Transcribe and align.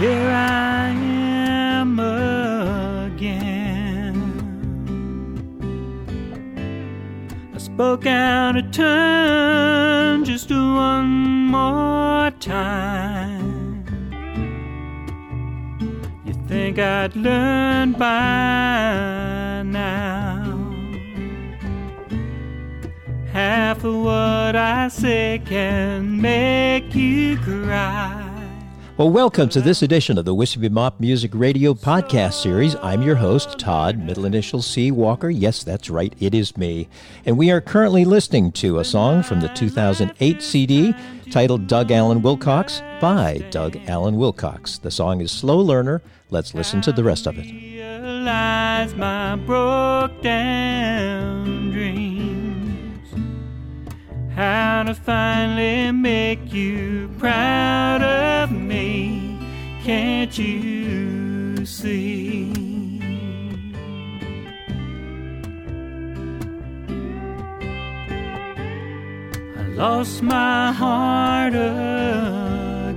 Here 0.00 0.30
I 0.30 0.88
am 0.88 1.98
again. 2.00 3.36
I 7.54 7.58
spoke 7.58 8.06
out 8.06 8.56
of 8.56 8.70
turn 8.70 10.24
just 10.24 10.48
one 10.48 11.48
more 11.48 12.30
time. 12.40 13.84
You 16.24 16.32
think 16.48 16.78
I'd 16.78 17.14
learn 17.14 17.92
by 17.92 19.62
now? 19.66 20.72
Half 23.30 23.84
of 23.84 23.96
what 23.96 24.56
I 24.56 24.88
say 24.88 25.42
can 25.44 26.18
make 26.22 26.94
you 26.94 27.36
cry. 27.36 28.19
Well, 29.00 29.08
welcome 29.08 29.48
to 29.48 29.62
this 29.62 29.80
edition 29.80 30.18
of 30.18 30.26
the 30.26 30.34
Whiskey 30.34 30.68
Mop 30.68 31.00
Music 31.00 31.30
Radio 31.32 31.72
podcast 31.72 32.34
series. 32.34 32.76
I'm 32.82 33.00
your 33.00 33.16
host, 33.16 33.58
Todd, 33.58 33.98
middle 33.98 34.26
initial 34.26 34.60
C 34.60 34.90
Walker. 34.90 35.30
Yes, 35.30 35.64
that's 35.64 35.88
right, 35.88 36.14
it 36.20 36.34
is 36.34 36.58
me. 36.58 36.86
And 37.24 37.38
we 37.38 37.50
are 37.50 37.62
currently 37.62 38.04
listening 38.04 38.52
to 38.52 38.78
a 38.78 38.84
song 38.84 39.22
from 39.22 39.40
the 39.40 39.48
2008 39.48 40.42
CD 40.42 40.94
titled 41.30 41.66
Doug 41.66 41.90
Allen 41.90 42.20
Wilcox 42.20 42.82
by 43.00 43.38
Doug 43.50 43.78
Allen 43.88 44.18
Wilcox. 44.18 44.76
The 44.76 44.90
song 44.90 45.22
is 45.22 45.32
Slow 45.32 45.60
Learner. 45.60 46.02
Let's 46.28 46.52
listen 46.52 46.82
to 46.82 46.92
the 46.92 47.02
rest 47.02 47.26
of 47.26 47.38
it. 47.38 47.46
How 54.40 54.84
to 54.84 54.94
finally 54.94 55.92
make 55.92 56.50
you 56.50 57.10
proud 57.18 58.02
of 58.02 58.50
me. 58.50 59.38
Can't 59.84 60.38
you 60.38 61.66
see? 61.66 62.50
I 69.58 69.62
lost 69.74 70.22
my 70.22 70.72
heart 70.72 71.52
again 71.52 72.96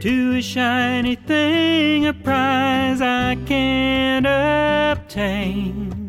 to 0.00 0.36
a 0.36 0.42
shiny 0.42 1.14
thing, 1.14 2.06
a 2.06 2.12
prize 2.12 3.00
I 3.00 3.36
can't 3.46 4.26
obtain. 4.26 5.99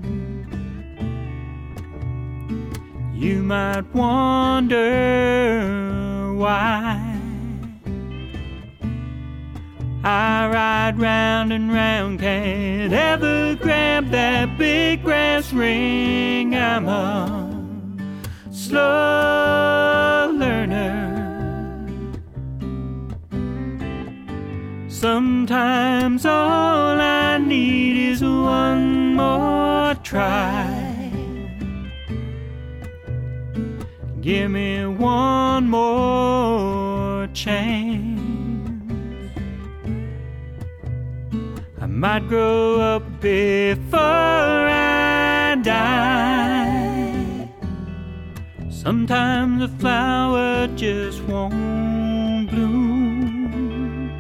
You 3.21 3.43
might 3.43 3.85
wonder 3.93 4.79
why. 6.35 6.97
I 10.03 10.49
ride 10.51 10.97
round 10.97 11.53
and 11.53 11.71
round, 11.71 12.19
can't 12.19 12.91
ever 12.91 13.53
grab 13.61 14.09
that 14.09 14.57
big 14.57 15.03
brass 15.03 15.53
ring. 15.53 16.55
I'm 16.55 16.87
a 16.87 17.63
slow 18.49 20.31
learner. 20.35 21.19
Sometimes 24.87 26.25
all 26.25 26.99
I 26.99 27.37
need 27.37 28.13
is 28.13 28.23
one 28.23 29.13
more 29.13 29.93
try. 30.01 31.00
Give 34.21 34.51
me 34.51 34.85
one 34.85 35.67
more 35.67 37.27
chance. 37.33 38.21
I 41.79 41.87
might 41.87 42.27
grow 42.27 42.79
up 42.79 43.19
before 43.19 43.97
I 43.97 45.55
die. 45.63 47.49
Sometimes 48.69 49.63
a 49.63 49.67
flower 49.79 50.67
just 50.75 51.23
won't 51.23 52.51
bloom 52.51 54.11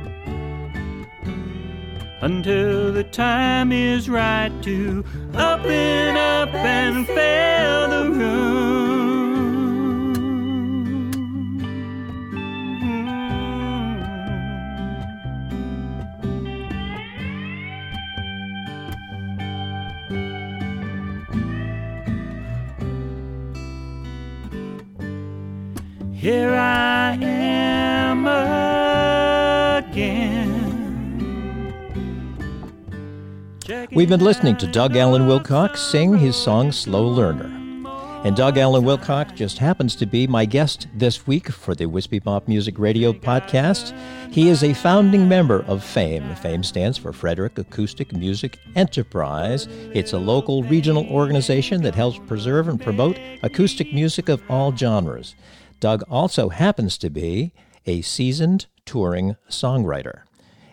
until 2.21 2.91
the 2.91 3.03
time 3.03 3.71
is 3.71 4.09
right 4.09 4.51
to 4.63 5.05
open 5.35 6.17
up 6.17 6.49
and 6.55 7.05
fill 7.05 7.87
the 7.87 8.09
room. 8.09 9.00
Here 26.21 26.53
I 26.53 27.17
am 27.19 28.27
again. 29.87 30.53
We've 33.91 34.07
been 34.07 34.23
listening 34.23 34.55
to 34.57 34.67
Doug 34.67 34.95
Allen 34.95 35.25
Wilcox 35.25 35.81
sing 35.81 36.15
his 36.15 36.35
song 36.35 36.71
Slow 36.71 37.07
Learner. 37.07 37.57
And 38.23 38.35
Doug 38.35 38.59
Allen 38.59 38.85
Wilcox 38.85 39.31
just 39.31 39.57
happens 39.57 39.95
to 39.95 40.05
be 40.05 40.27
my 40.27 40.45
guest 40.45 40.87
this 40.93 41.25
week 41.25 41.49
for 41.49 41.73
the 41.73 41.87
Wispy 41.87 42.19
Pop 42.19 42.47
Music 42.47 42.77
Radio 42.77 43.13
podcast. 43.13 43.97
He 44.31 44.47
is 44.47 44.63
a 44.63 44.75
founding 44.75 45.27
member 45.27 45.63
of 45.63 45.83
FAME. 45.83 46.35
FAME 46.35 46.63
stands 46.63 46.99
for 46.99 47.11
Frederick 47.11 47.57
Acoustic 47.57 48.13
Music 48.13 48.59
Enterprise. 48.75 49.67
It's 49.91 50.13
a 50.13 50.19
local 50.19 50.61
regional 50.61 51.07
organization 51.07 51.81
that 51.81 51.95
helps 51.95 52.19
preserve 52.27 52.67
and 52.67 52.79
promote 52.79 53.17
acoustic 53.41 53.91
music 53.91 54.29
of 54.29 54.43
all 54.51 54.71
genres. 54.77 55.33
Doug 55.81 56.03
also 56.09 56.47
happens 56.47 56.97
to 56.99 57.09
be 57.09 57.51
a 57.85 58.01
seasoned 58.01 58.67
touring 58.85 59.35
songwriter, 59.49 60.21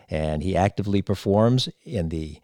and 0.09 0.41
he 0.41 0.55
actively 0.55 1.01
performs 1.01 1.67
in 1.83 2.07
the 2.07 2.39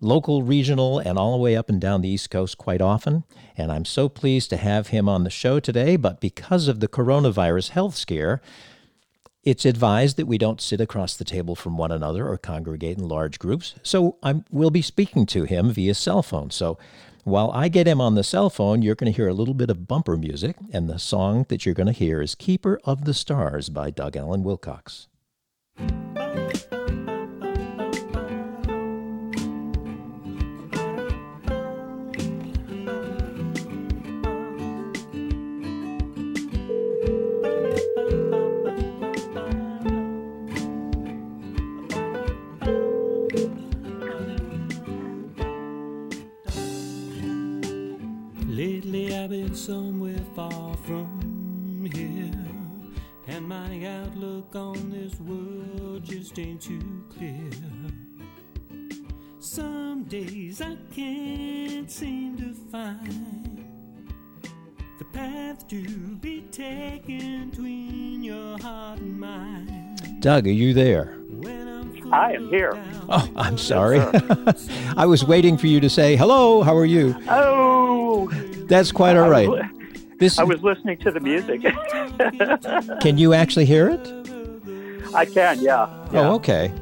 local, 0.00 0.42
regional, 0.44 1.00
and 1.00 1.18
all 1.18 1.32
the 1.32 1.42
way 1.42 1.56
up 1.56 1.68
and 1.68 1.80
down 1.80 2.00
the 2.00 2.08
East 2.08 2.30
Coast 2.30 2.56
quite 2.56 2.80
often. 2.80 3.24
And 3.56 3.72
I'm 3.72 3.84
so 3.84 4.08
pleased 4.08 4.48
to 4.50 4.56
have 4.56 4.88
him 4.88 5.08
on 5.08 5.24
the 5.24 5.30
show 5.30 5.58
today. 5.58 5.96
But 5.96 6.20
because 6.20 6.68
of 6.68 6.78
the 6.78 6.86
coronavirus 6.86 7.70
health 7.70 7.96
scare, 7.96 8.40
it's 9.42 9.64
advised 9.64 10.16
that 10.16 10.26
we 10.26 10.38
don't 10.38 10.60
sit 10.60 10.80
across 10.80 11.16
the 11.16 11.24
table 11.24 11.56
from 11.56 11.76
one 11.76 11.90
another 11.90 12.28
or 12.28 12.38
congregate 12.38 12.98
in 12.98 13.08
large 13.08 13.40
groups. 13.40 13.74
So 13.82 14.18
I 14.22 14.42
will 14.52 14.70
be 14.70 14.82
speaking 14.82 15.26
to 15.26 15.44
him 15.44 15.72
via 15.72 15.94
cell 15.94 16.22
phone. 16.22 16.50
So 16.50 16.78
while 17.28 17.50
I 17.52 17.68
get 17.68 17.86
him 17.86 18.00
on 18.00 18.14
the 18.14 18.24
cell 18.24 18.50
phone, 18.50 18.82
you're 18.82 18.94
going 18.94 19.12
to 19.12 19.16
hear 19.16 19.28
a 19.28 19.34
little 19.34 19.54
bit 19.54 19.70
of 19.70 19.86
bumper 19.86 20.16
music. 20.16 20.56
And 20.72 20.88
the 20.88 20.98
song 20.98 21.46
that 21.48 21.64
you're 21.64 21.74
going 21.74 21.86
to 21.86 21.92
hear 21.92 22.22
is 22.22 22.34
Keeper 22.34 22.80
of 22.84 23.04
the 23.04 23.14
Stars 23.14 23.68
by 23.68 23.90
Doug 23.90 24.16
Allen 24.16 24.42
Wilcox. 24.42 25.08
Just 56.58 56.68
too 56.68 57.04
clear. 57.10 57.50
Some 59.40 60.04
days 60.04 60.60
I 60.60 60.76
can't 60.94 61.90
seem 61.90 62.36
to 62.38 62.52
find 62.70 63.64
the 64.98 65.04
path 65.06 65.66
to 65.68 65.82
be 66.16 66.42
taken 66.50 67.50
between 67.50 68.22
your 68.22 68.58
heart 68.58 68.98
and 69.00 69.18
mine. 69.18 69.96
Doug, 70.20 70.46
are 70.46 70.50
you 70.50 70.74
there? 70.74 71.14
I'm 72.10 72.48
here. 72.48 72.72
Oh, 73.08 73.30
I'm 73.36 73.58
sorry. 73.58 74.00
I 74.96 75.04
was 75.06 75.24
waiting 75.24 75.58
for 75.58 75.66
you 75.66 75.78
to 75.80 75.90
say, 75.90 76.16
hello, 76.16 76.62
how 76.62 76.76
are 76.76 76.86
you? 76.86 77.14
Oh, 77.28 78.28
That's 78.66 78.92
quite 78.92 79.16
all 79.16 79.28
right. 79.28 79.46
I 79.46 79.50
was, 79.50 79.64
This, 80.18 80.38
I 80.38 80.44
was 80.44 80.62
listening 80.62 80.98
to 80.98 81.10
the 81.10 81.20
music. 81.20 81.60
can 83.00 83.18
you 83.18 83.34
actually 83.34 83.66
hear 83.66 83.90
it? 83.90 84.17
I 85.14 85.24
can, 85.24 85.60
yeah. 85.60 85.88
yeah. 86.12 86.28
Oh, 86.28 86.34
okay. 86.34 86.72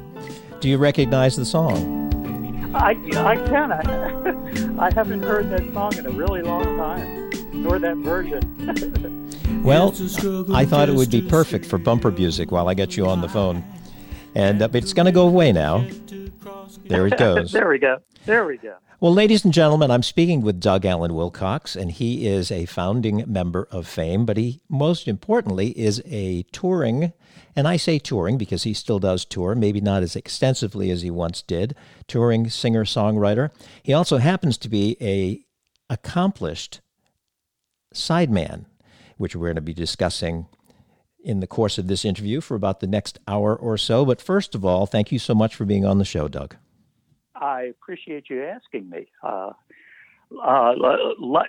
Do 0.59 0.69
you 0.69 0.77
recognize 0.77 1.35
the 1.35 1.45
song? 1.45 1.95
I, 2.75 2.89
I 2.89 3.35
can. 3.35 3.71
I, 3.71 4.77
I 4.87 4.93
haven't 4.93 5.23
heard 5.23 5.49
that 5.51 5.73
song 5.73 5.95
in 5.97 6.05
a 6.05 6.09
really 6.11 6.41
long 6.41 6.77
time. 6.77 7.29
nor 7.53 7.79
that 7.79 7.97
version. 7.97 9.31
well, 9.63 9.93
I 10.53 10.65
thought 10.65 10.89
it 10.89 10.95
would 10.95 11.09
be 11.11 11.21
perfect 11.21 11.65
for 11.65 11.77
bumper 11.77 12.11
music 12.11 12.51
while 12.51 12.67
I 12.69 12.73
get 12.73 12.97
you 12.97 13.07
on 13.07 13.21
the 13.21 13.29
phone. 13.29 13.63
And 14.35 14.61
uh, 14.61 14.69
it's 14.73 14.93
going 14.93 15.05
to 15.05 15.11
go 15.11 15.27
away 15.27 15.51
now. 15.51 15.87
There 16.85 17.07
it 17.07 17.17
goes. 17.19 17.51
there 17.51 17.69
we 17.69 17.79
go. 17.79 17.97
There 18.25 18.45
we 18.45 18.57
go. 18.57 18.75
Well, 18.99 19.13
ladies 19.13 19.45
and 19.45 19.53
gentlemen, 19.53 19.91
I'm 19.91 20.03
speaking 20.03 20.41
with 20.41 20.59
Doug 20.59 20.83
Allen 20.85 21.13
Wilcox, 21.13 21.75
and 21.75 21.91
he 21.91 22.27
is 22.27 22.51
a 22.51 22.65
founding 22.65 23.23
member 23.27 23.67
of 23.71 23.87
Fame, 23.87 24.25
but 24.25 24.37
he 24.37 24.59
most 24.69 25.07
importantly 25.07 25.69
is 25.77 26.01
a 26.05 26.43
touring, 26.51 27.13
and 27.57 27.67
I 27.67 27.75
say 27.75 27.97
touring 27.97 28.37
because 28.37 28.63
he 28.63 28.73
still 28.75 28.99
does 28.99 29.25
tour, 29.25 29.55
maybe 29.55 29.81
not 29.81 30.03
as 30.03 30.15
extensively 30.15 30.91
as 30.91 31.01
he 31.01 31.09
once 31.09 31.41
did, 31.41 31.75
touring 32.07 32.51
singer 32.51 32.85
songwriter. 32.85 33.49
He 33.81 33.93
also 33.93 34.17
happens 34.17 34.59
to 34.59 34.69
be 34.69 34.95
a 35.01 35.43
accomplished 35.89 36.81
sideman, 37.95 38.65
which 39.17 39.35
we're 39.35 39.47
going 39.47 39.55
to 39.55 39.61
be 39.61 39.73
discussing 39.73 40.45
in 41.23 41.39
the 41.39 41.47
course 41.47 41.79
of 41.79 41.87
this 41.87 42.05
interview 42.05 42.41
for 42.41 42.53
about 42.53 42.79
the 42.79 42.85
next 42.85 43.17
hour 43.27 43.55
or 43.55 43.75
so. 43.75 44.05
But 44.05 44.21
first 44.21 44.53
of 44.53 44.63
all, 44.63 44.85
thank 44.85 45.11
you 45.11 45.17
so 45.17 45.33
much 45.33 45.55
for 45.55 45.65
being 45.65 45.83
on 45.83 45.97
the 45.97 46.05
show, 46.05 46.27
Doug. 46.27 46.55
I 47.35 47.63
appreciate 47.63 48.29
you 48.29 48.43
asking 48.43 48.87
me. 48.87 49.07
Uh, 49.23 49.53
uh, 50.31 50.73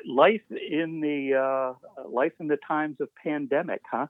life 0.07 0.43
in 0.51 1.01
the 1.01 1.35
uh, 1.35 2.09
life 2.09 2.33
in 2.41 2.49
the 2.49 2.59
times 2.67 2.97
of 3.01 3.09
pandemic, 3.17 3.83
huh? 3.91 4.07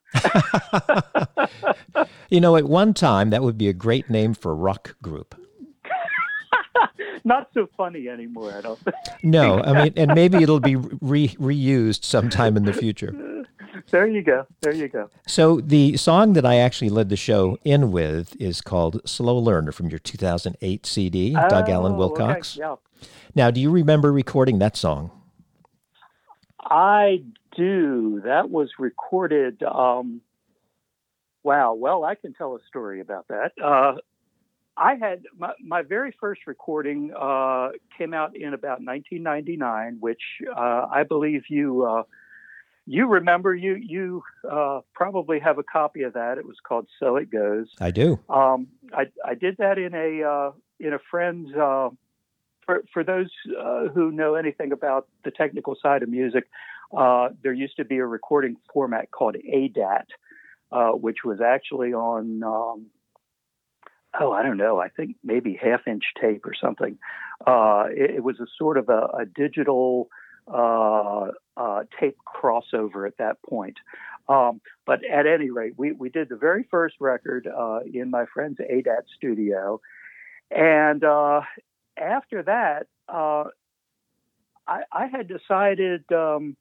you 2.29 2.41
know, 2.41 2.57
at 2.57 2.65
one 2.65 2.95
time 2.95 3.31
that 3.31 3.43
would 3.43 3.59
be 3.59 3.69
a 3.69 3.73
great 3.73 4.11
name 4.11 4.35
for 4.35 4.53
a 4.53 4.55
rock 4.55 4.97
group. 5.03 5.35
Not 7.25 7.51
so 7.53 7.69
funny 7.77 8.09
anymore, 8.09 8.55
I 8.57 8.61
don't 8.63 8.79
think. 8.79 8.97
No, 9.23 9.61
I 9.63 9.85
mean, 9.85 9.93
and 9.97 10.15
maybe 10.15 10.39
it'll 10.39 10.61
be 10.61 10.77
re- 11.01 11.29
reused 11.29 12.05
sometime 12.05 12.57
in 12.57 12.65
the 12.65 12.73
future. 12.73 13.13
There 13.91 14.07
you 14.07 14.23
go. 14.23 14.47
There 14.61 14.75
you 14.75 14.89
go. 14.89 15.09
So 15.27 15.61
the 15.61 15.97
song 15.97 16.35
that 16.35 16.45
I 16.45 16.57
actually 16.57 16.91
led 16.91 17.09
the 17.09 17.17
show 17.17 17.59
in 17.65 17.91
with 17.91 18.37
is 18.41 18.61
called 18.61 19.01
"Slow 19.09 19.39
Learner" 19.39 19.73
from 19.73 19.89
your 19.89 19.99
2008 19.99 20.87
CD, 20.87 21.35
oh, 21.37 21.49
Doug 21.49 21.69
Allen 21.69 21.97
Wilcox. 21.97 22.59
Okay. 22.59 22.67
Yeah. 22.67 22.77
Now, 23.35 23.51
do 23.51 23.61
you 23.61 23.71
remember 23.71 24.13
recording 24.13 24.59
that 24.59 24.77
song? 24.77 25.11
I 26.61 27.23
do. 27.57 28.21
That 28.25 28.51
was 28.51 28.69
recorded. 28.79 29.63
Um, 29.63 30.21
wow. 31.43 31.75
Well, 31.75 32.05
I 32.05 32.15
can 32.15 32.35
tell 32.35 32.57
a 32.57 32.59
story 32.69 33.01
about 33.01 33.29
that. 33.29 33.53
Uh, 33.63 33.95
I 34.77 34.95
had 34.95 35.23
my, 35.37 35.53
my, 35.65 35.83
very 35.83 36.15
first 36.21 36.43
recording 36.47 37.13
uh, 37.19 37.71
came 37.97 38.15
out 38.15 38.37
in 38.37 38.55
about 38.55 38.81
1999, 38.81 39.97
which 39.99 40.21
uh, 40.55 40.87
I 40.93 41.03
believe 41.03 41.45
you 41.49 41.85
uh, 41.85 42.03
you 42.89 43.07
remember 43.07 43.55
you 43.55 43.75
you 43.75 44.23
uh, 44.51 44.81
probably 44.95 45.39
have 45.41 45.59
a 45.59 45.63
copy 45.63 46.03
of 46.05 46.15
that. 46.15 46.39
It 46.39 46.47
was 46.47 46.57
called 46.67 46.89
"So 46.99 47.17
It 47.17 47.31
Goes." 47.31 47.69
I 47.81 47.91
do. 47.91 48.19
Um, 48.31 48.69
I 48.95 49.07
I 49.25 49.35
did 49.35 49.59
that 49.59 49.77
in 49.77 49.95
a 49.95 50.27
uh, 50.27 50.53
in 50.81 50.95
a 50.95 50.99
friend's. 51.11 51.55
Uh, 51.55 51.91
for 52.65 52.85
for 52.93 53.05
those 53.05 53.31
uh, 53.61 53.89
who 53.89 54.11
know 54.11 54.37
anything 54.37 54.73
about 54.73 55.07
the 55.23 55.31
technical 55.31 55.77
side 55.83 56.03
of 56.03 56.09
music, 56.09 56.49
uh, 56.97 57.29
there 57.43 57.53
used 57.53 57.77
to 57.77 57.85
be 57.85 57.99
a 57.99 58.07
recording 58.07 58.57
format 58.73 59.11
called 59.11 59.37
ADAT, 59.37 60.07
uh, 60.73 60.93
which 60.93 61.19
was 61.25 61.41
actually 61.43 61.93
on. 61.93 62.43
Um, 62.43 62.87
oh, 64.19 64.33
I 64.33 64.43
don't 64.43 64.57
know. 64.57 64.81
I 64.81 64.89
think 64.89 65.17
maybe 65.23 65.59
half 65.63 65.87
inch 65.87 66.05
tape 66.19 66.47
or 66.47 66.55
something. 66.59 66.99
It, 67.47 68.17
it, 68.17 68.25
was 68.25 68.41
a 68.41 68.47
sort 68.59 68.79
of 68.79 68.89
a, 68.89 69.09
a 69.21 69.27
digital 69.27 70.09
uh, 70.53 71.31
uh, 71.57 71.85
tape 71.99 72.17
crossover 72.27 73.07
at 73.07 73.17
that 73.19 73.43
point. 73.43 73.77
Um, 74.29 74.61
but 74.87 75.01
at 75.05 75.27
any 75.27 75.51
rate, 75.51 75.75
we, 75.77 75.93
we 75.93 76.11
did 76.11 76.29
the 76.29 76.37
very 76.37 76.67
first 76.71 76.97
record 77.01 77.47
uh, 77.47 77.81
in 77.93 78.11
my 78.11 78.27
friend's 78.33 78.59
ADAT 78.61 79.05
studio. 79.17 79.81
And 80.51 81.03
uh, 81.03 81.43
after 81.97 82.43
that, 82.43 82.87
uh, 83.09 83.45
I, 84.67 84.83
I, 84.93 85.07
had 85.07 85.29
decided 85.29 86.05
um, 86.13 86.57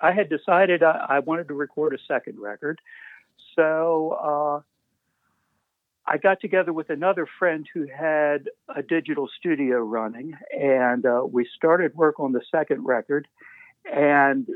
I 0.00 0.12
had 0.12 0.30
decided 0.30 0.82
I, 0.82 1.06
I, 1.08 1.18
wanted 1.18 1.48
to 1.48 1.54
record 1.54 1.94
a 1.94 1.98
second 2.08 2.40
record. 2.40 2.80
So 3.54 4.62
I 6.06 6.16
got 6.18 6.40
together 6.40 6.72
with 6.72 6.90
another 6.90 7.26
friend 7.38 7.66
who 7.72 7.86
had 7.86 8.48
a 8.74 8.82
digital 8.82 9.28
studio 9.38 9.78
running, 9.78 10.34
and 10.50 11.04
uh, 11.06 11.22
we 11.30 11.48
started 11.56 11.94
work 11.94 12.18
on 12.18 12.32
the 12.32 12.40
second 12.50 12.84
record. 12.84 13.28
And 13.84 14.46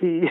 he 0.00 0.28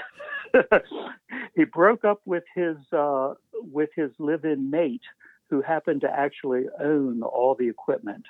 he 1.56 1.63
broke 1.65 2.06
up 2.06 2.21
with 2.25 2.44
his 2.56 2.77
uh, 2.92 3.33
with 3.54 3.89
his 3.95 4.12
live-in 4.19 4.69
mate, 4.69 5.01
who 5.50 5.62
happened 5.62 6.01
to 6.01 6.10
actually 6.10 6.65
own 6.83 7.21
all 7.24 7.56
the 7.57 7.68
equipment. 7.68 8.25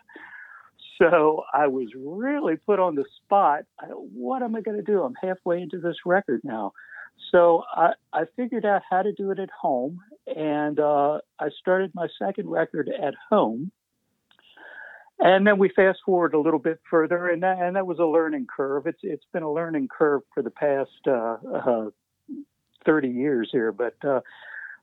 So 0.98 1.44
I 1.54 1.68
was 1.68 1.88
really 1.96 2.56
put 2.56 2.80
on 2.80 2.96
the 2.96 3.06
spot. 3.18 3.64
What 3.90 4.44
am 4.44 4.56
I 4.56 4.62
going 4.62 4.78
to 4.78 4.84
do? 4.84 5.02
I'm 5.02 5.16
halfway 5.22 5.62
into 5.62 5.80
this 5.80 5.98
record 6.06 6.42
now. 6.44 6.74
So 7.32 7.64
I, 7.76 7.94
I 8.12 8.24
figured 8.36 8.66
out 8.66 8.84
how 8.88 9.02
to 9.02 9.12
do 9.12 9.32
it 9.32 9.40
at 9.40 9.50
home, 9.50 10.00
and 10.28 10.80
uh, 10.80 11.20
I 11.40 11.50
started 11.60 11.92
my 11.96 12.08
second 12.20 12.50
record 12.50 12.90
at 12.90 13.16
home. 13.30 13.72
And 15.20 15.48
then 15.48 15.58
we 15.58 15.70
fast 15.70 16.00
forward 16.06 16.34
a 16.34 16.40
little 16.40 16.60
bit 16.60 16.80
further, 16.90 17.30
and 17.30 17.42
that, 17.44 17.58
and 17.60 17.76
that 17.76 17.88
was 17.88 18.00
a 18.00 18.06
learning 18.06 18.48
curve. 18.54 18.88
It's 18.88 19.00
it's 19.04 19.26
been 19.32 19.44
a 19.44 19.52
learning 19.52 19.88
curve 19.88 20.22
for 20.34 20.44
the 20.44 20.50
past 20.50 20.90
uh, 21.08 21.38
uh, 21.54 21.90
30 22.86 23.10
years 23.10 23.50
here. 23.52 23.72
But 23.72 23.96
uh, 24.04 24.22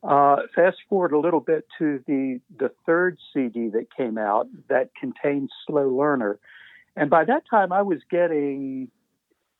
uh, 0.03 0.37
fast 0.55 0.79
forward 0.89 1.13
a 1.13 1.19
little 1.19 1.41
bit 1.41 1.67
to 1.79 2.03
the 2.07 2.41
the 2.59 2.71
third 2.87 3.19
CD 3.33 3.69
that 3.71 3.95
came 3.95 4.19
out 4.19 4.47
that 4.69 4.91
contained 4.99 5.51
Slow 5.67 5.89
Learner, 5.89 6.39
and 6.97 7.11
by 7.11 7.25
that 7.25 7.43
time 7.51 7.73
I 7.73 7.83
was 7.83 7.99
getting 8.11 8.89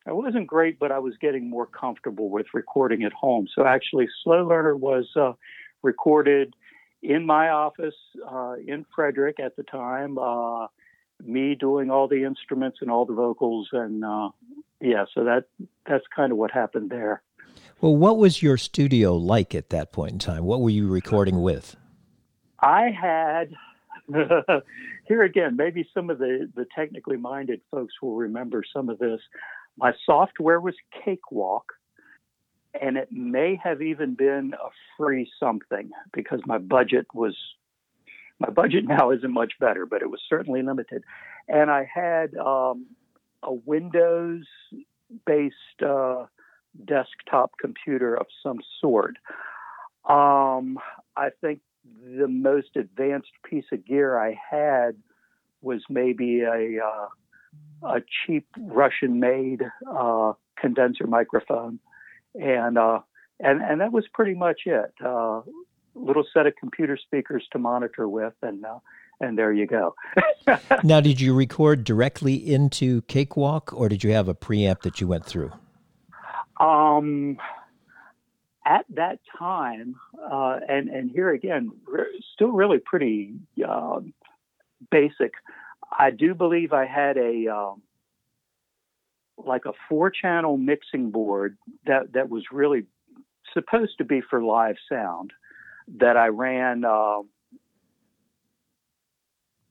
I 0.05 0.13
wasn't 0.13 0.47
great, 0.47 0.79
but 0.79 0.91
I 0.91 0.99
was 0.99 1.13
getting 1.21 1.49
more 1.49 1.67
comfortable 1.67 2.29
with 2.29 2.47
recording 2.53 3.03
at 3.03 3.13
home. 3.13 3.47
So 3.53 3.65
actually, 3.65 4.07
Slow 4.23 4.47
Learner 4.47 4.75
was 4.75 5.07
uh, 5.15 5.33
recorded 5.83 6.55
in 7.03 7.25
my 7.25 7.49
office 7.49 7.95
uh, 8.29 8.55
in 8.65 8.85
Frederick 8.95 9.39
at 9.39 9.55
the 9.55 9.63
time. 9.63 10.17
Uh, 10.17 10.67
me 11.23 11.55
doing 11.55 11.91
all 11.91 12.07
the 12.07 12.23
instruments 12.23 12.79
and 12.81 12.89
all 12.89 13.05
the 13.05 13.13
vocals, 13.13 13.69
and 13.71 14.03
uh, 14.03 14.29
yeah, 14.79 15.05
so 15.13 15.23
that 15.23 15.45
that's 15.87 16.05
kind 16.15 16.31
of 16.31 16.37
what 16.37 16.51
happened 16.51 16.89
there. 16.89 17.21
Well, 17.79 17.95
what 17.95 18.17
was 18.17 18.41
your 18.41 18.57
studio 18.57 19.15
like 19.15 19.53
at 19.53 19.69
that 19.69 19.91
point 19.91 20.13
in 20.13 20.19
time? 20.19 20.45
What 20.45 20.61
were 20.61 20.69
you 20.69 20.87
recording 20.87 21.41
with? 21.41 21.75
I 22.59 22.89
had 22.89 23.53
here 25.07 25.23
again. 25.23 25.55
Maybe 25.55 25.87
some 25.93 26.09
of 26.09 26.17
the 26.17 26.49
the 26.55 26.65
technically 26.75 27.17
minded 27.17 27.61
folks 27.69 27.93
will 28.01 28.15
remember 28.15 28.63
some 28.73 28.89
of 28.89 28.99
this. 28.99 29.19
My 29.81 29.93
software 30.05 30.61
was 30.61 30.75
Cakewalk, 31.03 31.73
and 32.79 32.97
it 32.97 33.11
may 33.11 33.59
have 33.63 33.81
even 33.81 34.13
been 34.13 34.53
a 34.53 34.69
free 34.95 35.29
something 35.39 35.89
because 36.13 36.39
my 36.45 36.59
budget 36.59 37.07
was 37.15 37.35
my 38.39 38.51
budget 38.51 38.83
now 38.87 39.09
isn't 39.09 39.33
much 39.33 39.53
better, 39.59 39.87
but 39.87 40.03
it 40.03 40.09
was 40.09 40.21
certainly 40.29 40.61
limited. 40.61 41.03
And 41.47 41.71
I 41.71 41.89
had 41.91 42.35
um, 42.37 42.85
a 43.41 43.51
Windows 43.51 44.45
based 45.25 45.55
uh, 45.83 46.25
desktop 46.85 47.53
computer 47.59 48.15
of 48.15 48.27
some 48.43 48.59
sort. 48.79 49.15
Um, 50.07 50.77
I 51.17 51.29
think 51.41 51.61
the 52.17 52.27
most 52.27 52.75
advanced 52.75 53.31
piece 53.43 53.65
of 53.71 53.85
gear 53.85 54.19
I 54.19 54.39
had 54.49 54.95
was 55.61 55.81
maybe 55.89 56.41
a 56.41 56.79
uh, 56.85 57.07
a 57.83 58.01
cheap 58.25 58.47
Russian-made 58.57 59.63
uh, 59.89 60.33
condenser 60.59 61.07
microphone, 61.07 61.79
and 62.35 62.77
uh, 62.77 62.99
and 63.39 63.61
and 63.61 63.81
that 63.81 63.91
was 63.91 64.05
pretty 64.13 64.33
much 64.33 64.61
it. 64.65 64.93
Uh, 65.03 65.41
little 65.95 66.23
set 66.33 66.47
of 66.47 66.55
computer 66.55 66.97
speakers 66.97 67.43
to 67.51 67.59
monitor 67.59 68.07
with, 68.07 68.33
and 68.41 68.65
uh, 68.65 68.79
and 69.19 69.37
there 69.37 69.53
you 69.53 69.67
go. 69.67 69.95
now, 70.83 70.99
did 70.99 71.21
you 71.21 71.33
record 71.33 71.83
directly 71.83 72.35
into 72.35 73.01
Cakewalk, 73.03 73.71
or 73.73 73.89
did 73.89 74.03
you 74.03 74.11
have 74.11 74.27
a 74.27 74.33
preamp 74.33 74.81
that 74.81 75.01
you 75.01 75.07
went 75.07 75.25
through? 75.25 75.51
Um, 76.59 77.37
at 78.65 78.85
that 78.95 79.19
time, 79.37 79.95
uh, 80.31 80.59
and 80.67 80.89
and 80.89 81.11
here 81.11 81.29
again, 81.31 81.71
still 82.33 82.51
really 82.51 82.79
pretty 82.79 83.33
uh, 83.67 83.99
basic. 84.89 85.33
I 85.91 86.11
do 86.11 86.33
believe 86.33 86.73
I 86.73 86.85
had 86.85 87.17
a 87.17 87.47
um, 87.47 87.81
like 89.37 89.65
a 89.65 89.73
four 89.89 90.09
channel 90.09 90.57
mixing 90.57 91.11
board 91.11 91.57
that 91.85 92.13
that 92.13 92.29
was 92.29 92.43
really 92.51 92.85
supposed 93.53 93.97
to 93.97 94.05
be 94.05 94.21
for 94.21 94.41
live 94.41 94.75
sound 94.89 95.31
that 95.99 96.15
I 96.15 96.27
ran 96.27 96.85
uh, 96.85 97.21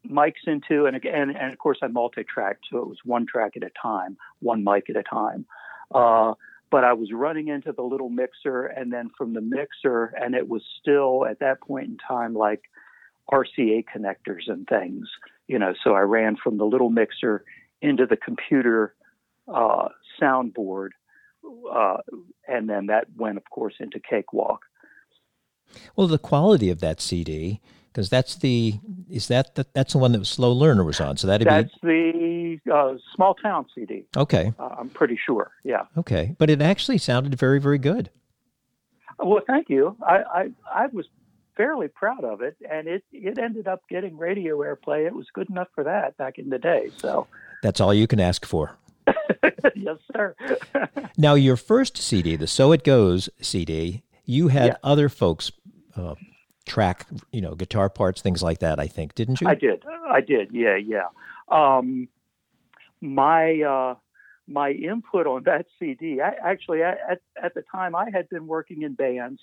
mics 0.06 0.46
into. 0.46 0.86
And, 0.86 0.96
and 1.04 1.36
and 1.36 1.52
of 1.52 1.58
course 1.58 1.78
I 1.82 1.86
multi-tracked 1.86 2.66
so 2.70 2.78
it 2.78 2.88
was 2.88 2.98
one 3.04 3.26
track 3.26 3.52
at 3.56 3.62
a 3.62 3.70
time 3.80 4.16
one 4.40 4.64
mic 4.64 4.90
at 4.90 4.96
a 4.96 5.02
time. 5.02 5.46
Uh, 5.94 6.34
but 6.70 6.84
I 6.84 6.92
was 6.92 7.10
running 7.12 7.48
into 7.48 7.72
the 7.72 7.82
little 7.82 8.10
mixer, 8.10 8.66
and 8.66 8.92
then 8.92 9.10
from 9.18 9.34
the 9.34 9.40
mixer, 9.40 10.14
and 10.16 10.36
it 10.36 10.48
was 10.48 10.62
still 10.80 11.26
at 11.26 11.40
that 11.40 11.60
point 11.60 11.88
in 11.88 11.96
time 11.96 12.32
like 12.32 12.62
RCA 13.30 13.84
connectors 13.84 14.48
and 14.48 14.66
things, 14.66 15.08
you 15.46 15.58
know. 15.58 15.74
So 15.82 15.94
I 15.94 16.00
ran 16.00 16.36
from 16.36 16.58
the 16.58 16.64
little 16.64 16.90
mixer 16.90 17.44
into 17.80 18.06
the 18.06 18.16
computer 18.16 18.94
uh, 19.52 19.88
soundboard, 20.20 20.90
uh, 21.72 21.98
and 22.46 22.68
then 22.68 22.86
that 22.86 23.06
went, 23.16 23.36
of 23.36 23.44
course, 23.50 23.74
into 23.80 24.00
Cakewalk. 24.00 24.60
Well, 25.96 26.08
the 26.08 26.18
quality 26.18 26.70
of 26.70 26.80
that 26.80 27.00
CD, 27.00 27.60
because 27.92 28.08
that's 28.08 28.34
the 28.36 28.74
is 29.08 29.28
that 29.28 29.54
the, 29.54 29.66
that's 29.72 29.92
the 29.92 29.98
one 29.98 30.12
that 30.12 30.26
Slow 30.26 30.52
Learner 30.52 30.84
was 30.84 31.00
on. 31.00 31.16
So 31.16 31.26
that'd 31.26 31.46
that's 31.46 31.72
be 31.82 32.60
the 32.64 32.74
uh, 32.74 32.94
Small 33.14 33.34
Town 33.34 33.66
CD. 33.74 34.06
Okay, 34.16 34.52
uh, 34.58 34.76
I'm 34.78 34.88
pretty 34.88 35.18
sure. 35.24 35.52
Yeah. 35.64 35.84
Okay, 35.96 36.34
but 36.38 36.50
it 36.50 36.60
actually 36.60 36.98
sounded 36.98 37.34
very 37.36 37.60
very 37.60 37.78
good. 37.78 38.10
Well, 39.18 39.42
thank 39.46 39.68
you. 39.68 39.96
I 40.06 40.16
I, 40.16 40.50
I 40.74 40.86
was 40.88 41.06
fairly 41.60 41.88
proud 41.88 42.24
of 42.24 42.40
it, 42.40 42.56
and 42.70 42.88
it 42.88 43.04
it 43.12 43.38
ended 43.38 43.68
up 43.68 43.82
getting 43.88 44.16
radio 44.16 44.58
airplay. 44.58 45.06
It 45.06 45.14
was 45.14 45.26
good 45.34 45.50
enough 45.50 45.68
for 45.74 45.84
that 45.84 46.16
back 46.16 46.38
in 46.38 46.48
the 46.48 46.58
day. 46.58 46.90
So 46.96 47.26
that's 47.62 47.80
all 47.80 47.92
you 47.92 48.06
can 48.06 48.18
ask 48.18 48.46
for. 48.46 48.78
yes, 49.74 49.98
sir. 50.16 50.34
now, 51.18 51.34
your 51.34 51.56
first 51.56 51.98
CD, 51.98 52.36
the 52.36 52.46
So 52.46 52.72
It 52.72 52.82
Goes 52.82 53.28
CD, 53.42 54.02
you 54.24 54.48
had 54.48 54.68
yeah. 54.68 54.76
other 54.82 55.10
folks 55.10 55.52
uh, 55.96 56.14
track, 56.66 57.06
you 57.30 57.42
know, 57.42 57.54
guitar 57.54 57.90
parts, 57.90 58.22
things 58.22 58.42
like 58.42 58.60
that. 58.60 58.80
I 58.80 58.86
think, 58.86 59.14
didn't 59.14 59.42
you? 59.42 59.48
I 59.48 59.54
did. 59.54 59.84
I 60.08 60.22
did. 60.22 60.48
Yeah, 60.52 60.76
yeah. 60.76 61.08
Um, 61.48 62.08
my 63.02 63.60
uh, 63.60 63.94
my 64.48 64.70
input 64.70 65.26
on 65.26 65.42
that 65.44 65.66
CD, 65.78 66.22
I, 66.22 66.32
actually, 66.42 66.82
at 66.82 67.20
at 67.42 67.52
the 67.54 67.62
time, 67.70 67.94
I 67.94 68.08
had 68.10 68.30
been 68.30 68.46
working 68.46 68.80
in 68.80 68.94
bands, 68.94 69.42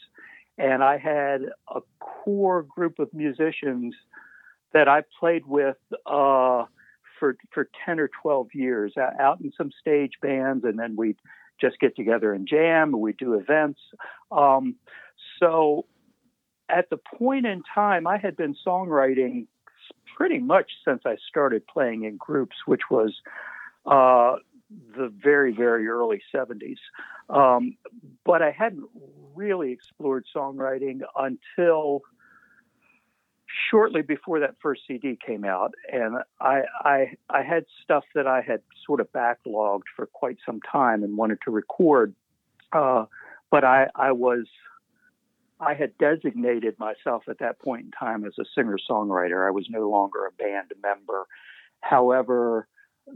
and 0.58 0.84
I 0.84 0.98
had 0.98 1.42
a 1.74 1.82
core 2.00 2.64
group 2.64 3.00
of 3.00 3.14
musicians 3.14 3.96
that 4.74 4.88
I 4.88 5.04
played 5.20 5.46
with. 5.46 5.78
Uh, 6.06 6.66
for 7.20 7.36
for 7.52 7.70
10 7.86 8.00
or 8.00 8.10
12 8.22 8.50
years 8.54 8.94
out 8.98 9.40
in 9.42 9.52
some 9.58 9.72
stage 9.80 10.14
bands 10.22 10.64
and 10.64 10.78
then 10.78 10.96
we'd 10.96 11.18
just 11.60 11.80
get 11.80 11.96
together 11.96 12.34
and 12.34 12.48
jam 12.48 12.92
we'd 12.92 13.18
do 13.18 13.34
events 13.34 13.80
um, 14.32 14.76
so 15.40 15.86
at 16.70 16.90
the 16.90 16.98
point 16.98 17.46
in 17.46 17.64
time 17.74 18.08
i 18.08 18.18
had 18.18 18.36
been 18.36 18.56
songwriting 18.66 19.48
pretty 20.16 20.40
much 20.40 20.72
since 20.86 21.02
i 21.06 21.16
started 21.28 21.66
playing 21.68 22.04
in 22.04 22.18
groups 22.18 22.56
which 22.66 22.82
was 22.90 23.14
uh, 23.86 24.36
the 24.70 25.12
very 25.24 25.54
very 25.54 25.88
early 25.88 26.22
70s 26.34 26.78
um, 27.30 27.78
but 28.26 28.42
i 28.42 28.52
hadn't 28.52 28.88
really 29.36 29.72
explored 29.72 30.26
songwriting 30.36 31.02
until 31.16 32.02
shortly 33.70 34.02
before 34.02 34.40
that 34.40 34.56
first 34.62 34.82
CD 34.88 35.18
came 35.26 35.44
out, 35.44 35.74
and 35.92 36.18
I, 36.40 36.62
I 36.84 37.14
I 37.30 37.44
had 37.44 37.66
stuff 37.84 38.04
that 38.16 38.28
I 38.28 38.42
had 38.42 38.62
sort 38.86 39.00
of 39.00 39.12
backlogged 39.12 39.84
for 39.96 40.06
quite 40.08 40.38
some 40.46 40.60
time 40.62 41.04
and 41.04 41.18
wanted 41.18 41.40
to 41.46 41.52
record, 41.52 42.14
uh, 42.74 43.06
but 43.50 43.64
I 43.64 43.88
I 43.96 44.12
was 44.12 44.48
I 45.60 45.74
had 45.74 45.98
designated 45.98 46.78
myself 46.80 47.24
at 47.28 47.40
that 47.40 47.60
point 47.60 47.86
in 47.86 47.92
time 47.92 48.26
as 48.26 48.34
a 48.40 48.46
singer 48.56 48.78
songwriter. 48.90 49.48
I 49.48 49.52
was 49.52 49.68
no 49.70 49.90
longer 49.90 50.26
a 50.26 50.32
band 50.32 50.72
member. 50.82 51.26
However, 51.82 52.68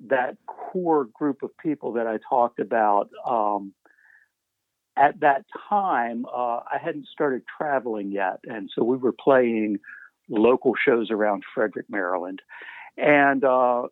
that 0.08 0.38
core 0.46 1.06
group 1.14 1.44
of 1.44 1.52
people 1.58 1.94
that 1.94 2.08
I 2.08 2.18
talked 2.30 2.60
about. 2.60 3.10
Um, 3.28 3.74
at 4.98 5.20
that 5.22 5.46
time, 5.70 6.26
uh, 6.26 6.60
I 6.60 6.78
hadn't 6.84 7.08
started 7.08 7.44
traveling 7.58 8.12
yet, 8.12 8.40
and 8.44 8.70
so 8.76 8.84
we 8.84 8.98
were 8.98 9.14
playing 9.14 9.80
local 10.30 10.74
shows 10.76 11.10
around 11.12 11.44
Frederick, 11.54 11.86
Maryland. 11.90 12.42
And 12.98 13.44
uh, 13.44 13.84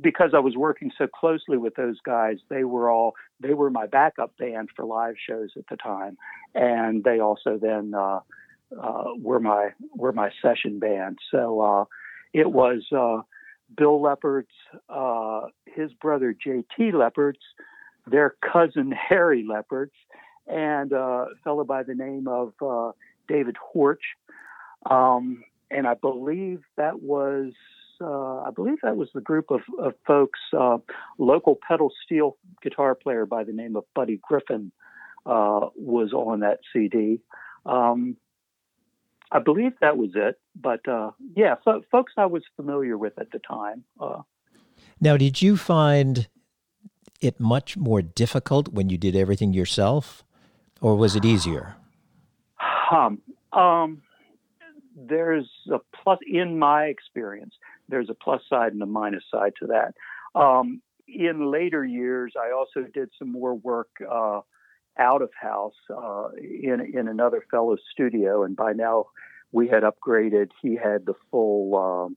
because 0.00 0.30
I 0.34 0.40
was 0.40 0.56
working 0.56 0.90
so 0.96 1.06
closely 1.06 1.56
with 1.56 1.74
those 1.76 1.98
guys, 2.04 2.38
they 2.48 2.64
were 2.64 2.90
all 2.90 3.14
they 3.40 3.54
were 3.54 3.70
my 3.70 3.86
backup 3.86 4.36
band 4.36 4.70
for 4.74 4.84
live 4.84 5.14
shows 5.28 5.50
at 5.56 5.64
the 5.70 5.76
time, 5.76 6.16
and 6.54 7.04
they 7.04 7.20
also 7.20 7.58
then 7.60 7.92
uh, 7.94 8.20
uh, 8.80 9.04
were 9.18 9.40
my 9.40 9.70
were 9.94 10.12
my 10.12 10.30
session 10.42 10.78
band. 10.78 11.18
So 11.30 11.60
uh, 11.60 11.84
it 12.32 12.50
was 12.50 12.82
uh, 12.96 13.22
Bill 13.76 14.00
Leppertz, 14.00 14.46
uh, 14.88 15.48
his 15.66 15.92
brother 15.94 16.32
J.T. 16.32 16.92
Leppertz, 16.92 17.34
their 18.06 18.34
cousin 18.52 18.92
Harry 18.92 19.46
Leppertz, 19.48 19.90
and 20.46 20.92
a 20.92 21.26
fellow 21.44 21.64
by 21.64 21.82
the 21.82 21.94
name 21.94 22.26
of 22.28 22.52
David 23.28 23.56
Horch 23.74 24.02
um, 24.90 25.44
and 25.70 25.86
I 25.86 25.94
believe 25.94 26.60
that 26.76 27.02
was 27.02 27.52
uh, 28.00 28.40
I 28.40 28.50
believe 28.54 28.78
that 28.82 28.96
was 28.96 29.08
the 29.14 29.20
group 29.20 29.50
of, 29.50 29.60
of 29.78 29.94
folks, 30.04 30.40
uh, 30.58 30.78
local 31.18 31.56
pedal 31.68 31.92
steel 32.04 32.36
guitar 32.60 32.96
player 32.96 33.26
by 33.26 33.44
the 33.44 33.52
name 33.52 33.76
of 33.76 33.84
Buddy 33.94 34.18
Griffin 34.20 34.72
uh, 35.24 35.68
was 35.76 36.12
on 36.12 36.40
that 36.40 36.58
CD. 36.72 37.20
Um, 37.64 38.16
I 39.32 39.38
believe 39.38 39.72
that 39.80 39.96
was 39.96 40.10
it, 40.14 40.38
but 40.54 40.86
uh, 40.86 41.12
yeah, 41.34 41.54
so, 41.64 41.82
folks 41.90 42.12
I 42.18 42.26
was 42.26 42.42
familiar 42.54 42.98
with 42.98 43.18
at 43.18 43.32
the 43.32 43.38
time. 43.38 43.82
Uh. 43.98 44.22
now, 45.00 45.16
did 45.16 45.40
you 45.40 45.56
find 45.56 46.28
it 47.20 47.40
much 47.40 47.76
more 47.76 48.02
difficult 48.02 48.68
when 48.68 48.90
you 48.90 48.98
did 48.98 49.16
everything 49.16 49.54
yourself, 49.54 50.22
or 50.82 50.96
was 50.96 51.16
it 51.16 51.24
easier? 51.24 51.76
Um, 52.90 53.22
um, 53.54 54.02
there's 54.94 55.48
a 55.72 55.78
plus 56.02 56.18
in 56.26 56.58
my 56.58 56.84
experience. 56.84 57.54
There's 57.88 58.10
a 58.10 58.14
plus 58.14 58.42
side 58.50 58.74
and 58.74 58.82
a 58.82 58.86
minus 58.86 59.24
side 59.30 59.54
to 59.60 59.68
that. 59.68 59.94
Um, 60.38 60.82
in 61.08 61.50
later 61.50 61.84
years, 61.84 62.34
I 62.38 62.52
also 62.52 62.86
did 62.92 63.10
some 63.18 63.32
more 63.32 63.54
work 63.54 63.88
uh, 64.10 64.40
out 64.98 65.22
of 65.22 65.30
house 65.40 65.74
uh, 65.90 66.28
in 66.38 66.92
in 66.94 67.08
another 67.08 67.44
fellow's 67.50 67.80
studio, 67.92 68.44
and 68.44 68.56
by 68.56 68.72
now 68.72 69.06
we 69.50 69.68
had 69.68 69.82
upgraded. 69.82 70.50
He 70.60 70.76
had 70.76 71.06
the 71.06 71.14
full 71.30 71.76
um, 71.76 72.16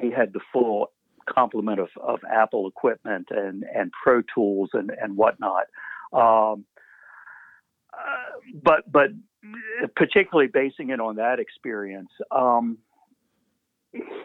he 0.00 0.10
had 0.10 0.32
the 0.32 0.40
full 0.52 0.92
complement 1.28 1.80
of, 1.80 1.88
of 2.00 2.20
Apple 2.30 2.68
equipment 2.68 3.28
and 3.30 3.64
and 3.74 3.92
Pro 4.02 4.22
Tools 4.34 4.70
and 4.72 4.90
and 4.90 5.16
whatnot. 5.16 5.64
Um, 6.12 6.64
uh, 7.92 8.38
but 8.62 8.90
but 8.90 9.10
particularly 9.96 10.48
basing 10.52 10.90
it 10.90 11.00
on 11.00 11.16
that 11.16 11.38
experience, 11.38 12.10
um, 12.30 12.78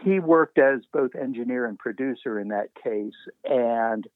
he 0.03 0.19
worked 0.19 0.57
as 0.57 0.81
both 0.91 1.15
engineer 1.15 1.65
and 1.65 1.77
producer 1.77 2.39
in 2.39 2.49
that 2.49 2.69
case, 2.83 3.13
and 3.45 4.07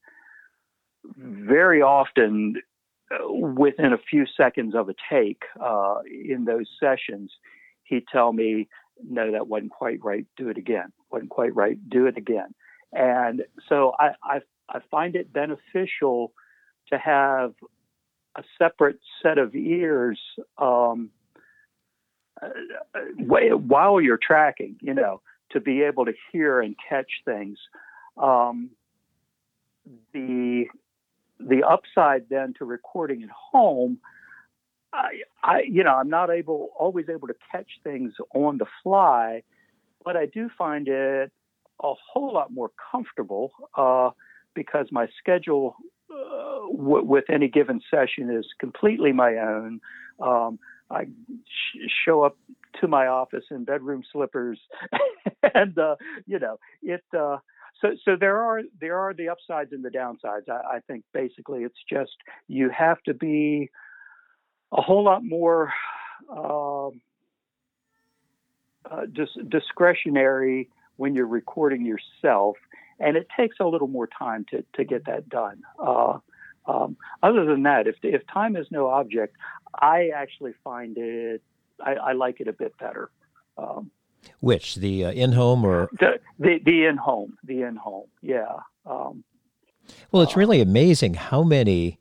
very 1.16 1.82
often 1.82 2.54
within 3.30 3.92
a 3.92 3.98
few 3.98 4.24
seconds 4.36 4.74
of 4.74 4.88
a 4.88 4.94
take 5.10 5.42
uh, 5.60 5.96
in 6.06 6.44
those 6.44 6.68
sessions, 6.80 7.32
he'd 7.84 8.06
tell 8.10 8.32
me, 8.32 8.68
"No, 9.02 9.32
that 9.32 9.48
wasn't 9.48 9.72
quite 9.72 10.02
right. 10.02 10.26
Do 10.36 10.48
it 10.48 10.58
again. 10.58 10.92
wasn't 11.10 11.30
quite 11.30 11.54
right. 11.54 11.76
Do 11.88 12.06
it 12.06 12.16
again." 12.16 12.54
And 12.92 13.42
so 13.68 13.92
I, 13.98 14.10
I, 14.22 14.40
I 14.68 14.80
find 14.90 15.14
it 15.14 15.32
beneficial 15.32 16.32
to 16.90 16.98
have 16.98 17.54
a 18.36 18.42
separate 18.56 18.98
set 19.22 19.38
of 19.38 19.54
ears 19.54 20.18
um, 20.56 21.10
uh, 22.40 22.48
while 23.16 24.00
you're 24.00 24.18
tracking, 24.18 24.76
you 24.80 24.94
know, 24.94 25.20
to 25.50 25.60
be 25.60 25.82
able 25.82 26.04
to 26.04 26.12
hear 26.32 26.60
and 26.60 26.76
catch 26.88 27.10
things. 27.24 27.58
Um, 28.16 28.70
the 30.12 30.66
the 31.38 31.62
upside 31.62 32.28
then 32.28 32.54
to 32.58 32.64
recording 32.64 33.22
at 33.22 33.30
home, 33.30 33.98
I, 34.92 35.20
I, 35.42 35.62
you 35.68 35.84
know 35.84 35.94
I'm 35.94 36.08
not 36.08 36.30
able 36.30 36.70
always 36.78 37.06
able 37.08 37.28
to 37.28 37.34
catch 37.52 37.68
things 37.84 38.14
on 38.34 38.58
the 38.58 38.66
fly, 38.82 39.42
but 40.04 40.16
I 40.16 40.26
do 40.26 40.48
find 40.56 40.88
it 40.88 41.30
a 41.82 41.92
whole 42.12 42.32
lot 42.32 42.52
more 42.52 42.70
comfortable 42.90 43.52
uh, 43.76 44.10
because 44.54 44.86
my 44.90 45.06
schedule 45.18 45.76
uh, 46.10 46.66
w- 46.76 47.04
with 47.04 47.24
any 47.28 47.48
given 47.48 47.80
session 47.90 48.30
is 48.34 48.46
completely 48.58 49.12
my 49.12 49.36
own. 49.36 49.80
Um, 50.20 50.58
I 50.90 51.04
sh- 51.04 51.90
show 52.04 52.22
up 52.22 52.36
to 52.80 52.88
my 52.88 53.06
office 53.06 53.44
in 53.50 53.64
bedroom 53.64 54.02
slippers, 54.10 54.58
and 55.54 55.78
uh, 55.78 55.96
you 56.26 56.38
know 56.38 56.58
it. 56.82 57.04
Uh, 57.82 57.88
so, 57.88 57.96
so 58.04 58.16
there 58.18 58.38
are 58.38 58.62
there 58.80 58.98
are 58.98 59.14
the 59.14 59.28
upsides 59.28 59.72
and 59.72 59.84
the 59.84 59.90
downsides. 59.90 60.48
I, 60.48 60.76
I 60.76 60.80
think 60.86 61.04
basically 61.12 61.64
it's 61.64 61.78
just 61.88 62.16
you 62.46 62.70
have 62.70 63.02
to 63.04 63.14
be 63.14 63.70
a 64.72 64.82
whole 64.82 65.04
lot 65.04 65.24
more 65.24 65.72
um, 66.30 67.00
uh, 68.90 69.06
dis- 69.12 69.38
discretionary 69.48 70.68
when 70.96 71.14
you're 71.14 71.26
recording 71.26 71.86
yourself 71.86 72.56
and 73.00 73.16
it 73.16 73.28
takes 73.36 73.56
a 73.60 73.64
little 73.64 73.88
more 73.88 74.06
time 74.06 74.44
to 74.50 74.64
to 74.74 74.84
get 74.84 75.06
that 75.06 75.28
done. 75.28 75.62
Uh, 75.78 76.18
um, 76.66 76.96
other 77.22 77.44
than 77.46 77.62
that, 77.62 77.86
if 77.86 77.96
if 78.02 78.22
time 78.26 78.56
is 78.56 78.66
no 78.70 78.88
object, 78.88 79.36
I 79.74 80.10
actually 80.14 80.52
find 80.64 80.96
it 80.98 81.42
I, 81.80 81.94
I 81.94 82.12
like 82.12 82.40
it 82.40 82.48
a 82.48 82.52
bit 82.52 82.76
better. 82.78 83.10
Um, 83.56 83.90
Which 84.40 84.76
the 84.76 85.06
uh, 85.06 85.12
in 85.12 85.32
home 85.32 85.64
or 85.64 85.88
the 85.98 86.20
the, 86.38 86.58
the 86.64 86.86
in 86.86 86.96
home 86.96 87.36
the 87.44 87.62
in 87.62 87.76
home 87.76 88.08
yeah. 88.22 88.56
Um, 88.86 89.24
well, 90.10 90.22
it's 90.22 90.36
really 90.36 90.60
amazing 90.60 91.14
how 91.14 91.42
many 91.42 91.98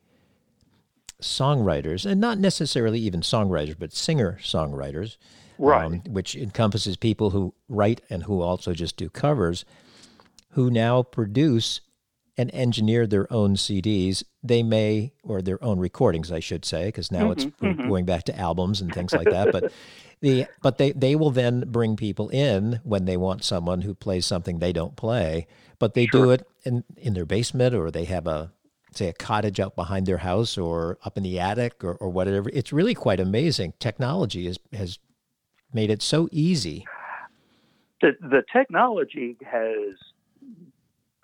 songwriters, 1.22 2.06
and 2.06 2.22
not 2.22 2.38
necessarily 2.38 3.00
even 3.00 3.22
songwriters, 3.22 3.76
but 3.78 3.94
singer 3.94 4.38
songwriters, 4.42 5.18
right. 5.58 5.86
Um, 5.86 6.02
which 6.08 6.36
encompasses 6.36 6.98
people 6.98 7.32
who 7.32 7.54
write 7.68 8.02
and 8.10 8.24
who 8.24 8.42
also 8.42 8.74
just 8.74 8.98
do 8.98 9.10
covers, 9.10 9.66
who 10.52 10.70
now 10.70 11.04
produce 11.04 11.82
and 12.38 12.52
engineer 12.54 13.08
their 13.08 13.32
own 13.34 13.56
CDs. 13.56 14.24
They 14.44 14.62
may, 14.62 15.14
or 15.24 15.42
their 15.42 15.62
own 15.64 15.80
recordings, 15.80 16.32
I 16.32 16.40
should 16.40 16.66
say, 16.66 16.86
because 16.86 17.12
now 17.12 17.24
mm-hmm, 17.24 17.32
it's 17.32 17.46
mm-hmm. 17.46 17.88
going 17.88 18.06
back 18.06 18.24
to 18.26 18.40
albums 18.40 18.80
and 18.80 18.94
things 18.94 19.14
like 19.14 19.30
that. 19.30 19.52
But 19.52 19.72
the 20.22 20.48
but 20.62 20.78
they 20.78 20.92
they 20.92 21.16
will 21.16 21.32
then 21.32 21.66
bring 21.68 21.96
people 21.96 22.30
in 22.30 22.80
when 22.84 23.06
they 23.06 23.18
want 23.18 23.44
someone 23.44 23.82
who 23.82 23.94
plays 23.94 24.26
something 24.26 24.60
they 24.60 24.74
don't 24.74 24.96
play, 24.96 25.48
but 25.80 25.94
they 25.94 26.08
sure. 26.08 26.26
do 26.26 26.32
it 26.32 26.48
in 26.64 26.84
in 26.96 27.14
their 27.14 27.26
basement 27.26 27.76
or 27.76 27.92
they 27.92 28.06
have 28.06 28.28
a 28.28 28.52
say 28.92 29.10
a 29.10 29.14
cottage 29.14 29.60
out 29.60 29.76
behind 29.76 30.06
their 30.06 30.18
house 30.18 30.58
or 30.58 30.98
up 31.04 31.18
in 31.18 31.24
the 31.24 31.40
attic 31.40 31.84
or, 31.84 31.94
or 31.96 32.10
whatever. 32.10 32.50
It's 32.52 32.74
really 32.74 32.96
quite 32.96 33.20
amazing. 33.20 33.74
Technology 33.80 34.48
has 34.48 34.60
has 34.74 35.00
made 35.74 35.90
it 35.90 36.02
so 36.02 36.28
easy. 36.32 36.86
The 38.02 38.14
the 38.20 38.44
technology 38.52 39.38
has 39.46 39.96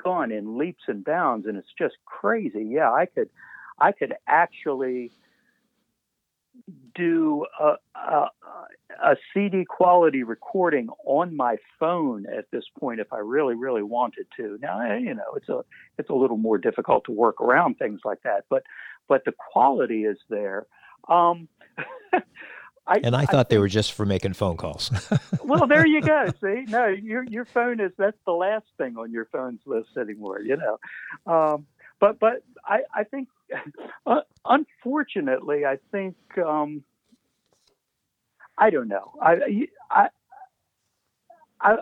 gone 0.04 0.32
in 0.32 0.58
leaps 0.58 0.84
and 0.88 1.04
bounds, 1.04 1.48
and 1.48 1.58
it's 1.58 1.74
just 1.78 1.96
crazy. 2.06 2.64
Yeah, 2.64 2.92
I 2.92 3.06
could 3.08 3.30
I 3.80 3.92
could 3.92 4.14
actually 4.28 5.12
do 6.96 7.46
a, 7.60 7.74
a, 7.96 8.30
a, 9.04 9.16
CD 9.34 9.66
quality 9.66 10.24
recording 10.24 10.90
on 11.06 11.36
my 11.36 11.58
phone 11.80 12.26
at 12.26 12.46
this 12.52 12.64
point 12.80 13.00
if 13.00 13.12
I 13.12 13.18
really, 13.18 13.56
really 13.56 13.84
wanted 13.84 14.28
to. 14.38 14.58
Now, 14.62 14.96
you 14.96 15.14
know, 15.14 15.34
it's 15.36 15.50
a 15.50 15.64
it's 15.98 16.10
a 16.10 16.14
little 16.14 16.38
more 16.38 16.58
difficult 16.58 17.06
to 17.06 17.12
work 17.12 17.42
around 17.42 17.78
things 17.78 18.02
like 18.04 18.22
that, 18.24 18.46
but 18.50 18.64
but 19.08 19.26
the 19.26 19.34
quality 19.52 20.06
is 20.06 20.18
there. 20.30 20.66
Um, 21.08 21.48
I, 22.86 23.00
and 23.04 23.16
I 23.16 23.26
thought 23.26 23.48
I 23.48 23.50
they 23.50 23.58
were 23.58 23.70
just 23.70 23.94
for 23.94 24.06
making 24.06 24.34
phone 24.34 24.58
calls. 24.58 24.92
well, 25.44 25.68
there 25.68 25.88
you 25.88 26.02
go. 26.02 26.26
See, 26.42 26.66
no, 26.68 26.88
your 26.88 27.24
your 27.24 27.46
phone 27.46 27.80
is 27.80 27.92
that's 27.98 28.18
the 28.26 28.34
last 28.34 28.66
thing 28.78 28.98
on 28.98 29.12
your 29.12 29.26
phone's 29.26 29.62
list 29.66 29.90
anymore. 29.98 30.42
You 30.42 30.58
know, 30.58 31.32
um, 31.32 31.66
but 32.00 32.20
but 32.20 32.44
I 32.66 32.82
I 32.94 33.06
think 33.06 33.30
uh, 34.06 34.22
unfortunately 34.46 35.66
I 35.66 35.78
think 35.92 36.16
um, 36.38 36.84
I 38.58 38.70
don't 38.70 38.88
know. 38.88 39.14
I 39.22 39.68
I 39.90 40.10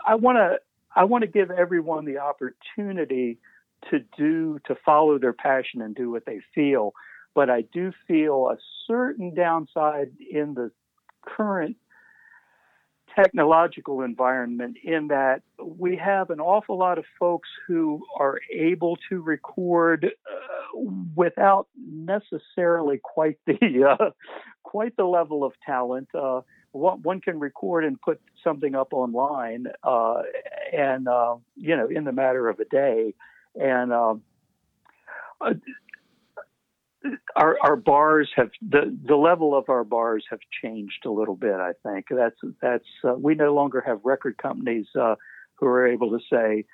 I 0.06 0.16
want 0.16 0.38
to 0.38 0.60
I 0.96 1.06
want 1.06 1.24
to 1.24 1.28
give 1.28 1.52
everyone 1.52 2.06
the 2.06 2.20
opportunity 2.20 3.40
to 3.90 4.00
do 4.18 4.60
to 4.66 4.76
follow 4.86 5.18
their 5.18 5.34
passion 5.34 5.82
and 5.82 5.96
do 5.96 6.12
what 6.12 6.26
they 6.26 6.40
feel. 6.54 6.94
But 7.34 7.50
I 7.50 7.62
do 7.62 7.92
feel 8.08 8.50
a 8.50 8.58
certain 8.88 9.34
downside 9.34 10.12
in 10.30 10.54
the 10.54 10.72
current 11.26 11.78
technological 13.16 14.02
environment 14.02 14.78
in 14.84 15.08
that 15.08 15.42
we 15.64 15.96
have 15.98 16.30
an 16.30 16.40
awful 16.40 16.78
lot 16.78 16.98
of 16.98 17.06
folks 17.20 17.50
who 17.68 18.04
are 18.18 18.40
able 18.54 18.98
to 19.10 19.22
record 19.22 20.06
uh, 20.06 20.80
without 21.16 21.68
necessarily 21.78 23.00
quite 23.04 23.38
the 23.46 23.98
uh, 24.00 24.10
quite 24.64 24.96
the 24.98 25.06
level 25.06 25.44
of 25.44 25.54
talent. 25.66 26.10
Uh, 26.14 26.42
one, 26.72 27.02
one, 27.02 27.20
can 27.20 27.40
record 27.40 27.84
and 27.84 28.00
put 28.00 28.22
something 28.44 28.76
up 28.76 28.94
online, 28.94 29.68
uh, 29.84 30.22
and 30.72 31.08
uh, 31.08 31.36
you 31.56 31.76
know, 31.76 31.88
in 31.88 32.06
the 32.06 32.14
matter 32.14 32.48
of 32.48 32.60
a 32.60 32.66
day, 32.66 33.14
and 33.60 33.92
um, 33.92 34.22
uh, 35.42 35.54
our 37.36 37.58
our 37.64 37.76
bars 37.76 38.30
have 38.36 38.50
the 38.62 38.96
the 39.08 39.16
level 39.16 39.58
of 39.58 39.70
our 39.70 39.84
bars 39.84 40.26
have 40.30 40.40
changed 40.62 41.06
a 41.06 41.12
little 41.12 41.36
bit. 41.36 41.56
I 41.56 41.72
think 41.84 42.06
that's 42.10 42.40
that's 42.62 42.86
uh, 43.04 43.14
we 43.14 43.36
no 43.36 43.54
longer 43.54 43.82
have 43.86 44.00
record 44.04 44.38
companies 44.38 44.88
uh, 45.00 45.16
who 45.56 45.68
are 45.68 45.88
able 45.88 46.12
to 46.12 46.20
say 46.32 46.66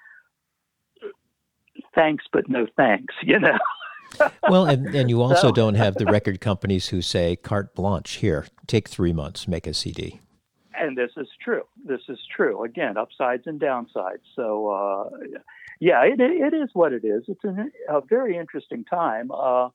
thanks 1.96 2.26
but 2.32 2.50
no 2.50 2.68
thanks. 2.76 3.13
You 3.24 3.40
know. 3.40 3.58
well, 4.50 4.66
and, 4.66 4.96
and 4.96 5.10
you 5.10 5.22
also 5.22 5.50
so, 5.50 5.52
don't 5.52 5.76
have 5.76 5.96
the 5.96 6.06
record 6.06 6.40
companies 6.40 6.88
who 6.88 7.02
say 7.02 7.36
carte 7.36 7.76
blanche 7.76 8.13
here, 8.13 8.48
take 8.66 8.88
three 8.88 9.12
months, 9.12 9.50
make 9.50 9.68
a 9.68 9.74
CD. 9.74 10.22
And 10.74 10.98
this 10.98 11.12
is 11.18 11.28
true. 11.44 11.63
This 11.84 12.00
is 12.08 12.18
true. 12.34 12.63
Again, 12.63 12.96
upsides 12.96 13.44
and 13.48 13.60
downsides. 13.60 14.24
So, 14.34 14.70
uh, 14.70 15.10
yeah, 15.82 16.04
it, 16.06 16.22
it 16.22 16.54
is 16.54 16.70
what 16.72 16.94
it 16.94 17.04
is. 17.04 17.24
It's 17.28 17.44
an, 17.44 17.70
a 17.90 18.00
very 18.00 18.38
interesting 18.38 18.86
time. 18.86 19.30
Uh, 19.30 19.70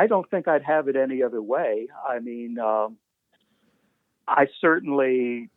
I 0.00 0.06
don't 0.06 0.28
think 0.30 0.48
I'd 0.48 0.62
have 0.62 0.88
it 0.88 0.96
any 0.96 1.22
other 1.22 1.42
way. 1.42 1.88
I 2.08 2.20
mean, 2.20 2.58
um, 2.58 2.96
I 4.26 4.46
certainly, 4.58 5.50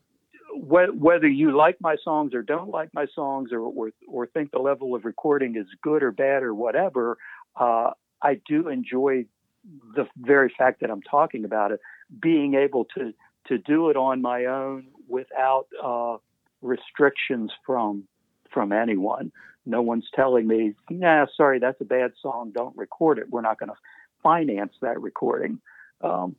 wh- 0.52 0.94
whether 1.08 1.30
you 1.30 1.56
like 1.56 1.78
my 1.80 1.96
songs 2.04 2.34
or 2.34 2.42
don't 2.42 2.70
like 2.70 2.94
my 2.94 3.06
songs, 3.16 3.54
or, 3.54 3.60
or, 3.60 3.92
or 4.06 4.28
think 4.28 4.52
the 4.52 4.60
level 4.60 4.96
of 4.96 5.06
recording 5.06 5.56
is 5.56 5.68
good 5.82 6.04
or 6.04 6.12
bad 6.12 6.44
or 6.44 6.54
whatever, 6.54 7.18
uh, 7.56 7.92
I 8.22 8.42
do 8.46 8.68
enjoy 8.68 9.28
the 9.96 10.08
very 10.18 10.54
fact 10.58 10.82
that 10.82 10.92
I'm 10.92 11.02
talking 11.04 11.46
about 11.46 11.72
it, 11.72 11.80
being 12.22 12.56
able 12.56 12.84
to 12.98 13.14
to 13.48 13.58
do 13.58 13.90
it 13.90 13.98
on 13.98 14.22
my 14.22 14.46
own 14.46 14.88
without 15.08 15.68
uh, 15.82 16.18
restrictions 16.62 17.50
from 17.66 18.04
from 18.54 18.74
anyone. 18.74 19.32
No 19.66 19.82
one's 19.82 20.10
telling 20.14 20.48
me, 20.48 20.74
"Nah, 20.90 21.28
sorry, 21.38 21.60
that's 21.60 21.80
a 21.80 21.86
bad 21.86 22.12
song. 22.22 22.52
Don't 22.54 22.76
record 22.76 23.20
it. 23.20 23.30
We're 23.30 23.42
not 23.50 23.58
going 23.58 23.70
to 23.70 23.76
finance 24.24 24.74
that 24.82 25.00
recording. 25.02 25.60
Um, 26.02 26.36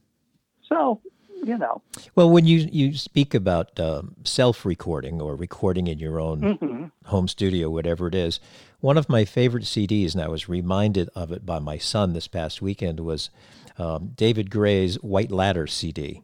so, 0.68 1.00
you 1.44 1.58
know. 1.58 1.82
Well, 2.14 2.30
when 2.30 2.46
you, 2.46 2.68
you 2.72 2.94
speak 2.94 3.34
about 3.34 3.78
um, 3.78 4.16
self 4.24 4.64
recording 4.64 5.20
or 5.20 5.36
recording 5.36 5.86
in 5.86 5.98
your 5.98 6.18
own 6.18 6.40
mm-hmm. 6.40 6.84
home 7.04 7.28
studio, 7.28 7.70
whatever 7.70 8.08
it 8.08 8.14
is, 8.14 8.40
one 8.80 8.98
of 8.98 9.08
my 9.08 9.24
favorite 9.24 9.64
CDs, 9.64 10.14
and 10.14 10.22
I 10.22 10.28
was 10.28 10.48
reminded 10.48 11.08
of 11.14 11.32
it 11.32 11.46
by 11.46 11.58
my 11.58 11.78
son 11.78 12.12
this 12.12 12.28
past 12.28 12.60
weekend, 12.60 13.00
was 13.00 13.30
um, 13.78 14.12
David 14.14 14.50
Gray's 14.50 14.96
White 14.96 15.30
Ladder 15.30 15.66
CD. 15.66 16.22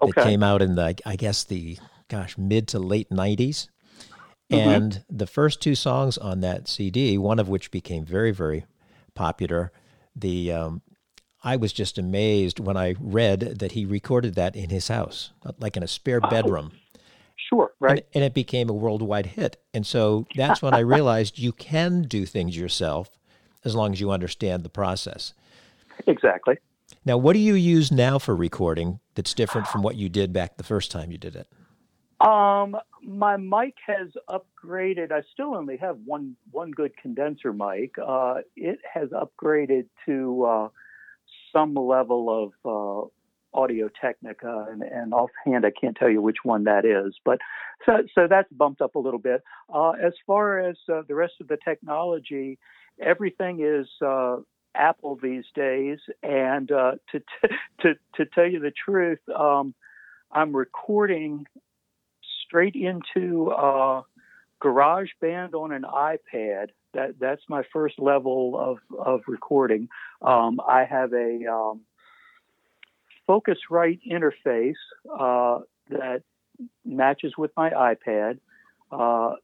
Okay. 0.00 0.20
It 0.20 0.24
came 0.24 0.42
out 0.42 0.62
in 0.62 0.74
the, 0.74 0.96
I 1.06 1.16
guess, 1.16 1.44
the, 1.44 1.78
gosh, 2.08 2.36
mid 2.36 2.68
to 2.68 2.78
late 2.78 3.10
90s. 3.10 3.68
Mm-hmm. 4.50 4.68
And 4.68 5.04
the 5.08 5.26
first 5.26 5.62
two 5.62 5.74
songs 5.74 6.18
on 6.18 6.40
that 6.40 6.68
CD, 6.68 7.16
one 7.16 7.38
of 7.38 7.48
which 7.48 7.70
became 7.70 8.04
very, 8.04 8.32
very 8.32 8.66
popular, 9.14 9.72
the 10.14 10.52
um, 10.52 10.82
I 11.44 11.56
was 11.56 11.72
just 11.72 11.98
amazed 11.98 12.60
when 12.60 12.76
I 12.76 12.94
read 13.00 13.58
that 13.58 13.72
he 13.72 13.84
recorded 13.84 14.34
that 14.36 14.54
in 14.54 14.70
his 14.70 14.88
house, 14.88 15.32
like 15.58 15.76
in 15.76 15.82
a 15.82 15.88
spare 15.88 16.20
oh, 16.22 16.30
bedroom. 16.30 16.72
Sure, 17.36 17.72
right. 17.80 17.90
And, 17.98 18.02
and, 18.14 18.24
it 18.24 18.34
became 18.34 18.70
a 18.70 18.72
worldwide 18.72 19.26
hit. 19.26 19.60
And 19.74 19.86
so 19.86 20.26
that's 20.36 20.62
when 20.62 20.74
I 20.74 20.78
realized 20.96 21.38
you 21.38 21.52
can 21.52 22.02
do 22.02 22.24
things 22.24 22.56
yourself 22.56 23.10
as 23.64 23.74
long 23.74 23.92
as 23.92 24.00
you 24.00 24.10
understand 24.10 24.62
the 24.62 24.68
process. 24.68 25.34
Exactly. 26.06 26.58
Now, 27.04 27.16
what 27.16 27.32
do 27.32 27.40
you 27.40 27.54
use 27.54 27.90
now 27.90 28.18
for 28.18 28.36
recording 28.36 29.00
that's 29.14 29.34
different 29.34 29.66
from 29.66 29.82
what 29.82 29.96
you 29.96 30.08
did 30.08 30.32
back 30.32 30.56
the 30.56 30.64
first 30.64 30.90
time 30.90 31.10
you 31.10 31.18
did 31.18 31.34
it? 31.34 31.48
Um, 32.22 32.76
my 33.02 33.36
mic 33.36 33.74
has 33.86 34.08
upgraded. 34.28 35.10
I 35.10 35.22
still 35.32 35.56
only 35.56 35.76
have 35.78 35.98
one 36.04 36.36
one 36.52 36.70
good 36.70 36.96
condenser 36.96 37.52
mic. 37.52 37.94
Uh, 37.98 38.36
it 38.56 38.78
has 38.94 39.08
upgraded 39.10 39.86
to 40.06 40.44
uh, 40.44 40.68
some 41.52 41.74
level 41.74 42.52
of 42.64 43.10
uh, 43.54 43.58
Audio 43.58 43.88
Technica, 44.00 44.66
and, 44.70 44.82
and, 44.82 45.12
offhand, 45.12 45.66
I 45.66 45.72
can't 45.78 45.96
tell 45.96 46.08
you 46.08 46.22
which 46.22 46.38
one 46.44 46.64
that 46.64 46.84
is. 46.84 47.14
But 47.24 47.38
so 47.84 48.04
so 48.14 48.28
that's 48.30 48.52
bumped 48.52 48.80
up 48.80 48.94
a 48.94 49.00
little 49.00 49.18
bit. 49.18 49.42
Uh, 49.72 49.90
as 49.90 50.12
far 50.24 50.60
as 50.60 50.76
uh, 50.92 51.02
the 51.08 51.16
rest 51.16 51.34
of 51.40 51.48
the 51.48 51.58
technology, 51.64 52.58
everything 53.00 53.60
is. 53.62 53.88
Uh, 54.04 54.36
Apple 54.74 55.18
these 55.22 55.44
days, 55.54 55.98
and 56.22 56.68
to 56.68 56.98
t- 57.12 57.18
to 57.80 57.92
to 58.14 58.24
tell 58.24 58.46
you 58.46 58.58
the 58.58 58.72
truth, 58.86 59.18
um, 59.28 59.74
I'm 60.32 60.56
recording 60.56 61.44
straight 62.52 62.74
into 62.74 63.50
uh, 63.50 64.02
GarageBand 64.62 65.54
on 65.54 65.72
an 65.72 65.84
iPad. 65.84 66.68
That 66.92 67.18
that's 67.18 67.40
my 67.48 67.62
first 67.72 67.98
level 67.98 68.58
of 68.58 68.78
of 68.98 69.22
recording. 69.26 69.88
Um, 70.20 70.60
I 70.68 70.84
have 70.84 71.14
a 71.14 71.46
um, 71.50 71.80
Focusrite 73.26 74.00
interface 74.06 74.74
uh, 75.18 75.60
that 75.88 76.22
matches 76.84 77.32
with 77.38 77.50
my 77.56 77.70
iPad. 77.70 78.38
Uh, 78.90 79.36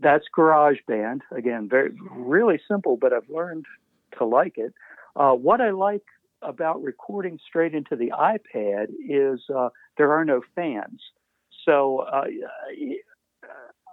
that's 0.00 0.26
GarageBand. 0.36 1.22
Again, 1.32 1.68
very 1.68 1.90
really 2.12 2.60
simple, 2.68 2.96
but 2.96 3.12
I've 3.12 3.28
learned 3.28 3.66
to 4.18 4.24
like 4.24 4.56
it. 4.56 4.72
Uh, 5.16 5.32
what 5.32 5.60
I 5.60 5.70
like 5.70 6.04
about 6.40 6.80
recording 6.82 7.40
straight 7.44 7.74
into 7.74 7.96
the 7.96 8.12
iPad 8.12 8.90
is 9.08 9.40
uh, 9.52 9.70
there 9.98 10.12
are 10.12 10.24
no 10.24 10.42
fans. 10.54 11.00
So 11.66 11.98
uh, 11.98 12.24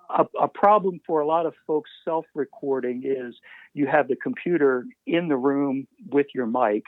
a, 0.09 0.25
a, 0.41 0.47
problem 0.47 1.01
for 1.05 1.19
a 1.19 1.27
lot 1.27 1.45
of 1.45 1.53
folks 1.65 1.89
self-recording 2.05 3.03
is 3.05 3.35
you 3.73 3.87
have 3.87 4.07
the 4.07 4.15
computer 4.15 4.85
in 5.05 5.27
the 5.27 5.35
room 5.35 5.87
with 6.09 6.27
your 6.33 6.45
mic, 6.45 6.83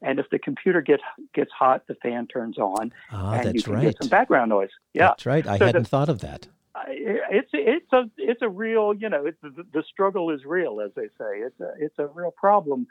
and 0.00 0.18
if 0.18 0.30
the 0.30 0.38
computer 0.38 0.80
gets 0.80 1.02
gets 1.34 1.50
hot, 1.50 1.82
the 1.88 1.96
fan 1.96 2.26
turns 2.28 2.56
on, 2.56 2.92
ah, 3.10 3.32
and 3.32 3.54
you 3.54 3.62
can 3.62 3.74
right. 3.74 3.82
get 3.82 3.96
some 4.00 4.08
background 4.08 4.50
noise. 4.50 4.70
Yeah, 4.94 5.08
that's 5.08 5.26
right. 5.26 5.46
I 5.46 5.58
so 5.58 5.66
hadn't 5.66 5.82
the, 5.82 5.88
thought 5.88 6.08
of 6.08 6.20
that. 6.20 6.46
It's 6.86 7.50
it's 7.52 7.92
a 7.92 8.08
it's 8.16 8.42
a 8.42 8.48
real 8.48 8.94
you 8.94 9.08
know 9.08 9.26
it's, 9.26 9.38
the, 9.42 9.66
the 9.72 9.82
struggle 9.90 10.30
is 10.30 10.44
real 10.44 10.80
as 10.80 10.92
they 10.94 11.08
say. 11.18 11.40
It's 11.40 11.60
a 11.60 11.72
it's 11.78 11.98
a 11.98 12.06
real 12.06 12.30
problem 12.30 12.86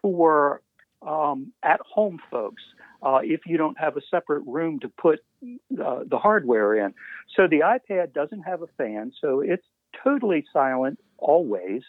for 0.00 0.62
um, 1.06 1.52
at 1.64 1.80
home 1.80 2.20
folks 2.30 2.62
uh, 3.02 3.18
if 3.22 3.40
you 3.46 3.56
don't 3.56 3.78
have 3.78 3.96
a 3.96 4.00
separate 4.10 4.42
room 4.46 4.78
to 4.80 4.88
put 4.88 5.20
uh, 5.44 6.00
the 6.08 6.18
hardware 6.18 6.74
in. 6.74 6.94
So 7.36 7.48
the 7.48 7.60
iPad 7.60 8.12
doesn't 8.12 8.42
have 8.42 8.62
a 8.62 8.68
fan, 8.78 9.12
so 9.20 9.40
it's 9.40 9.66
totally 10.04 10.44
silent 10.52 10.98
always. 11.18 11.82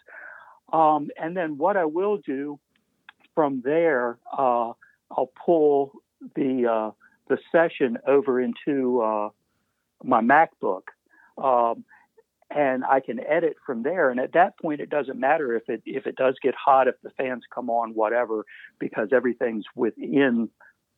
Um, 0.71 1.09
and 1.17 1.37
then 1.37 1.57
what 1.57 1.77
I 1.77 1.85
will 1.85 2.17
do 2.17 2.59
from 3.35 3.61
there, 3.63 4.17
uh, 4.31 4.73
I'll 5.11 5.31
pull 5.45 5.91
the 6.35 6.67
uh, 6.67 6.91
the 7.29 7.37
session 7.51 7.97
over 8.07 8.41
into 8.41 9.01
uh, 9.01 9.29
my 10.03 10.21
MacBook. 10.21 10.83
Um, 11.37 11.85
and 12.55 12.83
I 12.85 12.99
can 12.99 13.19
edit 13.19 13.55
from 13.65 13.81
there. 13.81 14.11
And 14.11 14.19
at 14.19 14.33
that 14.33 14.59
point, 14.59 14.79
it 14.79 14.89
doesn't 14.89 15.19
matter 15.19 15.55
if 15.55 15.69
it 15.69 15.81
if 15.85 16.05
it 16.05 16.15
does 16.15 16.35
get 16.41 16.53
hot, 16.53 16.87
if 16.87 16.95
the 17.01 17.09
fans 17.11 17.43
come 17.53 17.69
on, 17.69 17.93
whatever, 17.93 18.45
because 18.79 19.09
everything's 19.11 19.65
within 19.75 20.49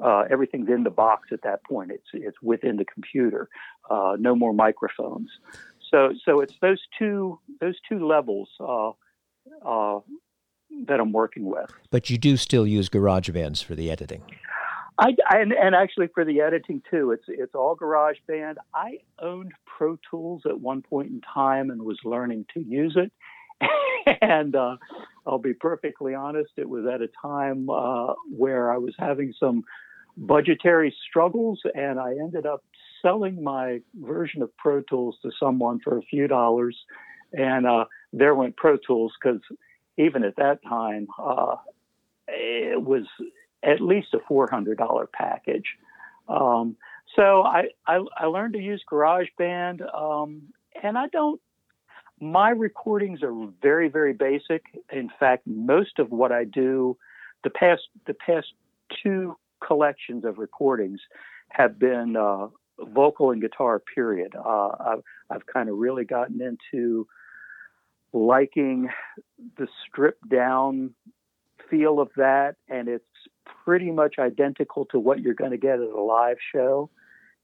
uh, 0.03 0.23
everything's 0.29 0.69
in 0.69 0.83
the 0.83 0.89
box 0.89 1.29
at 1.31 1.41
that 1.43 1.63
point. 1.63 1.91
It's 1.91 2.07
it's 2.13 2.37
within 2.41 2.77
the 2.77 2.85
computer. 2.85 3.49
Uh, 3.89 4.15
no 4.19 4.35
more 4.35 4.53
microphones. 4.53 5.29
So 5.91 6.13
so 6.25 6.41
it's 6.41 6.53
those 6.61 6.81
two 6.97 7.39
those 7.61 7.75
two 7.87 8.05
levels 8.05 8.49
uh, 8.59 8.89
uh 9.65 9.99
that 10.87 10.99
I'm 10.99 11.11
working 11.11 11.45
with. 11.45 11.71
But 11.89 12.09
you 12.09 12.17
do 12.17 12.37
still 12.37 12.67
use 12.67 12.89
GarageBands 12.89 13.63
for 13.63 13.75
the 13.75 13.89
editing. 13.89 14.23
I, 14.97 15.13
and, 15.29 15.51
and 15.51 15.75
actually 15.75 16.07
for 16.13 16.23
the 16.23 16.41
editing 16.41 16.81
too, 16.89 17.11
it's 17.11 17.25
it's 17.27 17.53
all 17.53 17.75
GarageBand. 17.75 18.55
I 18.73 18.99
owned 19.21 19.51
Pro 19.65 19.97
Tools 20.09 20.43
at 20.45 20.59
one 20.59 20.81
point 20.81 21.09
in 21.09 21.21
time 21.21 21.69
and 21.69 21.81
was 21.83 21.99
learning 22.05 22.45
to 22.53 22.61
use 22.61 22.97
it. 22.97 23.11
and 24.21 24.55
uh, 24.55 24.77
I'll 25.25 25.39
be 25.39 25.53
perfectly 25.53 26.13
honest, 26.13 26.51
it 26.57 26.69
was 26.69 26.85
at 26.85 27.01
a 27.01 27.09
time 27.21 27.69
uh, 27.69 28.13
where 28.29 28.71
I 28.71 28.77
was 28.77 28.93
having 28.97 29.33
some 29.39 29.63
budgetary 30.17 30.95
struggles, 31.07 31.61
and 31.73 31.99
I 31.99 32.11
ended 32.11 32.45
up 32.45 32.63
selling 33.01 33.43
my 33.43 33.81
version 33.95 34.41
of 34.41 34.55
Pro 34.57 34.81
Tools 34.81 35.17
to 35.21 35.31
someone 35.39 35.79
for 35.83 35.97
a 35.97 36.01
few 36.01 36.27
dollars, 36.27 36.77
and 37.33 37.67
uh, 37.67 37.85
there 38.13 38.35
went 38.35 38.57
Pro 38.57 38.77
Tools 38.77 39.13
because 39.21 39.41
even 39.97 40.23
at 40.23 40.35
that 40.37 40.63
time, 40.63 41.07
uh, 41.21 41.55
it 42.27 42.81
was 42.81 43.05
at 43.63 43.81
least 43.81 44.13
a 44.13 44.19
$400 44.31 45.05
package. 45.11 45.65
Um, 46.27 46.75
so 47.15 47.43
I, 47.43 47.65
I, 47.87 47.99
I, 48.17 48.25
learned 48.25 48.53
to 48.53 48.59
use 48.59 48.83
GarageBand, 48.91 49.81
um, 49.95 50.41
and 50.81 50.97
I 50.97 51.07
don't. 51.07 51.39
My 52.19 52.49
recordings 52.49 53.21
are 53.21 53.33
very, 53.61 53.89
very 53.89 54.13
basic. 54.13 54.63
In 54.91 55.09
fact, 55.19 55.45
most 55.45 55.99
of 55.99 56.11
what 56.11 56.31
I 56.31 56.45
do, 56.45 56.97
the 57.43 57.49
past 57.49 57.83
the 58.07 58.15
past 58.15 58.47
two 59.03 59.37
collections 59.65 60.25
of 60.25 60.37
recordings 60.37 60.99
have 61.49 61.79
been 61.79 62.15
uh, 62.15 62.47
vocal 62.79 63.31
and 63.31 63.41
guitar. 63.41 63.81
Period. 63.93 64.35
Uh, 64.35 64.69
I've, 64.79 65.03
I've 65.29 65.45
kind 65.45 65.69
of 65.69 65.77
really 65.77 66.05
gotten 66.05 66.41
into 66.41 67.07
liking 68.13 68.89
the 69.57 69.67
stripped 69.87 70.27
down 70.29 70.91
feel 71.69 71.99
of 71.99 72.09
that, 72.15 72.55
and 72.69 72.87
it's 72.87 73.03
pretty 73.65 73.91
much 73.91 74.15
identical 74.19 74.85
to 74.85 74.99
what 74.99 75.19
you're 75.19 75.33
going 75.33 75.51
to 75.51 75.57
get 75.57 75.79
at 75.79 75.89
a 75.89 76.01
live 76.01 76.37
show. 76.53 76.89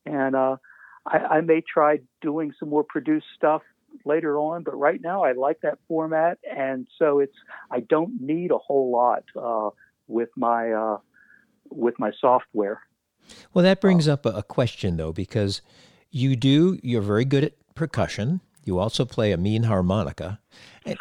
And 0.05 0.35
uh, 0.35 0.57
I, 1.05 1.17
I 1.17 1.41
may 1.41 1.61
try 1.61 1.99
doing 2.21 2.53
some 2.59 2.69
more 2.69 2.83
produced 2.83 3.27
stuff 3.35 3.61
later 4.05 4.37
on, 4.37 4.63
but 4.63 4.77
right 4.77 5.01
now 5.01 5.23
I 5.23 5.33
like 5.33 5.61
that 5.61 5.77
format, 5.87 6.37
and 6.49 6.87
so 6.97 7.19
it's 7.19 7.35
I 7.69 7.81
don't 7.81 8.21
need 8.21 8.51
a 8.51 8.57
whole 8.57 8.91
lot 8.91 9.23
uh, 9.35 9.71
with 10.07 10.29
my 10.37 10.71
uh, 10.71 10.97
with 11.71 11.97
my 11.99 12.11
software. 12.19 12.81
Well, 13.53 13.63
that 13.63 13.81
brings 13.81 14.07
up 14.07 14.25
a 14.25 14.43
question 14.43 14.97
though, 14.97 15.13
because 15.13 15.61
you 16.09 16.35
do 16.35 16.79
you're 16.83 17.01
very 17.01 17.25
good 17.25 17.43
at 17.43 17.53
percussion. 17.75 18.41
You 18.63 18.79
also 18.79 19.05
play 19.05 19.31
a 19.31 19.37
mean 19.37 19.63
harmonica. 19.63 20.39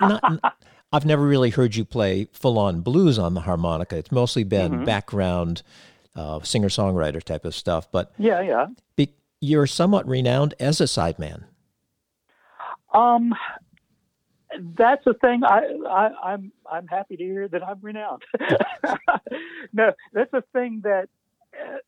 Not, 0.00 0.40
I've 0.92 1.04
never 1.06 1.26
really 1.26 1.50
heard 1.50 1.76
you 1.76 1.85
play 1.85 2.28
full 2.33 2.59
on 2.59 2.80
blues 2.80 3.18
on 3.18 3.35
the 3.35 3.42
harmonica. 3.42 3.96
It's 3.96 4.12
mostly 4.12 4.44
been 4.44 4.72
mm-hmm. 4.72 4.85
background 4.85 5.62
uh, 6.16 6.40
singer 6.42 6.68
songwriter 6.68 7.22
type 7.22 7.44
of 7.44 7.54
stuff. 7.54 7.90
But 7.90 8.12
yeah, 8.18 8.40
yeah, 8.40 8.66
be, 8.96 9.14
you're 9.40 9.66
somewhat 9.66 10.06
renowned 10.06 10.54
as 10.59 10.80
a 10.80 10.85
sideman. 10.85 11.44
Um, 12.92 13.35
that's 14.76 15.06
a 15.06 15.14
thing. 15.14 15.42
I, 15.44 15.62
I 15.88 16.32
I'm 16.32 16.52
I'm 16.70 16.86
happy 16.86 17.16
to 17.16 17.22
hear 17.24 17.48
that 17.48 17.62
I'm 17.62 17.78
renowned. 17.80 18.22
no, 19.72 19.92
that's 20.12 20.32
a 20.32 20.42
thing 20.52 20.80
that 20.84 21.08
uh, 21.54 21.78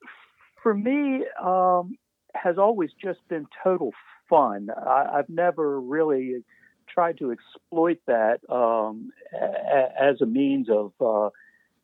for 0.63 0.75
me 0.75 1.25
um, 1.43 1.97
has 2.35 2.59
always 2.59 2.91
just 3.03 3.21
been 3.29 3.47
total 3.63 3.93
fun. 4.29 4.69
I, 4.71 5.19
I've 5.19 5.29
never 5.29 5.81
really 5.81 6.45
tried 6.89 7.19
to 7.19 7.33
exploit 7.33 7.99
that 8.07 8.41
um, 8.49 9.11
a, 9.35 9.89
as 10.01 10.21
a 10.21 10.27
means 10.27 10.69
of 10.71 10.93
uh, 11.01 11.31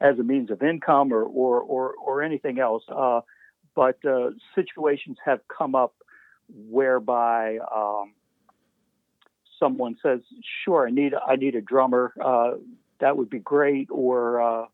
as 0.00 0.18
a 0.18 0.22
means 0.22 0.50
of 0.50 0.62
income 0.62 1.12
or 1.12 1.22
or 1.22 1.60
or, 1.60 1.94
or 1.94 2.22
anything 2.22 2.58
else. 2.58 2.84
Uh, 2.88 3.20
but 3.74 3.98
uh, 4.04 4.30
situations 4.54 5.18
have 5.24 5.40
come 5.56 5.74
up 5.74 5.94
whereby 6.48 7.58
um, 7.74 8.12
someone 9.58 9.96
says, 10.02 10.20
"Sure, 10.64 10.86
I 10.86 10.90
need 10.90 11.14
I 11.14 11.36
need 11.36 11.54
a 11.54 11.60
drummer. 11.60 12.12
Uh, 12.22 12.52
that 13.00 13.16
would 13.16 13.30
be 13.30 13.38
great." 13.38 13.88
Or 13.90 14.40
uh, 14.40 14.66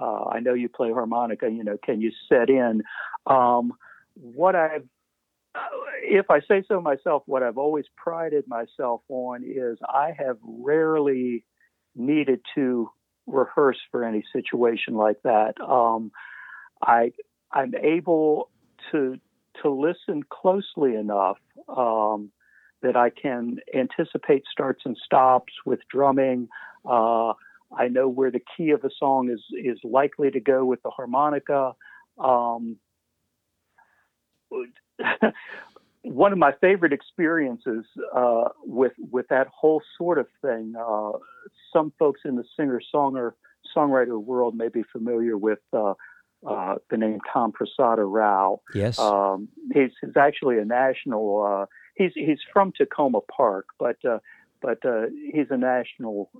uh, 0.00 0.24
I 0.24 0.40
know 0.40 0.54
you 0.54 0.68
play 0.68 0.90
harmonica. 0.92 1.50
You 1.50 1.64
know, 1.64 1.78
can 1.82 2.00
you 2.00 2.12
set 2.28 2.50
in? 2.50 2.82
Um, 3.26 3.72
what 4.14 4.54
I've 4.56 4.86
if 6.02 6.30
I 6.30 6.40
say 6.40 6.62
so 6.66 6.80
myself, 6.80 7.22
what 7.26 7.42
I've 7.42 7.58
always 7.58 7.84
prided 7.96 8.44
myself 8.48 9.02
on 9.08 9.44
is 9.44 9.78
I 9.86 10.12
have 10.18 10.38
rarely 10.42 11.44
needed 11.94 12.40
to 12.54 12.90
rehearse 13.26 13.78
for 13.90 14.04
any 14.04 14.24
situation 14.32 14.94
like 14.94 15.22
that. 15.24 15.60
Um, 15.60 16.10
I 16.82 17.12
I'm 17.52 17.74
able 17.74 18.50
to 18.90 19.18
to 19.62 19.70
listen 19.70 20.22
closely 20.28 20.96
enough 20.96 21.38
um, 21.68 22.30
that 22.82 22.96
I 22.96 23.10
can 23.10 23.58
anticipate 23.74 24.44
starts 24.50 24.82
and 24.84 24.96
stops 25.04 25.52
with 25.64 25.80
drumming. 25.90 26.48
Uh, 26.84 27.32
I 27.76 27.88
know 27.88 28.08
where 28.08 28.30
the 28.30 28.42
key 28.56 28.70
of 28.70 28.84
a 28.84 28.90
song 28.98 29.30
is 29.30 29.42
is 29.52 29.78
likely 29.82 30.30
to 30.30 30.40
go 30.40 30.64
with 30.64 30.82
the 30.82 30.90
harmonica. 30.90 31.72
Um, 32.18 32.76
one 36.02 36.32
of 36.32 36.38
my 36.38 36.52
favorite 36.60 36.92
experiences 36.92 37.84
uh, 38.14 38.48
with 38.64 38.92
with 39.10 39.28
that 39.28 39.46
whole 39.48 39.82
sort 39.96 40.18
of 40.18 40.26
thing. 40.42 40.74
Uh, 40.78 41.12
some 41.72 41.92
folks 41.98 42.20
in 42.24 42.36
the 42.36 42.44
singer 42.56 42.80
songwriter 42.94 43.32
songwriter 43.74 44.22
world 44.22 44.54
may 44.54 44.68
be 44.68 44.82
familiar 44.92 45.38
with 45.38 45.60
uh, 45.72 45.94
uh 46.46 46.74
the 46.90 46.96
name 46.96 47.20
Tom 47.32 47.52
Prasada 47.52 48.04
Rao. 48.04 48.60
Yes, 48.74 48.98
um, 48.98 49.48
he's, 49.72 49.90
he's 50.00 50.16
actually 50.16 50.58
a 50.58 50.64
national. 50.64 51.66
Uh, 51.98 52.04
he's 52.04 52.12
he's 52.14 52.38
from 52.52 52.72
Takoma 52.72 53.22
Park, 53.28 53.66
but 53.78 53.96
uh, 54.04 54.18
but 54.60 54.78
he's 55.32 55.46
a 55.50 55.56
national 55.56 56.30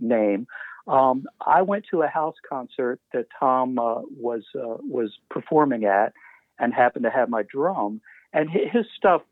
name. 0.00 0.46
Um, 0.86 1.24
I 1.44 1.62
went 1.62 1.84
to 1.90 2.02
a 2.02 2.08
house 2.08 2.36
concert 2.48 3.00
that 3.12 3.26
Tom 3.38 3.76
was 3.76 4.42
was 4.54 5.10
performing 5.30 5.84
at 5.84 6.12
and 6.58 6.72
happened 6.72 7.04
to 7.04 7.10
have 7.10 7.28
my 7.28 7.42
drum. 7.42 8.00
And 8.32 8.48
his 8.50 8.86
stuff, 8.96 9.22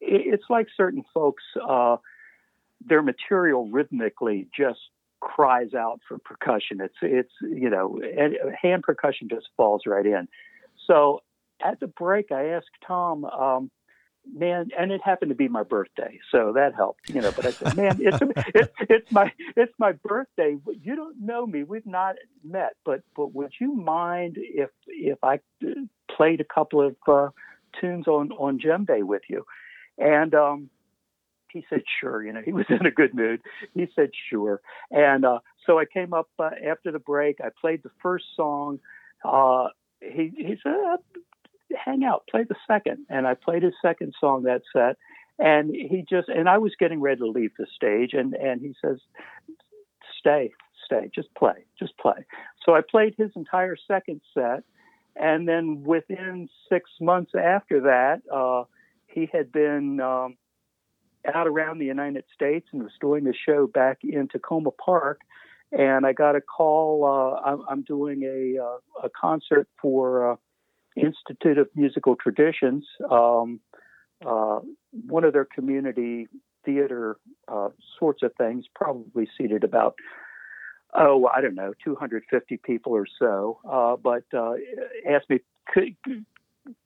it's 0.00 0.44
like 0.50 0.66
certain 0.76 1.04
folks, 1.14 1.44
uh, 1.68 1.96
their 2.84 3.02
material 3.02 3.68
rhythmically 3.68 4.48
just 4.56 4.80
cries 5.20 5.74
out 5.74 6.00
for 6.08 6.18
percussion. 6.18 6.80
It's 6.80 6.96
it's 7.02 7.32
you 7.42 7.70
know, 7.70 8.00
hand 8.60 8.82
percussion 8.82 9.28
just 9.28 9.48
falls 9.56 9.82
right 9.86 10.04
in. 10.04 10.28
So 10.86 11.22
at 11.64 11.80
the 11.80 11.86
break, 11.86 12.32
I 12.32 12.48
asked 12.48 12.70
Tom, 12.86 13.24
um, 13.24 13.70
man, 14.34 14.70
and 14.78 14.92
it 14.92 15.00
happened 15.02 15.30
to 15.30 15.34
be 15.34 15.48
my 15.48 15.62
birthday, 15.62 16.18
so 16.30 16.52
that 16.54 16.74
helped, 16.74 17.08
you 17.10 17.20
know. 17.20 17.32
But 17.32 17.46
I 17.46 17.50
said, 17.50 17.76
man, 17.76 17.98
it's 18.00 18.18
it's 18.54 18.72
it's 18.80 19.12
my 19.12 19.32
it's 19.56 19.72
my 19.78 19.92
birthday. 19.92 20.56
You 20.82 20.96
don't 20.96 21.20
know 21.20 21.46
me, 21.46 21.62
we've 21.62 21.86
not 21.86 22.16
met, 22.44 22.74
but 22.84 23.02
but 23.16 23.34
would 23.34 23.52
you 23.60 23.74
mind 23.74 24.36
if 24.38 24.70
if 24.86 25.18
I 25.22 25.40
played 26.10 26.40
a 26.40 26.44
couple 26.44 26.80
of 26.80 26.96
uh, 27.08 27.28
tunes 27.80 28.06
on 28.06 28.32
on 28.32 28.58
djembe 28.58 29.02
with 29.04 29.22
you? 29.28 29.44
And 29.98 30.34
um, 30.34 30.70
he 31.56 31.64
said, 31.70 31.82
sure. 32.00 32.24
You 32.24 32.32
know, 32.32 32.42
he 32.44 32.52
was 32.52 32.66
in 32.70 32.86
a 32.86 32.90
good 32.90 33.14
mood. 33.14 33.40
He 33.74 33.86
said, 33.94 34.10
sure. 34.30 34.60
And 34.90 35.24
uh, 35.24 35.40
so 35.66 35.78
I 35.78 35.84
came 35.84 36.12
up 36.12 36.28
uh, 36.38 36.50
after 36.66 36.92
the 36.92 36.98
break. 36.98 37.38
I 37.40 37.48
played 37.60 37.82
the 37.82 37.90
first 38.02 38.24
song. 38.36 38.78
Uh, 39.24 39.68
he 40.00 40.30
he 40.36 40.56
said, 40.62 40.74
uh, 40.74 40.96
hang 41.74 42.04
out, 42.04 42.24
play 42.30 42.44
the 42.44 42.56
second. 42.66 43.06
And 43.08 43.26
I 43.26 43.34
played 43.34 43.62
his 43.62 43.74
second 43.82 44.14
song 44.20 44.44
that 44.44 44.62
set. 44.72 44.96
And 45.38 45.74
he 45.74 46.04
just, 46.08 46.28
and 46.28 46.48
I 46.48 46.58
was 46.58 46.72
getting 46.78 47.00
ready 47.00 47.20
to 47.20 47.28
leave 47.28 47.52
the 47.58 47.66
stage. 47.74 48.12
And, 48.14 48.34
and 48.34 48.60
he 48.60 48.74
says, 48.82 48.98
stay, 50.18 50.52
stay, 50.84 51.10
just 51.14 51.34
play, 51.34 51.66
just 51.78 51.96
play. 51.98 52.26
So 52.64 52.74
I 52.74 52.80
played 52.88 53.14
his 53.18 53.30
entire 53.36 53.76
second 53.86 54.20
set. 54.32 54.64
And 55.14 55.48
then 55.48 55.82
within 55.84 56.48
six 56.70 56.90
months 57.00 57.32
after 57.34 57.80
that, 57.82 58.22
uh, 58.32 58.64
he 59.06 59.28
had 59.32 59.50
been 59.50 60.00
um, 60.00 60.36
out 61.32 61.46
around 61.46 61.78
the 61.78 61.86
United 61.86 62.24
States 62.34 62.68
and 62.72 62.82
was 62.82 62.92
doing 63.00 63.26
a 63.26 63.32
show 63.32 63.66
back 63.66 63.98
in 64.02 64.28
Takoma 64.28 64.72
Park. 64.76 65.20
And 65.72 66.06
I 66.06 66.12
got 66.12 66.36
a 66.36 66.40
call. 66.40 67.04
Uh, 67.04 67.48
I'm, 67.48 67.62
I'm, 67.68 67.82
doing 67.82 68.22
a, 68.22 68.62
uh, 68.62 69.06
a 69.06 69.10
concert 69.10 69.68
for 69.80 70.32
uh, 70.32 70.36
Institute 70.96 71.58
of 71.58 71.68
Musical 71.74 72.16
Traditions, 72.16 72.84
um, 73.10 73.60
uh, 74.26 74.60
one 75.06 75.24
of 75.24 75.32
their 75.32 75.44
community 75.44 76.26
theater 76.64 77.16
uh, 77.48 77.68
sorts 77.98 78.22
of 78.22 78.32
things, 78.36 78.64
probably 78.74 79.28
seated 79.38 79.62
about, 79.62 79.94
oh, 80.94 81.28
I 81.34 81.40
don't 81.40 81.54
know, 81.54 81.72
250 81.84 82.56
people 82.58 82.92
or 82.92 83.06
so. 83.18 83.60
Uh, 83.70 83.96
but 83.96 84.24
uh, 84.36 84.54
asked 85.08 85.30
me, 85.30 85.40
could, 85.72 85.96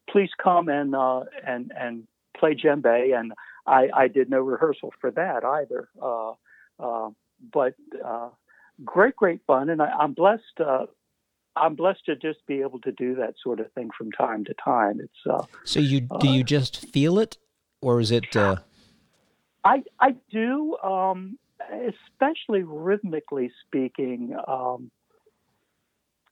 please 0.09 0.31
come 0.43 0.69
and 0.69 0.95
uh, 0.95 1.21
and 1.47 1.73
and 1.79 2.07
play 2.37 2.55
djembe, 2.55 3.19
and 3.19 3.33
I, 3.67 3.89
I 3.95 4.09
did 4.09 4.31
no 4.31 4.41
rehearsal 4.41 4.93
for 5.01 5.11
that 5.13 5.45
either. 5.45 5.89
Uh, 6.03 7.11
but 7.53 7.75
great, 8.85 9.17
great 9.17 9.41
fun, 9.47 9.71
and 9.71 9.81
I, 9.81 9.91
am 10.03 10.15
blessed 10.15 10.61
I'm 11.57 11.75
blessed 11.75 12.05
to 12.07 12.17
just 12.17 12.47
be 12.47 12.61
able 12.61 12.81
to 12.81 12.93
do 12.93 13.17
that 13.17 13.35
sort 13.43 13.61
of 13.61 13.73
thing 13.73 13.91
from 13.97 14.13
time 14.13 14.45
to 14.45 14.55
time. 14.55 15.01
It's 15.01 15.27
uh, 15.29 15.45
so 15.65 15.81
you 15.81 16.01
do 16.21 16.29
you 16.29 16.45
just 16.45 16.87
feel 16.93 17.19
it, 17.19 17.39
or 17.81 18.01
is 18.01 18.11
it? 18.11 18.37
Uh... 18.37 18.57
I 19.65 19.83
I 19.99 20.15
do, 20.31 20.77
um, 20.79 21.39
especially 21.71 22.63
rhythmically 22.63 23.51
speaking. 23.67 24.37
Um, 24.47 24.91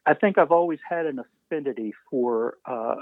I 0.07 0.15
think 0.15 0.39
I've 0.39 0.53
always 0.53 0.79
had 0.89 1.07
an 1.07 1.21
affinity 1.21 1.93
for 2.11 2.59
uh, 2.65 2.97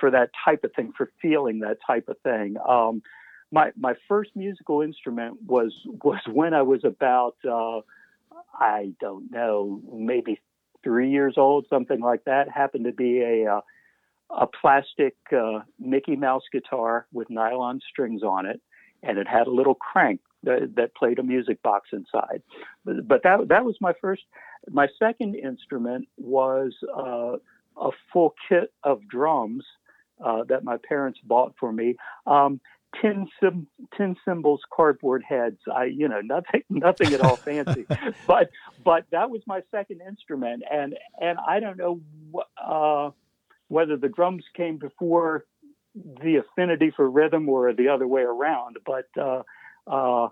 for 0.00 0.10
that 0.10 0.30
type 0.44 0.64
of 0.64 0.72
thing, 0.74 0.92
for 0.96 1.10
feeling 1.20 1.60
that 1.60 1.78
type 1.86 2.08
of 2.08 2.18
thing. 2.20 2.56
Um, 2.66 3.02
my 3.52 3.72
my 3.76 3.94
first 4.08 4.30
musical 4.34 4.80
instrument 4.80 5.42
was 5.46 5.72
was 6.02 6.20
when 6.30 6.54
I 6.54 6.62
was 6.62 6.84
about 6.84 7.36
uh, 7.48 7.80
I 8.58 8.92
don't 9.00 9.30
know 9.30 9.80
maybe 9.92 10.40
three 10.86 11.10
years 11.10 11.34
old, 11.36 11.66
something 11.68 12.00
like 12.00 12.24
that. 12.26 12.48
Happened 12.48 12.84
to 12.84 12.92
be 12.92 13.20
a 13.20 13.52
uh, 13.52 13.60
a 14.30 14.46
plastic 14.46 15.16
uh, 15.36 15.60
Mickey 15.80 16.14
Mouse 16.14 16.44
guitar 16.52 17.06
with 17.12 17.28
nylon 17.28 17.80
strings 17.90 18.22
on 18.22 18.46
it, 18.46 18.60
and 19.02 19.18
it 19.18 19.26
had 19.26 19.48
a 19.48 19.50
little 19.50 19.74
crank 19.74 20.20
that, 20.44 20.74
that 20.76 20.94
played 20.94 21.18
a 21.18 21.24
music 21.24 21.60
box 21.62 21.88
inside. 21.92 22.40
But, 22.84 23.08
but, 23.08 23.22
that 23.24 23.48
that 23.48 23.64
was 23.64 23.76
my 23.80 23.94
first. 24.00 24.22
My 24.70 24.86
second 24.96 25.34
instrument 25.34 26.06
was 26.16 26.72
uh, 26.96 27.36
a 27.80 27.90
full 28.12 28.34
kit 28.48 28.72
of 28.84 29.00
drums 29.08 29.64
uh, 30.24 30.44
that 30.48 30.62
my 30.62 30.76
parents 30.88 31.18
bought 31.24 31.54
for 31.58 31.72
me. 31.72 31.96
Um, 32.28 32.60
tin 33.00 33.26
sim, 33.40 33.66
tin 33.96 34.16
cymbals, 34.24 34.60
cardboard 34.74 35.22
heads. 35.28 35.58
I, 35.72 35.84
you 35.84 36.08
know, 36.08 36.20
nothing, 36.20 36.62
nothing 36.70 37.12
at 37.12 37.20
all 37.20 37.40
fancy. 37.44 37.86
but, 38.26 38.50
but 38.84 39.04
that 39.12 39.30
was 39.30 39.42
my 39.46 39.60
second 39.70 40.00
instrument, 40.06 40.62
and 40.70 40.96
and 41.20 41.38
I 41.46 41.60
don't 41.60 41.78
know 41.78 42.00
uh, 42.62 43.10
whether 43.68 43.96
the 43.96 44.08
drums 44.08 44.44
came 44.56 44.78
before 44.78 45.44
the 45.94 46.36
affinity 46.36 46.92
for 46.94 47.10
rhythm 47.10 47.48
or 47.48 47.72
the 47.72 47.88
other 47.88 48.06
way 48.06 48.22
around. 48.22 48.76
But 48.84 49.06
uh, 49.20 49.42
uh, 49.86 50.28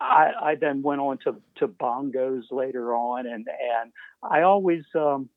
I, 0.00 0.30
I 0.42 0.54
then 0.60 0.82
went 0.82 1.00
on 1.00 1.18
to 1.24 1.36
to 1.56 1.68
bongos 1.68 2.44
later 2.50 2.94
on, 2.94 3.26
and 3.26 3.46
and 3.48 3.92
I 4.22 4.42
always. 4.42 4.84
Um, 4.94 5.28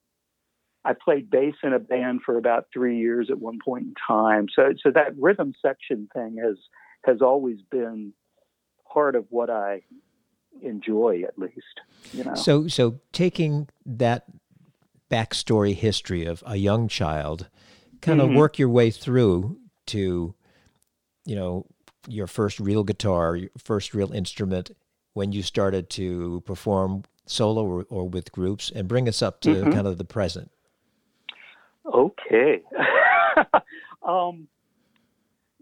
I 0.85 0.93
played 0.93 1.29
bass 1.29 1.55
in 1.63 1.73
a 1.73 1.79
band 1.79 2.21
for 2.25 2.37
about 2.37 2.67
three 2.73 2.99
years 2.99 3.29
at 3.29 3.39
one 3.39 3.59
point 3.63 3.85
in 3.85 3.93
time. 4.07 4.47
So, 4.55 4.73
so 4.81 4.91
that 4.91 5.17
rhythm 5.17 5.53
section 5.61 6.07
thing 6.13 6.37
has 6.43 6.57
has 7.05 7.21
always 7.21 7.59
been 7.69 8.13
part 8.91 9.15
of 9.15 9.25
what 9.29 9.49
I 9.49 9.81
enjoy, 10.61 11.23
at 11.27 11.37
least. 11.37 11.81
You 12.11 12.23
know. 12.25 12.35
So, 12.35 12.67
so 12.67 12.99
taking 13.11 13.69
that 13.85 14.25
backstory 15.09 15.75
history 15.75 16.25
of 16.25 16.43
a 16.45 16.57
young 16.57 16.87
child, 16.87 17.49
kind 18.01 18.19
mm-hmm. 18.19 18.31
of 18.31 18.35
work 18.35 18.59
your 18.59 18.69
way 18.69 18.91
through 18.91 19.57
to, 19.87 20.35
you 21.25 21.35
know, 21.35 21.65
your 22.07 22.27
first 22.27 22.59
real 22.59 22.83
guitar, 22.83 23.35
your 23.35 23.49
first 23.57 23.93
real 23.93 24.11
instrument, 24.11 24.71
when 25.13 25.31
you 25.31 25.43
started 25.43 25.89
to 25.91 26.41
perform 26.45 27.03
solo 27.25 27.65
or, 27.65 27.85
or 27.89 28.07
with 28.07 28.31
groups, 28.31 28.71
and 28.73 28.87
bring 28.87 29.07
us 29.07 29.21
up 29.21 29.41
to 29.41 29.49
mm-hmm. 29.49 29.71
kind 29.71 29.87
of 29.87 29.97
the 29.97 30.05
present. 30.05 30.51
Okay. 31.93 32.61
um, 34.07 34.47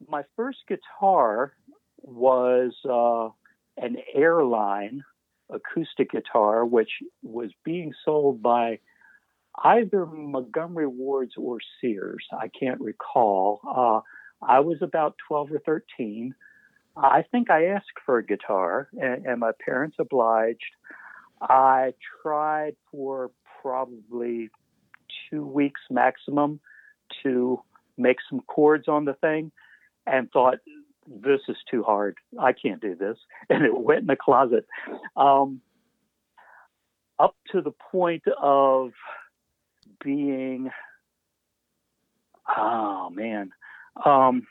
my 0.08 0.24
first 0.36 0.60
guitar 0.68 1.54
was 2.02 2.74
uh, 2.90 3.30
an 3.84 3.98
Airline 4.13 5.04
acoustic 5.50 6.12
guitar, 6.12 6.66
which 6.66 6.90
was 7.24 7.52
being 7.63 7.94
sold 8.04 8.42
by 8.42 8.80
either 9.63 10.06
Montgomery 10.06 10.88
Wards 10.88 11.34
or 11.38 11.58
Sears. 11.82 12.26
I 12.32 12.50
can't 12.60 12.80
recall. 12.80 13.62
Uh, 13.66 14.46
I 14.46 14.60
was 14.60 14.78
about 14.82 15.16
12 15.28 15.52
or 15.54 15.60
13. 15.66 16.36
I 16.96 17.24
think 17.32 17.50
I 17.50 17.68
asked 17.68 17.86
for 18.06 18.18
a 18.18 18.26
guitar, 18.26 18.90
and, 18.94 19.26
and 19.26 19.40
my 19.40 19.52
parents 19.63 19.98
obliged. 20.00 20.60
I 21.42 21.94
tried 22.22 22.76
for 22.92 23.32
probably 23.62 24.50
two 25.30 25.45
weeks 25.45 25.82
maximum 25.89 26.60
to 27.23 27.62
make 27.97 28.17
some 28.30 28.41
chords 28.41 28.88
on 28.88 29.06
the 29.06 29.13
thing 29.13 29.51
and 30.06 30.32
thought, 30.32 30.60
this 31.08 31.41
is 31.47 31.58
too 31.69 31.84
hard. 31.84 32.17
I 32.39 32.53
can't 32.53 32.82
do 32.82 32.95
this. 32.95 33.17
And 33.49 33.63
it 33.63 33.77
went 33.77 34.01
in 34.01 34.08
the 34.08 34.15
closet. 34.15 34.65
Um, 35.15 35.62
up 37.19 37.36
to 37.51 37.62
the 37.62 37.71
point 37.91 38.23
of 38.41 38.91
being, 40.03 40.69
oh 42.56 43.10
man, 43.10 43.51
um, 44.06 44.45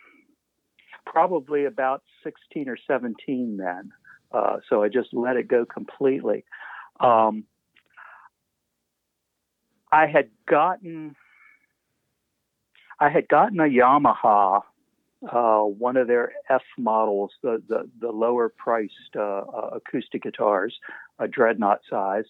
probably 1.04 1.66
about 1.66 2.02
16 2.24 2.68
or 2.68 2.76
17 2.86 3.58
then. 3.58 3.92
Uh, 4.32 4.56
so 4.68 4.82
I 4.82 4.88
just 4.88 5.10
let 5.12 5.36
it 5.36 5.46
go 5.48 5.64
completely. 5.64 6.44
Um, 7.00 7.44
I 9.92 10.06
had 10.06 10.30
gotten 10.48 11.16
I 12.98 13.10
had 13.10 13.28
gotten 13.28 13.60
a 13.60 13.64
Yamaha, 13.64 14.62
uh, 15.30 15.60
one 15.60 15.96
of 15.96 16.06
their 16.06 16.32
F 16.48 16.62
models, 16.78 17.32
the 17.42 17.62
the, 17.68 17.88
the 18.00 18.10
lower 18.10 18.48
priced 18.48 19.16
uh, 19.16 19.20
uh, 19.20 19.70
acoustic 19.74 20.22
guitars, 20.22 20.78
a 21.18 21.28
dreadnought 21.28 21.80
size, 21.88 22.24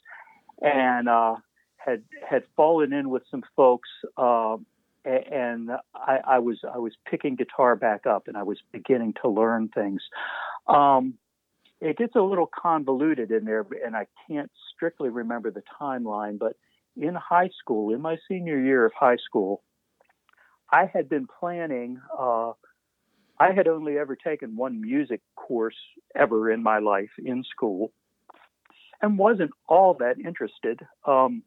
and 0.61 1.09
uh, 1.09 1.37
had 1.77 2.03
had 2.29 2.43
fallen 2.57 2.93
in 2.93 3.11
with 3.11 3.23
some 3.31 3.43
folks, 3.55 3.89
uh, 4.17 4.57
and 5.05 5.71
I, 5.95 6.19
I, 6.27 6.39
was 6.41 6.59
I 6.73 6.79
was 6.79 6.95
picking 7.09 7.37
guitar 7.37 7.77
back 7.77 8.07
up, 8.07 8.27
and 8.27 8.37
I 8.37 8.43
was 8.43 8.59
beginning 8.73 9.15
to 9.23 9.29
learn 9.29 9.69
things. 9.69 10.03
Um, 10.67 11.15
it 11.81 11.99
gets 11.99 12.17
a 12.17 12.23
little 12.23 12.51
convoluted 12.53 13.31
in 13.31 13.45
there, 13.45 13.65
and 13.85 13.95
I 13.95 14.07
can't 14.27 14.51
strictly 14.75 15.11
remember 15.11 15.51
the 15.51 15.63
timeline, 15.81 16.39
but 16.39 16.57
in 16.97 17.15
high 17.15 17.51
school, 17.61 17.95
in 17.95 18.01
my 18.01 18.17
senior 18.29 18.59
year 18.59 18.85
of 18.85 18.93
high 18.99 19.17
school, 19.17 19.63
I 20.71 20.91
had 20.93 21.09
been 21.09 21.27
planning. 21.27 22.01
Uh, 22.19 22.53
I 23.39 23.53
had 23.53 23.69
only 23.69 23.99
ever 23.99 24.17
taken 24.17 24.57
one 24.57 24.81
music 24.81 25.21
course 25.37 25.77
ever 26.15 26.51
in 26.51 26.63
my 26.63 26.79
life 26.79 27.11
in 27.23 27.45
school 27.45 27.93
and 29.03 29.19
wasn't 29.19 29.51
all 29.69 29.95
that 30.01 30.19
interested. 30.19 30.81
Um, 31.07 31.43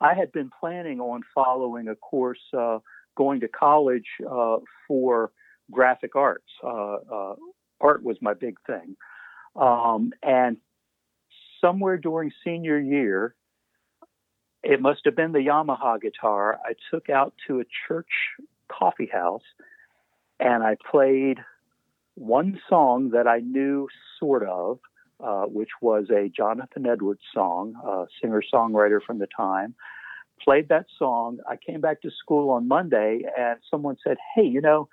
I 0.00 0.14
had 0.14 0.32
been 0.32 0.50
planning 0.60 1.00
on 1.00 1.22
following 1.34 1.88
a 1.88 1.96
course, 1.96 2.40
uh, 2.56 2.78
going 3.16 3.40
to 3.40 3.48
college 3.48 4.06
uh, 4.30 4.58
for 4.86 5.32
graphic 5.70 6.14
arts. 6.14 6.50
Uh, 6.62 6.96
uh, 7.12 7.34
art 7.80 8.02
was 8.02 8.18
my 8.20 8.34
big 8.34 8.58
thing. 8.66 8.96
Um, 9.56 10.12
and 10.22 10.58
somewhere 11.60 11.96
during 11.96 12.30
senior 12.44 12.78
year, 12.78 13.34
it 14.68 14.80
must 14.80 15.02
have 15.04 15.14
been 15.14 15.30
the 15.30 15.38
Yamaha 15.38 16.00
guitar. 16.00 16.58
I 16.64 16.72
took 16.90 17.08
out 17.08 17.34
to 17.46 17.60
a 17.60 17.64
church 17.86 18.10
coffee 18.68 19.08
house 19.10 19.44
and 20.40 20.64
I 20.64 20.76
played 20.90 21.38
one 22.16 22.60
song 22.68 23.10
that 23.10 23.28
I 23.28 23.38
knew 23.38 23.86
sort 24.18 24.42
of, 24.42 24.80
uh, 25.22 25.44
which 25.44 25.68
was 25.80 26.06
a 26.10 26.28
Jonathan 26.28 26.84
Edwards 26.84 27.20
song, 27.32 27.74
a 27.86 28.06
singer 28.20 28.42
songwriter 28.52 28.98
from 29.06 29.20
the 29.20 29.28
time. 29.36 29.74
Played 30.42 30.68
that 30.68 30.86
song. 30.98 31.38
I 31.48 31.56
came 31.56 31.80
back 31.80 32.02
to 32.02 32.10
school 32.10 32.50
on 32.50 32.66
Monday 32.66 33.20
and 33.38 33.60
someone 33.70 33.96
said, 34.02 34.16
Hey, 34.34 34.46
you 34.46 34.60
know, 34.60 34.88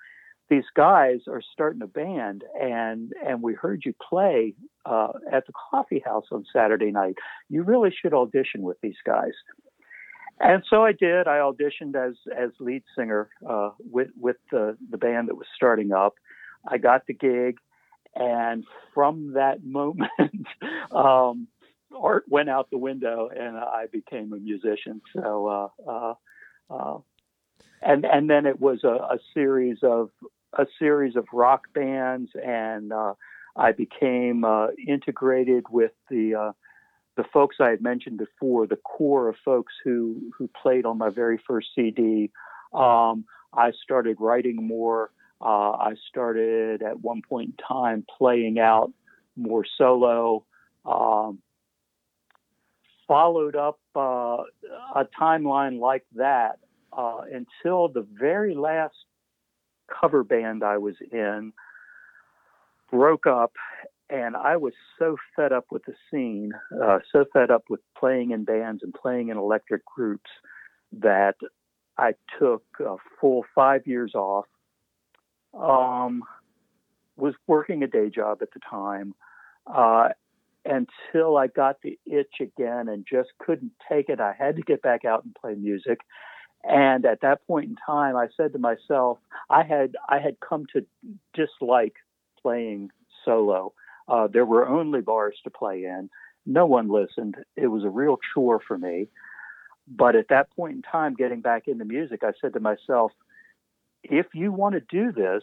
these 0.48 0.64
guys 0.76 1.20
are 1.26 1.42
starting 1.52 1.82
a 1.82 1.86
band 1.86 2.44
and 2.60 3.12
and 3.26 3.42
we 3.42 3.54
heard 3.54 3.82
you 3.84 3.94
play 4.08 4.54
uh, 4.86 5.08
at 5.32 5.46
the 5.46 5.52
coffee 5.70 6.02
house 6.04 6.26
on 6.30 6.44
Saturday 6.52 6.92
night. 6.92 7.16
You 7.48 7.62
really 7.62 7.90
should 7.90 8.14
audition 8.14 8.62
with 8.62 8.76
these 8.82 8.98
guys. 9.04 9.32
And 10.40 10.64
so 10.68 10.84
I 10.84 10.92
did. 10.92 11.28
I 11.28 11.38
auditioned 11.38 11.94
as 11.94 12.14
as 12.36 12.50
lead 12.58 12.82
singer 12.96 13.28
uh, 13.48 13.70
with 13.78 14.08
with 14.18 14.36
the 14.50 14.76
the 14.90 14.98
band 14.98 15.28
that 15.28 15.36
was 15.36 15.46
starting 15.54 15.92
up. 15.92 16.14
I 16.66 16.78
got 16.78 17.06
the 17.06 17.14
gig, 17.14 17.58
and 18.14 18.64
from 18.92 19.34
that 19.34 19.64
moment, 19.64 20.46
um, 20.90 21.48
art 21.96 22.24
went 22.28 22.50
out 22.50 22.70
the 22.70 22.78
window, 22.78 23.28
and 23.34 23.56
I 23.56 23.86
became 23.90 24.32
a 24.32 24.38
musician. 24.38 25.00
So, 25.14 25.46
uh, 25.86 25.90
uh, 25.90 26.14
uh, 26.70 26.98
and 27.82 28.04
and 28.04 28.28
then 28.28 28.46
it 28.46 28.60
was 28.60 28.82
a, 28.84 28.88
a, 28.88 29.18
series 29.34 29.78
of 29.82 30.10
a 30.52 30.66
series 30.78 31.16
of 31.16 31.26
rock 31.32 31.72
bands, 31.74 32.30
and 32.34 32.92
uh, 32.92 33.14
I 33.56 33.72
became 33.72 34.44
uh, 34.44 34.68
integrated 34.86 35.64
with 35.70 35.92
the 36.10 36.34
uh, 36.34 36.52
the 37.16 37.24
folks 37.32 37.56
I 37.60 37.70
had 37.70 37.82
mentioned 37.82 38.18
before, 38.18 38.66
the 38.66 38.76
core 38.76 39.28
of 39.28 39.36
folks 39.44 39.72
who 39.84 40.32
who 40.36 40.48
played 40.48 40.84
on 40.84 40.98
my 40.98 41.10
very 41.10 41.40
first 41.46 41.68
CD. 41.74 42.30
Um, 42.72 43.24
I 43.52 43.72
started 43.82 44.16
writing 44.18 44.66
more. 44.66 45.10
Uh, 45.40 45.72
I 45.72 45.94
started 46.08 46.82
at 46.82 47.00
one 47.00 47.22
point 47.28 47.50
in 47.50 47.66
time 47.66 48.04
playing 48.18 48.58
out 48.58 48.92
more 49.36 49.64
solo. 49.78 50.44
Um, 50.84 51.38
followed 53.06 53.54
up 53.54 53.78
uh, 53.94 54.38
a 54.94 55.06
timeline 55.20 55.78
like 55.78 56.04
that 56.16 56.58
uh, 56.96 57.20
until 57.30 57.88
the 57.88 58.06
very 58.12 58.54
last 58.54 58.94
cover 59.88 60.24
band 60.24 60.64
I 60.64 60.78
was 60.78 60.94
in 61.12 61.52
broke 62.90 63.26
up 63.26 63.52
and 64.10 64.36
I 64.36 64.56
was 64.56 64.74
so 64.98 65.16
fed 65.34 65.52
up 65.52 65.66
with 65.70 65.82
the 65.84 65.94
scene, 66.10 66.52
uh, 66.82 66.98
so 67.12 67.24
fed 67.32 67.50
up 67.50 67.64
with 67.70 67.80
playing 67.98 68.32
in 68.32 68.44
bands 68.44 68.82
and 68.82 68.92
playing 68.92 69.28
in 69.28 69.36
electric 69.36 69.84
groups 69.84 70.30
that 70.92 71.36
I 71.96 72.12
took 72.38 72.64
a 72.80 72.96
full 73.20 73.44
five 73.54 73.86
years 73.86 74.14
off. 74.14 74.46
Um, 75.54 76.24
was 77.16 77.34
working 77.46 77.82
a 77.82 77.86
day 77.86 78.10
job 78.10 78.38
at 78.42 78.52
the 78.52 78.60
time 78.68 79.14
uh, 79.72 80.08
until 80.64 81.36
I 81.36 81.46
got 81.46 81.76
the 81.82 81.98
itch 82.06 82.40
again 82.40 82.88
and 82.88 83.06
just 83.10 83.28
couldn't 83.38 83.72
take 83.88 84.08
it. 84.08 84.20
I 84.20 84.34
had 84.36 84.56
to 84.56 84.62
get 84.62 84.82
back 84.82 85.04
out 85.04 85.24
and 85.24 85.34
play 85.34 85.54
music. 85.54 86.00
And 86.64 87.04
at 87.04 87.20
that 87.20 87.46
point 87.46 87.68
in 87.68 87.76
time, 87.86 88.16
I 88.16 88.28
said 88.36 88.52
to 88.54 88.58
myself, 88.58 89.18
I 89.50 89.62
had 89.62 89.94
I 90.08 90.18
had 90.18 90.40
come 90.40 90.64
to 90.72 90.84
dislike 91.34 91.94
playing 92.40 92.90
solo. 93.24 93.74
Uh, 94.08 94.28
there 94.32 94.44
were 94.44 94.68
only 94.68 95.00
bars 95.00 95.36
to 95.44 95.50
play 95.50 95.84
in. 95.84 96.10
No 96.46 96.66
one 96.66 96.88
listened. 96.88 97.36
It 97.56 97.68
was 97.68 97.84
a 97.84 97.90
real 97.90 98.18
chore 98.34 98.60
for 98.66 98.76
me. 98.76 99.08
But 99.86 100.16
at 100.16 100.28
that 100.28 100.50
point 100.54 100.76
in 100.76 100.82
time, 100.82 101.14
getting 101.14 101.40
back 101.40 101.68
into 101.68 101.84
music, 101.84 102.22
I 102.22 102.32
said 102.40 102.54
to 102.54 102.60
myself, 102.60 103.12
if 104.02 104.26
you 104.34 104.52
want 104.52 104.74
to 104.74 104.80
do 104.80 105.12
this, 105.12 105.42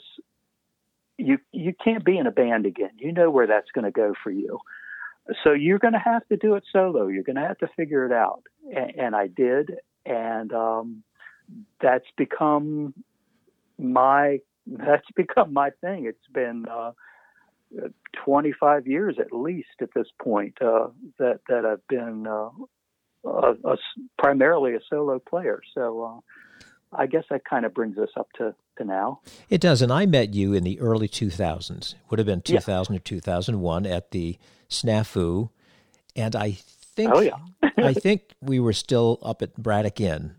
you 1.17 1.38
you 1.52 1.74
can't 1.74 2.04
be 2.04 2.17
in 2.17 2.28
a 2.28 2.32
band 2.32 2.65
again. 2.65 2.91
You 2.97 3.12
know 3.12 3.30
where 3.30 3.47
that's 3.47 3.69
going 3.71 3.86
to 3.86 3.91
go 3.91 4.13
for 4.24 4.32
you. 4.32 4.60
So 5.43 5.54
you're 5.54 5.80
going 5.80 5.93
to 5.93 6.00
have 6.00 6.28
to 6.30 6.38
do 6.38 6.56
it 6.56 6.63
solo. 6.71 7.08
You're 7.08 7.24
going 7.24 7.36
to 7.36 7.47
have 7.47 7.60
to 7.60 7.69
figure 7.76 8.06
it 8.06 8.12
out. 8.12 8.43
And, 8.76 9.00
and 9.00 9.15
I 9.15 9.28
did, 9.28 9.71
and 10.06 10.52
um, 10.52 11.04
that's 11.80 12.06
become 12.17 12.93
my 13.78 14.39
that's 14.67 15.10
become 15.15 15.54
my 15.54 15.71
thing. 15.82 16.06
It's 16.06 16.28
been 16.34 16.65
uh, 16.69 16.91
25 18.25 18.88
years 18.88 19.15
at 19.19 19.31
least 19.31 19.69
at 19.81 19.89
this 19.95 20.07
point 20.21 20.57
uh, 20.62 20.88
that 21.19 21.39
that 21.47 21.65
I've 21.65 21.86
been 21.88 22.27
uh, 22.27 22.49
a, 23.23 23.55
a, 23.63 23.77
primarily 24.17 24.75
a 24.75 24.79
solo 24.89 25.19
player. 25.19 25.62
So 25.73 26.03
uh, 26.03 26.65
I 26.93 27.07
guess 27.07 27.23
that 27.29 27.45
kind 27.45 27.65
of 27.65 27.73
brings 27.73 27.97
us 27.97 28.10
up 28.17 28.27
to, 28.38 28.53
to 28.77 28.84
now. 28.84 29.21
It 29.49 29.62
does, 29.62 29.81
and 29.81 29.91
I 29.91 30.05
met 30.05 30.34
you 30.34 30.53
in 30.53 30.63
the 30.63 30.79
early 30.79 31.07
2000s. 31.07 31.95
Would 32.10 32.19
have 32.19 32.25
been 32.25 32.41
2000 32.41 32.93
yeah. 32.93 32.97
or 32.97 33.01
2001 33.01 33.86
at 33.86 34.12
the 34.12 34.38
Snafu, 34.69 35.49
and 36.15 36.36
I 36.36 36.51
think 36.51 37.12
oh, 37.13 37.19
yeah. 37.21 37.38
I 37.77 37.93
think 37.93 38.34
we 38.41 38.60
were 38.60 38.73
still 38.73 39.19
up 39.21 39.41
at 39.41 39.55
Braddock 39.55 39.99
Inn 40.01 40.36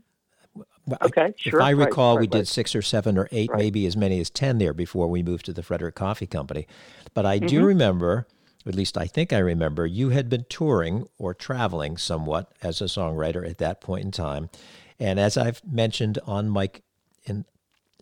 Okay, 1.02 1.28
if 1.28 1.36
sure. 1.38 1.62
I 1.62 1.70
recall, 1.70 2.16
right, 2.16 2.22
we 2.22 2.26
right, 2.26 2.40
did 2.40 2.48
six 2.48 2.74
or 2.74 2.82
seven 2.82 3.16
or 3.16 3.28
eight, 3.30 3.50
maybe 3.54 3.86
as 3.86 3.96
many 3.96 4.20
as 4.20 4.30
ten 4.30 4.58
there 4.58 4.74
before 4.74 5.08
we 5.08 5.22
moved 5.22 5.46
to 5.46 5.52
the 5.52 5.62
Frederick 5.62 5.94
Coffee 5.94 6.26
Company. 6.26 6.66
But 7.14 7.24
I 7.24 7.38
mm-hmm. 7.38 7.46
do 7.46 7.64
remember, 7.64 8.26
at 8.66 8.74
least 8.74 8.98
I 8.98 9.06
think 9.06 9.32
I 9.32 9.38
remember, 9.38 9.86
you 9.86 10.10
had 10.10 10.28
been 10.28 10.44
touring 10.48 11.06
or 11.18 11.34
traveling 11.34 11.96
somewhat 11.96 12.52
as 12.62 12.80
a 12.80 12.84
songwriter 12.84 13.48
at 13.48 13.58
that 13.58 13.80
point 13.80 14.04
in 14.04 14.10
time. 14.10 14.50
And 14.98 15.20
as 15.20 15.36
I've 15.36 15.62
mentioned 15.64 16.18
on 16.26 16.52
mic 16.52 16.82
in 17.24 17.44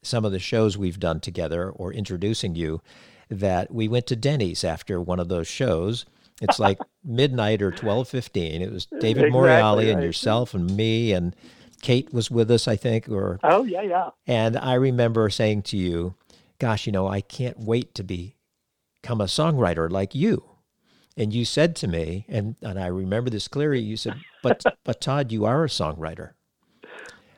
some 0.03 0.25
of 0.25 0.33
the 0.33 0.39
shows 0.39 0.79
we've 0.79 1.01
done 1.01 1.21
together 1.21 1.71
or 1.71 1.93
introducing 1.93 2.55
you, 2.55 2.81
that 3.29 3.73
we 3.73 3.89
went 3.89 4.07
to 4.09 4.17
Denny's 4.17 4.65
after 4.65 5.01
one 5.01 5.21
of 5.21 5.29
those 5.29 5.47
shows. 5.47 6.05
It's 6.41 6.59
like 6.59 6.79
midnight 7.05 7.63
or 7.63 7.71
twelve 7.71 8.09
fifteen. 8.09 8.61
It 8.61 8.73
was 8.73 8.87
David 8.87 9.27
exactly, 9.27 9.31
Morreale 9.31 9.93
and 9.93 10.03
yourself 10.03 10.53
and 10.55 10.75
me 10.77 11.13
and 11.13 11.37
Kate 11.83 12.13
was 12.13 12.31
with 12.31 12.51
us, 12.51 12.69
I 12.69 12.77
think, 12.77 13.09
or 13.09 13.39
oh 13.43 13.65
yeah, 13.65 13.83
yeah. 13.83 14.11
And 14.27 14.57
I 14.57 14.75
remember 14.75 15.29
saying 15.31 15.63
to 15.63 15.77
you, 15.77 16.15
"Gosh, 16.59 16.87
you 16.87 16.93
know, 16.93 17.09
I 17.09 17.21
can't 17.21 17.59
wait 17.59 17.95
to 17.95 18.03
be, 18.03 18.37
become 19.03 19.21
a 19.21 19.25
songwriter 19.25 19.91
like 19.91 20.15
you." 20.15 20.45
And 21.17 21.33
you 21.33 21.45
said 21.45 21.77
to 21.77 21.89
me, 21.89 22.25
and 22.29 22.57
and 22.63 22.79
I 22.79 22.87
remember 22.87 23.31
this 23.31 23.49
clearly. 23.49 23.81
You 23.81 23.97
said, 23.97 24.15
"But 24.43 24.65
but 24.85 25.01
Todd, 25.01 25.33
you 25.33 25.45
are 25.45 25.65
a 25.65 25.69
songwriter." 25.69 26.33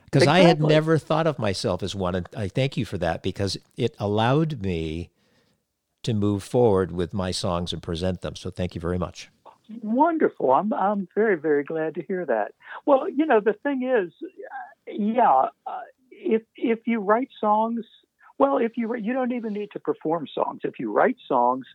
Because 0.05 0.25
exactly. 0.25 0.45
I 0.45 0.49
had 0.49 0.61
never 0.61 0.99
thought 0.99 1.27
of 1.27 1.39
myself 1.39 1.83
as 1.83 1.95
one, 1.95 2.15
and 2.15 2.29
I 2.37 2.49
thank 2.49 2.77
you 2.77 2.85
for 2.85 2.99
that 2.99 3.23
because 3.23 3.57
it 3.77 3.95
allowed 3.99 4.61
me 4.61 5.11
to 6.03 6.13
move 6.13 6.43
forward 6.43 6.93
with 6.93 7.15
my 7.15 7.31
songs 7.31 7.73
and 7.73 7.83
present 7.83 8.21
them. 8.21 8.37
So 8.37 8.51
thank 8.51 8.75
you 8.75 8.81
very 8.81 8.99
much. 8.99 9.31
Wonderful. 9.83 10.53
I'm 10.53 10.73
I'm 10.73 11.09
very 11.15 11.37
very 11.37 11.65
glad 11.65 11.95
to 11.95 12.03
hear 12.03 12.27
that. 12.27 12.53
Well, 12.85 13.09
you 13.09 13.27
know 13.27 13.41
the 13.41 13.55
thing 13.63 13.83
is, 13.85 14.13
yeah, 14.87 15.47
uh, 15.67 15.81
if 16.11 16.43
if 16.57 16.81
you 16.87 17.01
write 17.01 17.29
songs, 17.41 17.85
well, 18.39 18.59
if 18.59 18.73
you 18.77 18.95
you 18.97 19.13
don't 19.13 19.33
even 19.33 19.53
need 19.53 19.71
to 19.73 19.81
perform 19.81 20.27
songs. 20.35 20.61
If 20.65 20.79
you 20.79 20.93
write 20.93 21.17
songs, 21.29 21.67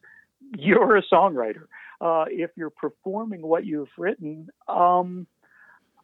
you're 0.58 0.98
a 0.98 1.04
songwriter. 1.12 1.68
Uh, 2.02 2.26
if 2.30 2.52
you're 2.56 2.70
performing 2.70 3.42
what 3.42 3.66
you've 3.66 3.90
written, 3.98 4.50
um, 4.68 5.26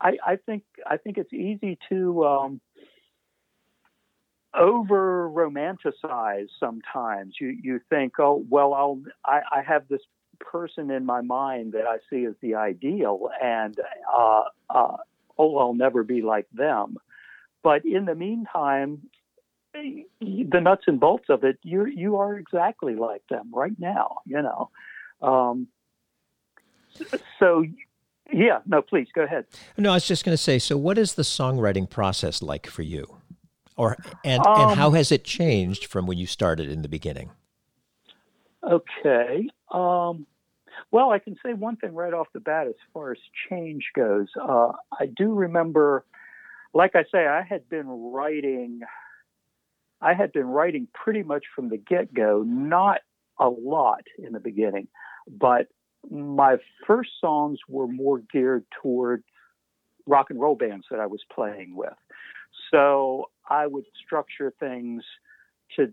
I, 0.01 0.17
I 0.25 0.35
think 0.37 0.63
I 0.89 0.97
think 0.97 1.17
it's 1.17 1.33
easy 1.33 1.77
to 1.89 2.25
um, 2.25 2.61
over 4.57 5.29
romanticize 5.29 6.47
sometimes. 6.59 7.35
You 7.39 7.49
you 7.61 7.79
think, 7.89 8.13
oh 8.19 8.43
well, 8.49 8.73
I'll 8.73 9.01
I, 9.25 9.41
I 9.51 9.61
have 9.61 9.87
this 9.89 10.01
person 10.51 10.91
in 10.91 11.05
my 11.05 11.21
mind 11.21 11.73
that 11.73 11.85
I 11.85 11.97
see 12.09 12.25
as 12.25 12.35
the 12.41 12.55
ideal, 12.55 13.29
and 13.41 13.79
uh, 14.13 14.43
uh, 14.69 14.97
oh, 15.37 15.57
I'll 15.57 15.73
never 15.73 16.03
be 16.03 16.21
like 16.21 16.47
them. 16.53 16.97
But 17.63 17.85
in 17.85 18.05
the 18.05 18.15
meantime, 18.15 19.03
the 19.73 20.59
nuts 20.61 20.83
and 20.87 20.99
bolts 20.99 21.25
of 21.29 21.43
it, 21.43 21.57
you 21.63 21.85
you 21.85 22.17
are 22.17 22.37
exactly 22.37 22.95
like 22.95 23.23
them 23.29 23.51
right 23.53 23.77
now. 23.79 24.19
You 24.25 24.41
know, 24.41 24.69
um, 25.21 25.67
so 27.39 27.65
yeah. 28.31 28.59
No, 28.65 28.81
please 28.81 29.07
go 29.13 29.23
ahead. 29.23 29.45
No, 29.77 29.91
I 29.91 29.95
was 29.95 30.07
just 30.07 30.25
going 30.25 30.35
to 30.35 30.41
say. 30.41 30.59
So, 30.59 30.77
what 30.77 30.97
is 30.97 31.15
the 31.15 31.23
songwriting 31.23 31.89
process 31.89 32.41
like 32.41 32.67
for 32.67 32.81
you, 32.81 33.17
or 33.77 33.97
and 34.23 34.45
um, 34.45 34.69
and 34.69 34.79
how 34.79 34.91
has 34.91 35.11
it 35.11 35.23
changed 35.23 35.85
from 35.85 36.05
when 36.05 36.17
you 36.17 36.27
started 36.27 36.69
in 36.69 36.81
the 36.81 36.89
beginning? 36.89 37.31
Okay. 38.63 39.49
Um, 39.71 40.25
well, 40.93 41.09
I 41.09 41.17
can 41.17 41.35
say 41.43 41.53
one 41.53 41.75
thing 41.75 41.95
right 41.95 42.13
off 42.13 42.27
the 42.35 42.39
bat 42.39 42.67
as 42.67 42.75
far 42.93 43.11
as 43.11 43.17
change 43.49 43.85
goes. 43.95 44.27
Uh, 44.39 44.73
I 44.97 45.07
do 45.07 45.33
remember, 45.33 46.05
like 46.71 46.91
I 46.95 47.03
say, 47.11 47.25
I 47.25 47.41
had 47.41 47.67
been 47.67 47.87
writing. 47.87 48.81
I 50.01 50.13
had 50.13 50.31
been 50.31 50.45
writing 50.45 50.87
pretty 50.93 51.23
much 51.23 51.45
from 51.55 51.69
the 51.69 51.77
get 51.77 52.13
go, 52.13 52.43
not 52.45 52.99
a 53.39 53.49
lot 53.49 54.03
in 54.19 54.33
the 54.33 54.39
beginning, 54.39 54.87
but 55.27 55.65
my 56.11 56.57
first 56.85 57.09
songs 57.19 57.57
were 57.67 57.87
more 57.87 58.21
geared 58.31 58.65
toward 58.79 59.23
rock 60.05 60.27
and 60.29 60.39
roll 60.39 60.55
bands 60.55 60.85
that 60.91 60.99
I 60.99 61.07
was 61.07 61.21
playing 61.33 61.75
with. 61.75 61.93
So 62.69 63.31
I 63.49 63.65
would 63.65 63.85
structure 64.05 64.53
things 64.59 65.03
to 65.75 65.91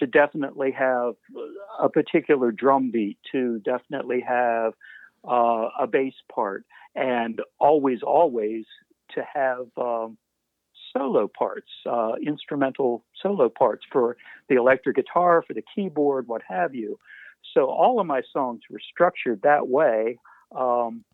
to 0.00 0.06
definitely 0.06 0.72
have 0.72 1.14
a 1.80 1.88
particular 1.88 2.50
drum 2.50 2.90
beat, 2.90 3.18
to 3.30 3.60
definitely 3.60 4.20
have 4.26 4.72
uh, 5.28 5.68
a 5.78 5.86
bass 5.86 6.14
part, 6.34 6.64
and 6.96 7.40
always, 7.58 8.02
always 8.02 8.64
to 9.14 9.22
have 9.32 9.66
um, 9.76 10.16
solo 10.92 11.28
parts, 11.28 11.70
uh, 11.88 12.12
instrumental 12.26 13.04
solo 13.22 13.48
parts 13.48 13.84
for 13.92 14.16
the 14.48 14.56
electric 14.56 14.96
guitar, 14.96 15.44
for 15.46 15.54
the 15.54 15.62
keyboard, 15.74 16.26
what 16.26 16.42
have 16.48 16.74
you. 16.74 16.98
So 17.54 17.66
all 17.66 18.00
of 18.00 18.06
my 18.06 18.22
songs 18.32 18.60
were 18.70 18.80
structured 18.92 19.42
that 19.42 19.68
way 19.68 20.18
um, 20.56 21.04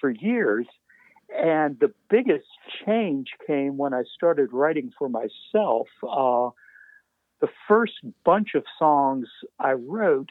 for 0.00 0.10
years. 0.10 0.66
And 1.32 1.78
the 1.78 1.92
biggest 2.08 2.46
change 2.84 3.28
came 3.46 3.76
when 3.76 3.94
I 3.94 4.02
started 4.14 4.52
writing 4.52 4.90
for 4.98 5.08
myself. 5.08 5.86
Uh, 6.02 6.50
the 7.40 7.48
first 7.68 7.94
bunch 8.24 8.54
of 8.54 8.64
songs 8.78 9.26
I 9.58 9.72
wrote 9.72 10.30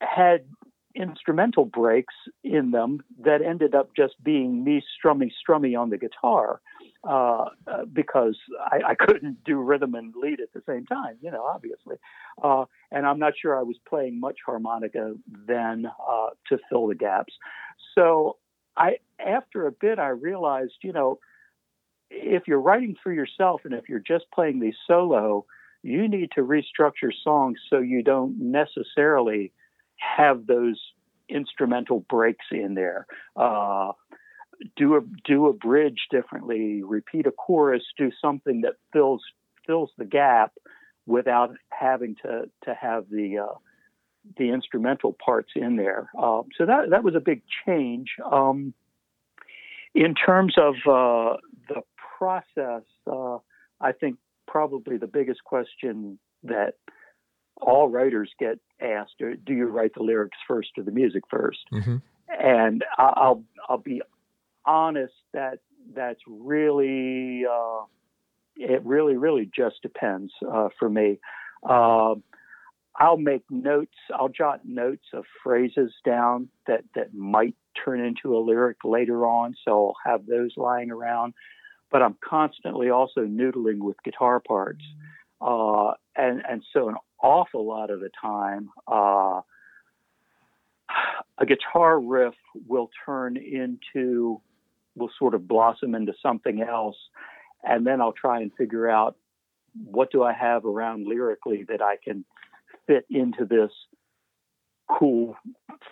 had 0.00 0.44
instrumental 0.94 1.64
breaks 1.64 2.14
in 2.44 2.70
them 2.70 3.02
that 3.24 3.42
ended 3.42 3.74
up 3.74 3.90
just 3.96 4.14
being 4.22 4.62
me 4.62 4.82
strummy 4.94 5.30
strummy 5.32 5.78
on 5.78 5.90
the 5.90 5.98
guitar 5.98 6.60
uh, 7.02 7.46
because 7.92 8.38
I, 8.60 8.90
I, 8.90 8.94
couldn't 8.94 9.42
do 9.44 9.56
rhythm 9.56 9.94
and 9.94 10.14
lead 10.16 10.40
at 10.40 10.52
the 10.54 10.62
same 10.66 10.86
time, 10.86 11.16
you 11.20 11.30
know, 11.30 11.44
obviously. 11.44 11.96
Uh, 12.42 12.64
and 12.90 13.06
I'm 13.06 13.18
not 13.18 13.34
sure 13.40 13.58
I 13.58 13.62
was 13.62 13.76
playing 13.88 14.20
much 14.20 14.38
harmonica 14.46 15.14
then 15.46 15.86
uh, 15.86 16.28
to 16.48 16.58
fill 16.70 16.86
the 16.86 16.94
gaps. 16.94 17.34
So 17.94 18.36
I, 18.76 18.98
after 19.18 19.66
a 19.66 19.72
bit, 19.72 19.98
I 19.98 20.08
realized, 20.08 20.74
you 20.82 20.92
know, 20.92 21.18
if 22.10 22.44
you're 22.46 22.60
writing 22.60 22.96
for 23.02 23.12
yourself 23.12 23.62
and 23.64 23.74
if 23.74 23.88
you're 23.88 23.98
just 23.98 24.24
playing 24.32 24.60
these 24.60 24.76
solo, 24.86 25.44
you 25.84 26.08
need 26.08 26.30
to 26.34 26.40
restructure 26.40 27.12
songs 27.22 27.58
so 27.68 27.78
you 27.78 28.02
don't 28.02 28.40
necessarily 28.40 29.52
have 29.96 30.46
those 30.46 30.80
instrumental 31.28 32.00
breaks 32.08 32.46
in 32.50 32.74
there. 32.74 33.06
Uh, 33.36 33.92
do 34.76 34.96
a 34.96 35.00
do 35.26 35.46
a 35.46 35.52
bridge 35.52 36.06
differently, 36.10 36.82
repeat 36.82 37.26
a 37.26 37.30
chorus, 37.30 37.82
do 37.98 38.10
something 38.20 38.62
that 38.62 38.74
fills 38.92 39.22
fills 39.66 39.90
the 39.98 40.06
gap 40.06 40.52
without 41.06 41.54
having 41.68 42.16
to 42.22 42.48
to 42.64 42.74
have 42.74 43.04
the 43.10 43.38
uh, 43.38 43.54
the 44.38 44.50
instrumental 44.50 45.14
parts 45.24 45.50
in 45.54 45.76
there. 45.76 46.08
Uh, 46.18 46.42
so 46.56 46.64
that 46.64 46.90
that 46.90 47.04
was 47.04 47.14
a 47.14 47.20
big 47.20 47.42
change. 47.66 48.16
Um, 48.24 48.72
in 49.94 50.14
terms 50.14 50.54
of 50.56 50.74
uh, 50.86 51.36
the 51.68 51.82
process, 52.18 52.82
uh, 53.06 53.38
I 53.80 53.92
think 53.92 54.16
probably 54.46 54.96
the 54.96 55.06
biggest 55.06 55.44
question 55.44 56.18
that 56.42 56.74
all 57.60 57.88
writers 57.88 58.30
get 58.38 58.58
asked, 58.80 59.18
"Do 59.18 59.52
you 59.52 59.66
write 59.66 59.94
the 59.94 60.02
lyrics 60.02 60.38
first 60.46 60.70
or 60.76 60.84
the 60.84 60.90
music 60.90 61.22
1st 61.32 61.58
mm-hmm. 61.72 61.96
And 62.28 62.84
I'll 62.98 63.44
I'll 63.68 63.78
be 63.78 64.02
honest 64.64 65.14
that 65.32 65.58
that's 65.94 66.20
really 66.26 67.44
uh, 67.46 67.84
it 68.56 68.84
really 68.84 69.16
really 69.16 69.50
just 69.54 69.82
depends 69.82 70.32
uh, 70.50 70.68
for 70.78 70.88
me. 70.88 71.20
Uh, 71.68 72.14
I'll 72.96 73.16
make 73.16 73.42
notes. 73.50 73.96
I'll 74.14 74.28
jot 74.28 74.60
notes 74.64 75.06
of 75.12 75.24
phrases 75.42 75.92
down 76.04 76.48
that 76.66 76.84
that 76.94 77.12
might 77.12 77.56
turn 77.84 78.00
into 78.00 78.36
a 78.36 78.38
lyric 78.38 78.78
later 78.84 79.26
on, 79.26 79.54
so 79.64 79.88
I'll 79.88 80.12
have 80.12 80.26
those 80.26 80.52
lying 80.56 80.90
around. 80.90 81.34
But 81.94 82.02
I'm 82.02 82.16
constantly 82.28 82.90
also 82.90 83.20
noodling 83.20 83.78
with 83.78 83.96
guitar 84.02 84.40
parts, 84.40 84.82
uh, 85.40 85.92
and 86.16 86.42
and 86.50 86.64
so 86.72 86.88
an 86.88 86.96
awful 87.22 87.64
lot 87.64 87.90
of 87.90 88.00
the 88.00 88.10
time, 88.20 88.68
uh, 88.90 89.42
a 91.38 91.46
guitar 91.46 92.00
riff 92.00 92.34
will 92.66 92.90
turn 93.06 93.36
into, 93.36 94.40
will 94.96 95.10
sort 95.16 95.34
of 95.34 95.46
blossom 95.46 95.94
into 95.94 96.14
something 96.20 96.62
else. 96.62 96.96
And 97.62 97.86
then 97.86 98.00
I'll 98.00 98.12
try 98.12 98.40
and 98.40 98.50
figure 98.58 98.90
out 98.90 99.16
what 99.84 100.10
do 100.10 100.24
I 100.24 100.32
have 100.32 100.64
around 100.64 101.06
lyrically 101.06 101.64
that 101.68 101.80
I 101.80 101.94
can 102.02 102.24
fit 102.88 103.06
into 103.08 103.44
this 103.44 103.70
cool 104.90 105.36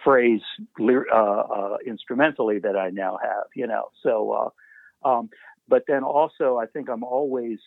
phrase 0.03 0.43
uh, 0.81 1.15
uh, 1.15 1.77
instrumentally 1.87 2.59
that 2.59 2.77
I 2.77 2.91
now 2.91 3.21
have, 3.23 3.45
you 3.55 3.69
know. 3.69 3.91
So, 4.03 4.33
uh, 5.05 5.09
um, 5.09 5.31
but 5.73 5.85
then 5.89 6.05
also, 6.05 6.59
I 6.59 6.67
think 6.67 6.91
I'm 6.91 7.03
always, 7.03 7.59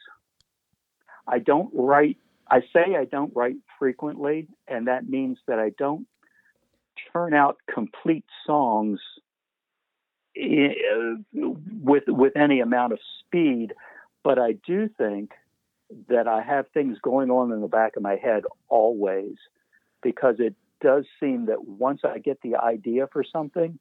I 1.28 1.40
don't 1.40 1.72
write 1.74 2.18
I 2.48 2.60
say 2.72 2.96
I 2.96 3.06
don't 3.06 3.36
write 3.36 3.56
frequently, 3.80 4.48
and 4.68 4.86
that 4.86 5.10
means 5.10 5.40
that 5.48 5.58
I 5.58 5.72
don't 5.80 6.06
turn 7.12 7.34
out 7.34 7.58
complete 7.74 8.26
songs 8.46 9.00
eh, 10.38 10.76
with 11.34 12.04
with 12.08 12.38
any 12.38 12.60
amount 12.60 12.94
of 12.94 13.00
speed. 13.22 13.74
But 14.24 14.38
I 14.38 14.52
do 14.52 14.88
think 14.88 15.32
that 16.08 16.28
I 16.28 16.44
have 16.44 16.68
things 16.76 17.00
going 17.02 17.32
on 17.32 17.52
in 17.52 17.62
the 17.62 17.68
back 17.68 17.96
of 17.96 18.04
my 18.04 18.18
head 18.18 18.44
always, 18.70 19.38
because 20.04 20.36
it 20.38 20.54
does 20.80 21.06
seem 21.20 21.48
that 21.48 21.68
once 21.68 22.02
I 22.04 22.20
get 22.20 22.40
the 22.44 22.58
idea 22.58 23.08
for 23.12 23.24
something, 23.24 23.80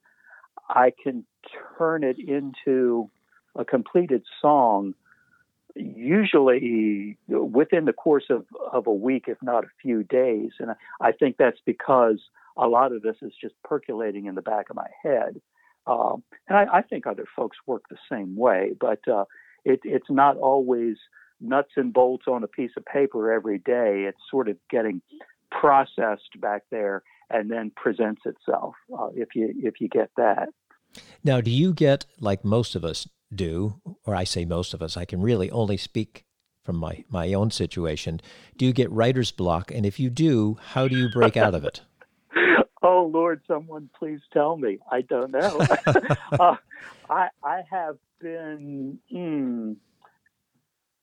I 0.70 0.94
can 1.02 1.26
turn 1.76 2.04
it 2.04 2.18
into 2.18 3.10
a 3.56 3.64
completed 3.64 4.22
song 4.40 4.94
usually 5.76 7.18
within 7.28 7.84
the 7.84 7.92
course 7.92 8.26
of, 8.30 8.44
of 8.72 8.86
a 8.86 8.92
week, 8.92 9.24
if 9.26 9.38
not 9.42 9.64
a 9.64 9.68
few 9.82 10.04
days. 10.04 10.50
And 10.60 10.70
I 11.00 11.12
think 11.12 11.36
that's 11.36 11.58
because 11.66 12.20
a 12.56 12.68
lot 12.68 12.92
of 12.92 13.02
this 13.02 13.16
is 13.22 13.32
just 13.40 13.54
percolating 13.64 14.26
in 14.26 14.34
the 14.34 14.42
back 14.42 14.70
of 14.70 14.76
my 14.76 14.88
head. 15.02 15.40
Um, 15.86 16.22
and 16.48 16.56
I, 16.56 16.78
I, 16.78 16.82
think 16.82 17.06
other 17.06 17.26
folks 17.36 17.58
work 17.66 17.82
the 17.90 17.98
same 18.10 18.36
way, 18.36 18.72
but 18.80 19.00
uh, 19.06 19.24
it, 19.64 19.80
it's 19.84 20.08
not 20.08 20.38
always 20.38 20.96
nuts 21.40 21.72
and 21.76 21.92
bolts 21.92 22.24
on 22.26 22.42
a 22.42 22.48
piece 22.48 22.70
of 22.78 22.86
paper 22.86 23.30
every 23.30 23.58
day. 23.58 24.06
It's 24.08 24.20
sort 24.30 24.48
of 24.48 24.56
getting 24.70 25.02
processed 25.50 26.40
back 26.40 26.62
there 26.70 27.02
and 27.28 27.50
then 27.50 27.70
presents 27.76 28.22
itself. 28.24 28.74
Uh, 28.96 29.08
if 29.14 29.34
you 29.34 29.52
if 29.62 29.80
you 29.80 29.88
get 29.88 30.10
that. 30.16 30.48
Now, 31.22 31.40
do 31.40 31.50
you 31.50 31.74
get 31.74 32.06
like 32.18 32.44
most 32.44 32.74
of 32.74 32.84
us? 32.84 33.06
Do, 33.34 33.80
or 34.04 34.14
I 34.14 34.24
say 34.24 34.44
most 34.44 34.74
of 34.74 34.82
us, 34.82 34.96
I 34.96 35.04
can 35.04 35.20
really 35.20 35.50
only 35.50 35.76
speak 35.76 36.24
from 36.64 36.76
my, 36.76 37.04
my 37.10 37.32
own 37.32 37.50
situation. 37.50 38.20
Do 38.56 38.64
you 38.64 38.72
get 38.72 38.90
writer's 38.90 39.30
block? 39.30 39.70
And 39.70 39.84
if 39.84 40.00
you 40.00 40.10
do, 40.10 40.58
how 40.72 40.88
do 40.88 40.96
you 40.96 41.08
break 41.10 41.36
out 41.36 41.54
of 41.54 41.64
it? 41.64 41.82
oh, 42.82 43.10
Lord, 43.12 43.42
someone 43.46 43.90
please 43.98 44.20
tell 44.32 44.56
me. 44.56 44.78
I 44.90 45.02
don't 45.02 45.30
know. 45.30 45.58
uh, 46.32 46.56
I, 47.10 47.28
I 47.42 47.62
have 47.70 47.98
been. 48.20 48.98
Mm, 49.12 49.76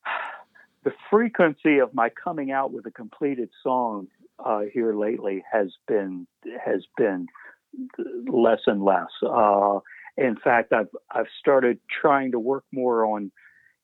the 0.84 0.92
frequency 1.10 1.78
of 1.78 1.94
my 1.94 2.10
coming 2.10 2.52
out 2.52 2.72
with 2.72 2.86
a 2.88 2.92
completed 2.92 3.50
song 3.62 4.08
uh, 4.44 4.62
here 4.74 4.96
lately 4.96 5.44
has 5.52 5.70
been 5.88 6.26
has 6.66 6.86
been 6.98 7.28
less 8.28 8.62
and 8.66 8.84
less. 8.84 9.10
Uh, 9.24 9.80
in 10.18 10.36
fact, 10.36 10.74
I've 10.74 10.90
I've 11.10 11.28
started 11.40 11.80
trying 12.02 12.32
to 12.32 12.40
work 12.40 12.64
more 12.72 13.06
on 13.06 13.32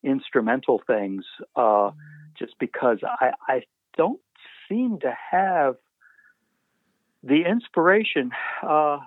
instrumental 0.03 0.81
things, 0.85 1.25
uh, 1.55 1.91
just 2.37 2.53
because 2.59 2.99
I 3.03 3.31
I 3.47 3.63
don't 3.95 4.19
seem 4.69 4.99
to 4.99 5.15
have 5.31 5.75
the 7.23 7.43
inspiration 7.49 8.31
uh, 8.61 8.99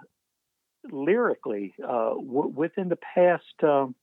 lyrically 0.90 1.74
uh, 1.82 2.14
w- 2.14 2.52
within 2.54 2.88
the 2.88 2.96
past. 2.96 3.44
Um, 3.62 3.94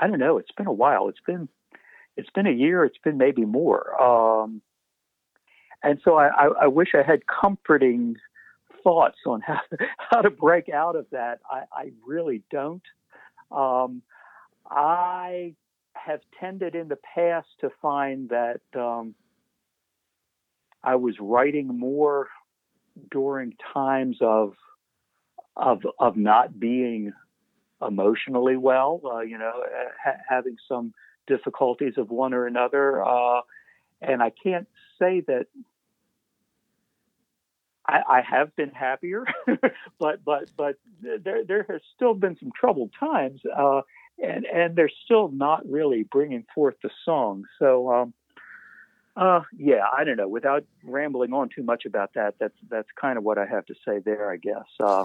I 0.00 0.06
don't 0.06 0.18
know. 0.18 0.38
It's 0.38 0.52
been 0.52 0.66
a 0.66 0.72
while. 0.72 1.08
It's 1.08 1.20
been 1.26 1.48
it's 2.16 2.30
been 2.30 2.46
a 2.46 2.52
year. 2.52 2.84
It's 2.84 2.98
been 2.98 3.18
maybe 3.18 3.44
more. 3.44 4.00
Um, 4.00 4.62
and 5.82 6.00
so 6.04 6.16
I, 6.16 6.28
I, 6.28 6.48
I 6.62 6.66
wish 6.66 6.88
I 6.94 7.02
had 7.02 7.26
comforting 7.26 8.16
thoughts 8.84 9.18
on 9.26 9.40
how 9.40 9.60
how 9.98 10.20
to 10.20 10.30
break 10.30 10.68
out 10.68 10.94
of 10.94 11.06
that. 11.10 11.40
I, 11.50 11.64
I 11.72 11.92
really 12.06 12.42
don't. 12.50 12.82
Um, 13.50 14.02
I 14.70 15.54
have 15.94 16.20
tended 16.38 16.74
in 16.74 16.88
the 16.88 16.98
past 17.14 17.48
to 17.60 17.70
find 17.80 18.28
that 18.28 18.60
um, 18.76 19.14
I 20.82 20.96
was 20.96 21.14
writing 21.18 21.78
more 21.78 22.28
during 23.10 23.54
times 23.72 24.18
of 24.20 24.54
of 25.56 25.82
of 25.98 26.16
not 26.16 26.60
being 26.60 27.12
emotionally 27.86 28.56
well. 28.56 29.00
Uh, 29.04 29.20
you 29.20 29.38
know, 29.38 29.52
ha- 30.02 30.20
having 30.28 30.56
some 30.68 30.92
difficulties 31.26 31.94
of 31.96 32.10
one 32.10 32.34
or 32.34 32.46
another. 32.46 33.04
Uh, 33.04 33.40
and 34.00 34.22
I 34.22 34.30
can't 34.42 34.68
say 34.98 35.22
that 35.26 35.46
I, 37.86 38.00
I 38.08 38.20
have 38.22 38.54
been 38.56 38.70
happier, 38.70 39.26
but 39.98 40.24
but 40.24 40.50
but 40.56 40.76
there 41.02 41.44
there 41.44 41.66
has 41.68 41.80
still 41.94 42.14
been 42.14 42.36
some 42.38 42.52
troubled 42.58 42.90
times, 42.98 43.40
uh, 43.56 43.82
and 44.22 44.46
and 44.46 44.76
they're 44.76 44.90
still 45.04 45.28
not 45.28 45.68
really 45.68 46.04
bringing 46.04 46.44
forth 46.54 46.76
the 46.82 46.90
song. 47.04 47.44
So 47.58 47.92
um, 47.92 48.14
uh, 49.16 49.42
yeah, 49.56 49.84
I 49.96 50.04
don't 50.04 50.16
know. 50.16 50.28
Without 50.28 50.64
rambling 50.82 51.32
on 51.32 51.48
too 51.54 51.62
much 51.62 51.84
about 51.84 52.14
that, 52.14 52.34
that's 52.40 52.56
that's 52.70 52.88
kind 52.98 53.18
of 53.18 53.24
what 53.24 53.38
I 53.38 53.46
have 53.46 53.66
to 53.66 53.74
say 53.86 53.98
there, 53.98 54.30
I 54.30 54.36
guess. 54.36 54.64
Uh, 54.80 55.04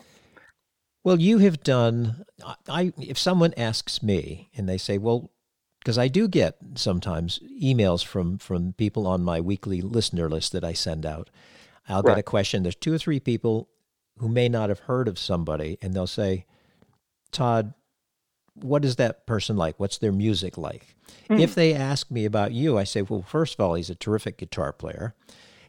well, 1.03 1.19
you 1.19 1.39
have 1.39 1.61
done. 1.63 2.25
I 2.67 2.93
if 2.97 3.17
someone 3.17 3.53
asks 3.57 4.01
me 4.01 4.49
and 4.55 4.69
they 4.69 4.77
say, 4.77 4.97
"Well," 4.97 5.31
because 5.79 5.97
I 5.97 6.07
do 6.07 6.27
get 6.29 6.57
sometimes 6.75 7.39
emails 7.61 8.05
from 8.05 8.37
from 8.37 8.73
people 8.73 9.05
on 9.05 9.21
my 9.21 9.41
weekly 9.41 9.81
listener 9.81 10.29
list 10.29 10.53
that 10.53 10.63
I 10.63 10.73
send 10.73 11.05
out 11.05 11.29
I'll 11.89 12.01
right. 12.03 12.13
get 12.13 12.19
a 12.19 12.23
question. 12.23 12.63
There's 12.63 12.75
two 12.75 12.93
or 12.93 12.97
three 12.97 13.19
people 13.19 13.69
who 14.19 14.29
may 14.29 14.47
not 14.47 14.69
have 14.69 14.79
heard 14.79 15.07
of 15.07 15.17
somebody, 15.17 15.77
and 15.81 15.93
they'll 15.93 16.07
say, 16.07 16.45
Todd, 17.31 17.73
what 18.53 18.85
is 18.85 18.97
that 18.97 19.25
person 19.25 19.55
like? 19.55 19.79
What's 19.79 19.97
their 19.97 20.11
music 20.11 20.57
like? 20.57 20.95
Mm. 21.29 21.39
If 21.39 21.55
they 21.55 21.73
ask 21.73 22.11
me 22.11 22.25
about 22.25 22.51
you, 22.51 22.77
I 22.77 22.83
say, 22.83 23.01
well, 23.01 23.21
first 23.21 23.55
of 23.55 23.59
all, 23.61 23.75
he's 23.75 23.89
a 23.89 23.95
terrific 23.95 24.37
guitar 24.37 24.73
player. 24.73 25.15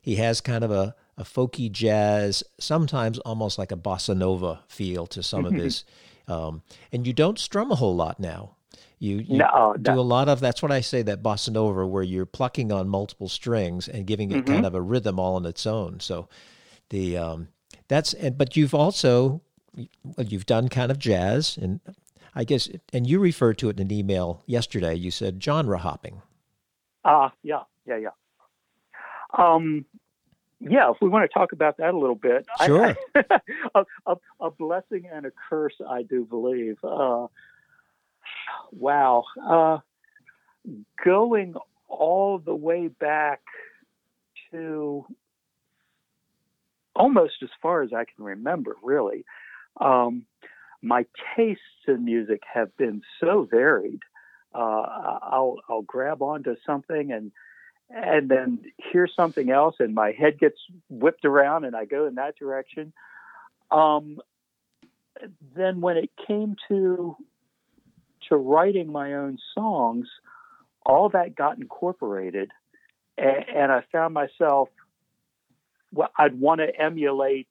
He 0.02 0.16
has 0.16 0.40
kind 0.40 0.64
of 0.64 0.70
a, 0.70 0.94
a 1.16 1.24
folky 1.24 1.70
jazz, 1.70 2.42
sometimes 2.58 3.18
almost 3.20 3.58
like 3.58 3.72
a 3.72 3.76
bossa 3.76 4.16
nova 4.16 4.60
feel 4.68 5.06
to 5.08 5.22
some 5.22 5.44
of 5.44 5.52
his. 5.54 5.84
Um, 6.26 6.62
and 6.92 7.06
you 7.06 7.12
don't 7.12 7.38
strum 7.38 7.70
a 7.70 7.76
whole 7.76 7.94
lot 7.94 8.18
now. 8.18 8.56
You, 9.01 9.16
you 9.16 9.38
no, 9.38 9.74
do 9.80 9.94
no. 9.94 10.01
a 10.01 10.03
lot 10.03 10.28
of 10.28 10.40
that's 10.40 10.62
what 10.62 10.70
I 10.70 10.82
say 10.82 11.01
that 11.03 11.22
bossa 11.22 11.48
nova 11.48 11.86
where 11.86 12.03
you're 12.03 12.26
plucking 12.26 12.70
on 12.70 12.86
multiple 12.86 13.28
strings 13.28 13.88
and 13.88 14.07
giving 14.07 14.30
it 14.30 14.44
mm-hmm. 14.44 14.53
kind 14.53 14.66
of 14.66 14.74
a 14.74 14.80
rhythm 14.82 15.18
all 15.18 15.36
on 15.36 15.46
its 15.46 15.66
own. 15.66 16.01
So 16.01 16.28
the 16.90 17.16
um, 17.16 17.48
that's 17.88 18.12
and 18.12 18.36
but 18.36 18.59
you've 18.59 18.74
also 18.74 19.40
you've 20.18 20.44
done 20.44 20.68
kind 20.68 20.90
of 20.90 20.98
jazz 20.98 21.57
and 21.57 21.80
I 22.34 22.44
guess 22.44 22.68
and 22.92 23.07
you 23.07 23.20
referred 23.20 23.57
to 23.59 23.70
it 23.70 23.80
in 23.80 23.86
an 23.86 23.92
email 23.92 24.42
yesterday. 24.44 24.94
You 24.94 25.11
said 25.11 25.42
genre 25.42 25.78
hopping. 25.78 26.20
Ah, 27.03 27.26
uh, 27.26 27.30
yeah, 27.42 27.62
yeah, 27.86 27.96
yeah. 27.96 28.11
Um, 29.38 29.86
yeah, 30.61 30.90
if 30.90 30.98
we 31.01 31.09
want 31.09 31.28
to 31.28 31.32
talk 31.32 31.53
about 31.53 31.78
that 31.78 31.94
a 31.94 31.98
little 31.98 32.14
bit, 32.14 32.44
sure. 32.66 32.94
I, 33.14 33.22
a, 33.74 33.84
a, 34.07 34.16
a, 34.40 34.51
blessing 34.51 35.09
and 35.11 35.24
a 35.24 35.30
curse, 35.48 35.74
I 35.88 36.03
do 36.03 36.26
believe. 36.26 36.76
Uh, 36.84 37.28
wow. 38.72 39.24
Uh, 39.42 39.78
going 41.05 41.55
all 41.88 42.38
the 42.38 42.55
way 42.55 42.88
back 42.88 43.40
to 44.51 45.07
almost 46.94 47.34
as 47.42 47.48
far 47.62 47.82
as 47.82 47.92
I 47.92 48.05
can 48.05 48.24
remember, 48.24 48.76
really. 48.82 49.24
Um, 49.80 50.26
my 50.82 51.07
tastes 51.36 51.62
in 51.86 52.05
music 52.05 52.42
have 52.53 52.76
been 52.76 53.03
so 53.20 53.46
varied. 53.51 54.01
Uh, 54.55 54.82
I'll 55.22 55.57
I'll 55.68 55.82
grab 55.82 56.22
onto 56.22 56.57
something 56.66 57.12
and 57.12 57.32
and 57.88 58.28
then 58.28 58.61
hear 58.92 59.09
something 59.09 59.51
else, 59.51 59.76
and 59.78 59.94
my 59.94 60.12
head 60.12 60.38
gets 60.38 60.59
whipped 60.88 61.24
around, 61.24 61.64
and 61.64 61.76
I 61.76 61.84
go 61.84 62.07
in 62.07 62.16
that 62.16 62.36
direction. 62.36 62.92
Um, 63.70 64.20
then 65.55 65.80
when 65.80 65.96
it 65.96 66.11
came 66.26 66.57
to 66.68 67.16
to 68.31 68.37
writing 68.37 68.91
my 68.91 69.14
own 69.14 69.39
songs, 69.55 70.09
all 70.85 71.11
that 71.11 71.37
got 71.37 71.59
incorporated, 71.59 72.51
and, 73.18 73.45
and 73.55 73.72
I 73.72 73.83
found 73.93 74.14
myself. 74.14 74.68
Well, 75.93 76.11
I'd 76.16 76.39
want 76.41 76.61
to 76.61 76.68
emulate 76.81 77.49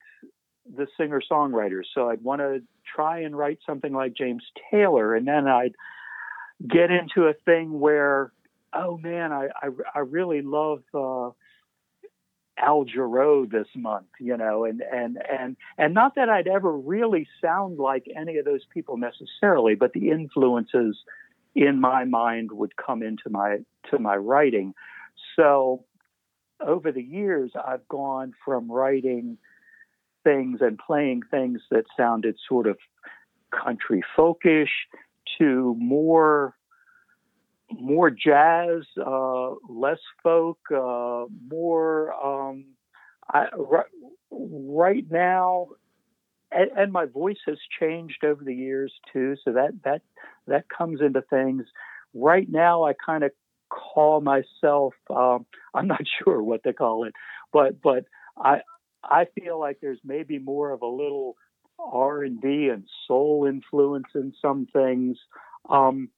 the 0.66 0.88
singer 0.98 1.22
songwriters, 1.30 1.84
so 1.94 2.10
I'd 2.10 2.24
want 2.24 2.42
to 2.42 2.62
try 2.96 3.20
and 3.20 3.38
write 3.38 3.60
something 3.66 3.94
like 3.94 4.14
James 4.14 4.44
Taylor, 4.72 5.16
and 5.16 5.28
then 5.28 5.48
I'd 5.48 5.76
get 6.68 6.90
into 6.92 7.28
a 7.28 7.34
thing 7.34 7.80
where, 7.80 8.32
oh 8.74 8.98
man, 8.98 9.32
I 9.32 9.50
I, 9.62 9.70
I 9.96 10.00
really 10.00 10.42
love. 10.42 10.84
Uh, 10.94 11.32
Al 12.62 12.86
Jarreau 12.86 13.49
this 13.49 13.68
month, 13.76 14.07
you 14.20 14.36
know, 14.36 14.66
and 14.66 14.82
and 14.82 15.18
and 15.30 15.55
and 15.78 15.93
not 15.93 16.16
that 16.16 16.30
I'd 16.30 16.47
ever 16.47 16.72
really 16.72 17.28
sound 17.41 17.78
like 17.80 18.05
any 18.16 18.38
of 18.38 18.45
those 18.45 18.66
people 18.74 18.97
necessarily, 18.97 19.76
but 19.76 19.93
the 19.93 20.10
influences 20.10 20.97
in 21.55 21.80
my 21.80 22.05
mind 22.05 22.51
would 22.51 22.76
come 22.76 23.01
into 23.01 23.30
my 23.30 23.60
to 23.89 23.99
my 23.99 24.16
writing. 24.16 24.74
So 25.36 25.86
over 26.60 26.91
the 26.91 27.03
years, 27.03 27.51
I've 27.55 27.88
gone 27.88 28.34
from 28.43 28.72
writing 28.72 29.38
things 30.24 30.60
and 30.62 30.78
playing 30.78 31.22
things 31.32 31.62
that 31.72 31.86
sounded 31.95 32.36
sort 32.47 32.68
of 32.68 32.78
country 33.51 34.03
folkish 34.18 34.70
to 35.39 35.76
more 35.80 36.55
more 37.72 38.09
jazz, 38.09 38.84
uh, 39.03 39.51
less 39.67 39.99
folk, 40.24 40.59
uh, 40.74 41.26
more. 41.51 42.13
Um, 42.13 42.65
I, 43.32 43.47
right, 44.32 45.05
now, 45.09 45.67
and, 46.51 46.72
and, 46.76 46.91
my 46.91 47.05
voice 47.05 47.38
has 47.45 47.57
changed 47.80 48.24
over 48.24 48.43
the 48.43 48.55
years 48.55 48.93
too, 49.13 49.36
so 49.43 49.53
that 49.53 49.72
that 49.84 50.01
that 50.47 50.65
comes 50.76 51.01
into 51.01 51.22
things. 51.22 51.65
Right 52.13 52.47
now, 52.49 52.86
I 52.86 52.93
kind 52.93 53.24
of 53.24 53.32
call 53.70 54.22
myself. 54.22 54.93
Um, 55.09 55.45
I'm 55.74 55.88
not 55.88 56.01
sure 56.24 56.41
what 56.41 56.61
they 56.63 56.74
call 56.74 57.05
it, 57.05 57.13
but 57.53 57.82
but 57.82 58.05
I 58.38 58.61
I 59.03 59.26
feel 59.39 59.59
like 59.59 59.78
there's 59.82 59.99
maybe 60.03 60.39
more 60.39 60.72
of 60.72 60.82
a 60.82 60.88
little 60.88 61.36
R 61.80 62.24
and 62.24 62.41
B 62.41 62.70
and 62.72 62.86
soul 63.07 63.45
influence 63.47 64.07
in 64.15 64.34
some 64.41 64.67
things. 64.74 65.17
Um, 65.70 66.09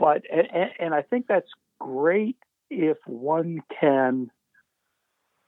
but 0.00 0.22
and, 0.32 0.70
and 0.78 0.94
I 0.94 1.02
think 1.02 1.26
that's 1.28 1.50
great 1.78 2.38
if 2.70 2.96
one 3.06 3.60
can 3.78 4.30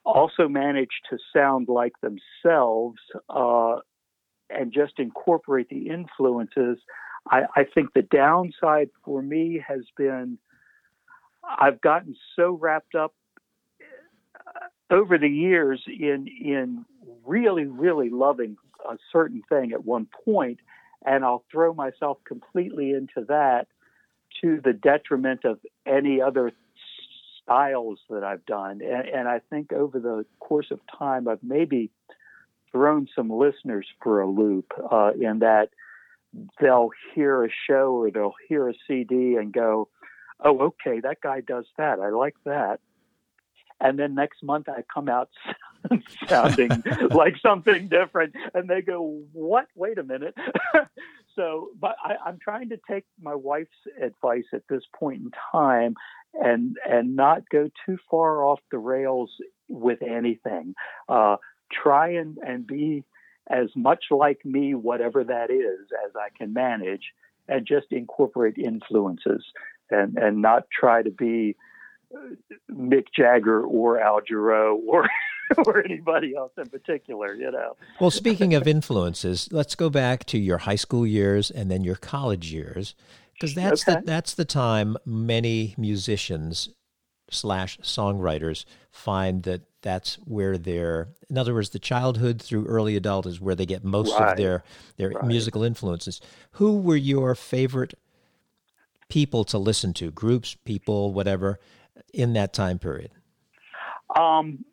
also 0.05 0.47
manage 0.47 0.91
to 1.09 1.17
sound 1.35 1.69
like 1.69 1.95
themselves 2.03 2.99
uh, 3.31 3.77
and 4.51 4.73
just 4.73 4.99
incorporate 4.99 5.69
the 5.71 5.89
influences. 5.89 6.79
I, 7.31 7.43
I, 7.57 7.65
think 7.73 7.95
the 7.95 8.03
downside 8.03 8.91
for 9.05 9.23
me 9.23 9.63
has 9.67 9.83
been 9.97 10.39
I've 11.45 11.81
gotten 11.81 12.15
so 12.37 12.59
wrapped 12.61 12.95
up 12.95 13.15
uh, 14.47 14.95
over 14.95 15.17
the 15.17 15.29
years 15.29 15.83
in 15.87 16.27
in 16.27 16.85
really 17.25 17.65
really 17.65 18.11
loving 18.11 18.57
a 18.87 18.99
certain 19.13 19.43
thing 19.49 19.73
at 19.73 19.85
one 19.85 20.09
point, 20.25 20.59
and 21.07 21.25
I'll 21.25 21.45
throw 21.51 21.73
myself 21.73 22.19
completely 22.27 22.91
into 22.91 23.25
that 23.29 23.69
to 24.43 24.61
the 24.63 24.73
detriment 24.73 25.45
of 25.45 25.59
any 25.87 26.21
other 26.21 26.53
styles 27.43 27.99
that 28.11 28.25
I've 28.25 28.45
done. 28.47 28.81
And, 28.83 29.09
and, 29.09 29.29
I 29.29 29.41
think 29.51 29.73
over 29.73 29.99
the 29.99 30.25
course 30.39 30.71
of 30.71 30.81
time, 30.99 31.29
I've 31.29 31.43
maybe 31.43 31.91
thrown 32.71 33.09
some 33.15 33.31
listeners 33.31 33.87
for 34.03 34.21
a 34.21 34.29
loop 34.29 34.73
uh, 34.91 35.13
in 35.21 35.41
that 35.41 35.71
they'll 36.61 36.91
hear 37.15 37.45
a 37.45 37.49
show 37.67 37.93
or 37.93 38.11
they'll 38.11 38.35
hear 38.49 38.69
a 38.69 38.75
CD 38.87 39.37
and 39.37 39.53
go, 39.53 39.89
oh, 40.41 40.59
okay, 40.59 41.01
that 41.01 41.21
guy 41.21 41.41
does 41.41 41.67
that. 41.77 42.01
I 42.01 42.11
like 42.11 42.37
that. 42.45 42.81
And 43.81 43.99
then 43.99 44.15
next 44.15 44.43
month 44.43 44.69
I 44.69 44.83
come 44.93 45.09
out 45.09 45.29
sounding 46.29 46.71
like 47.11 47.35
something 47.43 47.89
different. 47.89 48.35
And 48.55 48.69
they 48.69 48.81
go, 48.81 49.23
what? 49.33 49.67
Wait 49.75 49.99
a 49.99 50.03
minute. 50.03 50.37
so, 51.35 51.71
but 51.79 51.97
I, 52.03 52.29
am 52.29 52.39
trying 52.43 52.69
to 52.71 52.79
take 52.91 53.05
my 53.21 53.35
wife's 53.35 53.71
advice 54.01 54.45
at 54.53 54.63
this 54.69 54.83
point 54.95 55.23
in 55.23 55.31
time 55.51 55.95
and 56.35 56.77
and 56.89 57.17
not 57.17 57.43
go 57.51 57.69
too 57.87 57.99
far 58.11 58.45
off 58.45 58.61
the 58.71 58.79
rails 58.79 59.31
with 59.69 60.03
anything. 60.03 60.75
Uh, 61.09 61.37
try 61.73 62.11
and, 62.11 62.39
and 62.39 62.67
be 62.67 63.05
as 63.51 63.69
much 63.75 64.05
like 64.11 64.45
me, 64.45 64.75
whatever 64.75 65.25
that 65.25 65.51
is, 65.51 65.89
as 66.07 66.13
I 66.15 66.29
can 66.37 66.53
manage, 66.53 67.13
and 67.49 67.67
just 67.67 67.87
incorporate 67.91 68.57
influences 68.59 69.45
and, 69.91 70.17
and 70.17 70.41
not 70.41 70.65
try 70.71 71.03
to 71.03 71.11
be 71.11 71.57
uh, 72.15 72.35
Mick 72.71 73.07
Jagger 73.17 73.63
or 73.63 74.01
Al 74.01 74.21
Jarreau 74.21 74.77
or 74.87 75.09
or 75.67 75.85
anybody 75.85 76.35
else 76.37 76.53
in 76.57 76.69
particular, 76.69 77.35
you 77.35 77.51
know. 77.51 77.77
Well, 78.01 78.11
speaking 78.11 78.55
of 78.55 78.67
influences, 78.67 79.49
let's 79.53 79.75
go 79.75 79.91
back 79.91 80.25
to 80.27 80.39
your 80.39 80.59
high 80.59 80.77
school 80.77 81.07
years 81.07 81.51
and 81.51 81.71
then 81.71 81.85
your 81.85 81.97
college 81.97 82.53
years, 82.53 82.95
because 83.35 83.55
that's 83.55 83.89
okay. 83.89 84.01
the 84.01 84.07
that's 84.07 84.35
the 84.35 84.45
time 84.45 84.97
many 85.05 85.75
musicians 85.79 86.69
slash 87.31 87.79
songwriters 87.79 88.65
find 88.91 89.43
that 89.45 89.63
that's 89.81 90.17
where 90.17 90.59
their 90.59 91.09
in 91.31 91.39
other 91.39 91.55
words 91.55 91.71
the 91.71 91.79
childhood 91.79 92.41
through 92.43 92.67
early 92.67 92.95
adult 92.95 93.25
is 93.25 93.41
where 93.41 93.55
they 93.55 93.65
get 93.65 93.83
most 93.83 94.13
right. 94.13 94.33
of 94.33 94.37
their 94.37 94.63
their 94.99 95.11
right. 95.11 95.25
musical 95.25 95.63
influences 95.63 96.21
who 96.53 96.79
were 96.79 96.95
your 96.95 97.35
favorite 97.35 97.95
people 99.09 99.45
to 99.45 99.59
listen 99.59 99.93
to 99.93 100.11
groups 100.11 100.57
people 100.65 101.13
whatever 101.13 101.59
in 102.13 102.33
that 102.35 102.53
time 102.53 102.79
period? 102.79 103.11
Um, 104.17 104.65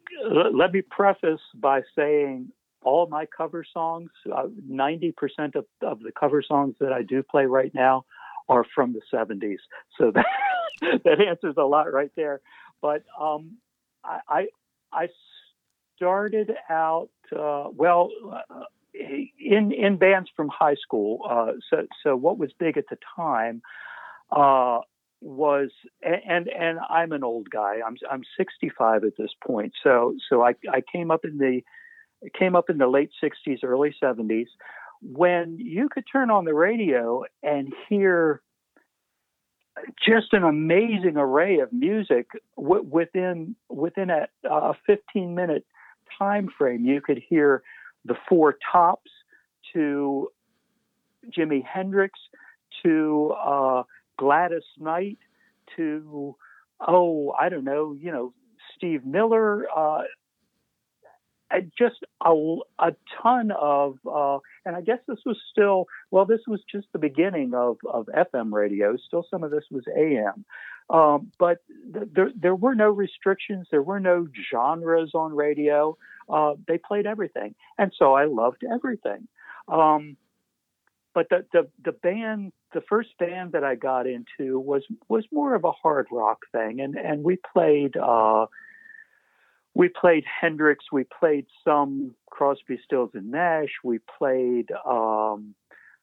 let 0.53 0.74
me 0.74 0.82
preface 0.82 1.41
by 1.55 1.82
saying 1.95 2.51
all 2.82 3.07
my 3.07 3.26
cover 3.26 3.65
songs, 3.74 4.09
uh, 4.34 4.47
90% 4.70 5.13
of, 5.55 5.65
of 5.82 5.99
the 5.99 6.11
cover 6.17 6.41
songs 6.41 6.76
that 6.80 6.93
I 6.93 7.01
do 7.01 7.24
play 7.24 7.45
right 7.45 7.74
now 7.74 8.05
are 8.47 8.65
from 8.74 8.93
the 8.93 9.01
70s. 9.13 9.57
So 9.97 10.11
that, 10.82 11.03
that 11.03 11.22
answers 11.22 11.55
a 11.57 11.63
lot 11.63 11.91
right 11.91 12.11
there. 12.15 12.41
But 12.82 13.03
um, 13.20 13.57
I, 14.03 14.20
I, 14.28 14.47
I 14.93 15.07
started 15.95 16.51
out, 16.70 17.09
uh, 17.38 17.67
well, 17.74 18.09
uh, 18.32 18.63
in, 18.93 19.72
in 19.72 19.97
bands 19.97 20.30
from 20.36 20.47
high 20.47 20.76
school. 20.76 21.22
Uh, 21.30 21.51
so, 21.70 21.86
so 22.03 22.15
what 22.15 22.38
was 22.38 22.51
big 22.57 22.78
at 22.78 22.86
the 22.89 22.97
time 23.15 23.61
uh, 24.32 24.80
was 25.22 25.70
and 26.01 26.47
and 26.47 26.80
I'm 26.89 27.11
an 27.11 27.24
old 27.24 27.49
guy. 27.49 27.80
I'm 27.86 27.97
I'm 28.09 28.24
65 28.38 29.03
at 29.03 29.17
this 29.17 29.32
point. 29.45 29.74
So 29.84 30.15
so 30.30 30.41
I 30.41 30.55
I 30.72 30.82
came 30.82 31.11
up 31.11 31.26
in 31.26 31.38
the 31.38 31.61
came 32.38 32.55
up 32.55 32.70
in 32.70 32.78
the 32.78 32.88
late 32.88 33.11
60s, 33.24 33.63
early 33.63 33.95
70s 34.01 34.47
when 35.01 35.57
you 35.57 35.89
could 35.89 36.03
turn 36.11 36.30
on 36.30 36.45
the 36.45 36.53
radio 36.53 37.24
and 37.41 37.74
hear 37.88 38.41
just 40.05 40.34
an 40.34 40.43
amazing 40.43 41.15
array 41.15 41.59
of 41.59 41.72
music 41.72 42.28
w- 42.57 42.84
within 42.84 43.55
within 43.70 44.09
a, 44.09 44.28
a 44.49 44.74
15 44.86 45.36
minute 45.36 45.65
time 46.17 46.49
frame. 46.57 46.84
You 46.86 47.01
could 47.01 47.22
hear 47.30 47.63
the 48.03 48.15
Four 48.28 48.57
Tops 48.72 49.11
to 49.74 50.30
Jimi 51.30 51.63
Hendrix 51.63 52.20
to 52.84 53.34
uh, 53.41 53.84
Gladys 54.20 54.63
Knight 54.78 55.17
to, 55.78 56.36
oh, 56.86 57.32
I 57.39 57.47
don't 57.47 57.63
know, 57.63 57.95
you 57.97 58.11
know, 58.11 58.34
Steve 58.76 59.05
Miller, 59.05 59.65
uh, 59.76 60.01
just 61.78 61.95
a, 62.24 62.32
a 62.80 62.91
ton 63.24 63.51
of, 63.51 63.95
uh, 64.05 64.39
and 64.65 64.76
I 64.76 64.82
guess 64.82 64.99
this 65.07 65.20
was 65.26 65.38
still, 65.51 65.86
well, 66.11 66.26
this 66.26 66.41
was 66.47 66.59
just 66.70 66.88
the 66.91 66.99
beginning 66.99 67.53
of, 67.55 67.78
of 67.91 68.07
FM 68.07 68.51
radio. 68.51 68.97
Still, 69.07 69.26
some 69.32 69.43
of 69.43 69.51
this 69.51 69.63
was 69.72 69.84
AM. 69.97 70.45
Um, 70.89 71.32
but 71.39 71.59
th- 71.93 72.09
there, 72.13 72.32
there 72.36 72.55
were 72.55 72.76
no 72.76 72.89
restrictions. 72.89 73.67
There 73.72 73.82
were 73.82 73.99
no 73.99 74.28
genres 74.51 75.11
on 75.13 75.34
radio. 75.34 75.97
Uh, 76.30 76.53
they 76.67 76.78
played 76.78 77.05
everything. 77.05 77.55
And 77.78 77.93
so 77.97 78.13
I 78.13 78.26
loved 78.26 78.63
everything. 78.70 79.28
Um, 79.67 80.17
but 81.13 81.28
the, 81.30 81.45
the 81.51 81.67
the 81.84 81.91
band 81.91 82.51
the 82.74 82.82
first 82.82 83.09
band 83.17 83.53
that 83.53 83.63
I 83.63 83.76
got 83.76 84.07
into 84.07 84.59
was 84.59 84.84
was 85.07 85.26
more 85.32 85.55
of 85.55 85.63
a 85.63 85.72
hard 85.72 86.07
rock 86.11 86.39
thing 86.51 86.80
and 86.80 86.95
and 86.95 87.24
we 87.24 87.38
played 87.53 87.97
uh, 87.97 88.45
we 89.74 89.89
played 89.89 90.24
Hendrix 90.41 90.86
we 90.91 91.03
played 91.03 91.45
some 91.63 92.15
Crosby 92.30 92.80
Stills 92.84 93.11
and 93.13 93.32
Nash 93.32 93.72
we 93.84 93.99
played 94.17 94.72
um, 94.86 95.55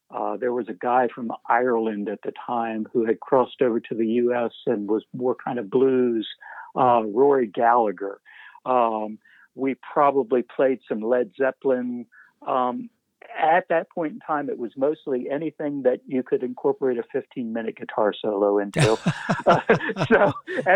uh, 0.09 0.37
there 0.37 0.53
was 0.53 0.69
a 0.69 0.73
guy 0.73 1.07
from 1.13 1.31
Ireland 1.49 2.07
at 2.07 2.21
the 2.23 2.31
time 2.45 2.87
who 2.93 3.05
had 3.05 3.19
crossed 3.19 3.61
over 3.61 3.79
to 3.81 3.95
the 3.95 4.05
U.S. 4.05 4.51
and 4.65 4.87
was 4.87 5.03
more 5.13 5.35
kind 5.35 5.59
of 5.59 5.69
blues, 5.69 6.27
uh, 6.77 7.01
Rory 7.03 7.47
Gallagher. 7.47 8.21
Um, 8.65 9.19
we 9.55 9.75
probably 9.75 10.43
played 10.43 10.79
some 10.87 11.01
Led 11.01 11.31
Zeppelin. 11.37 12.05
Um, 12.45 12.89
at 13.37 13.67
that 13.69 13.89
point 13.89 14.13
in 14.13 14.19
time, 14.19 14.49
it 14.49 14.57
was 14.57 14.71
mostly 14.77 15.29
anything 15.29 15.83
that 15.83 16.01
you 16.07 16.23
could 16.23 16.43
incorporate 16.43 16.97
a 16.97 17.03
15 17.11 17.51
minute 17.51 17.77
guitar 17.77 18.13
solo 18.13 18.59
into. 18.59 18.97
uh, 19.45 19.59
so, 20.07 20.33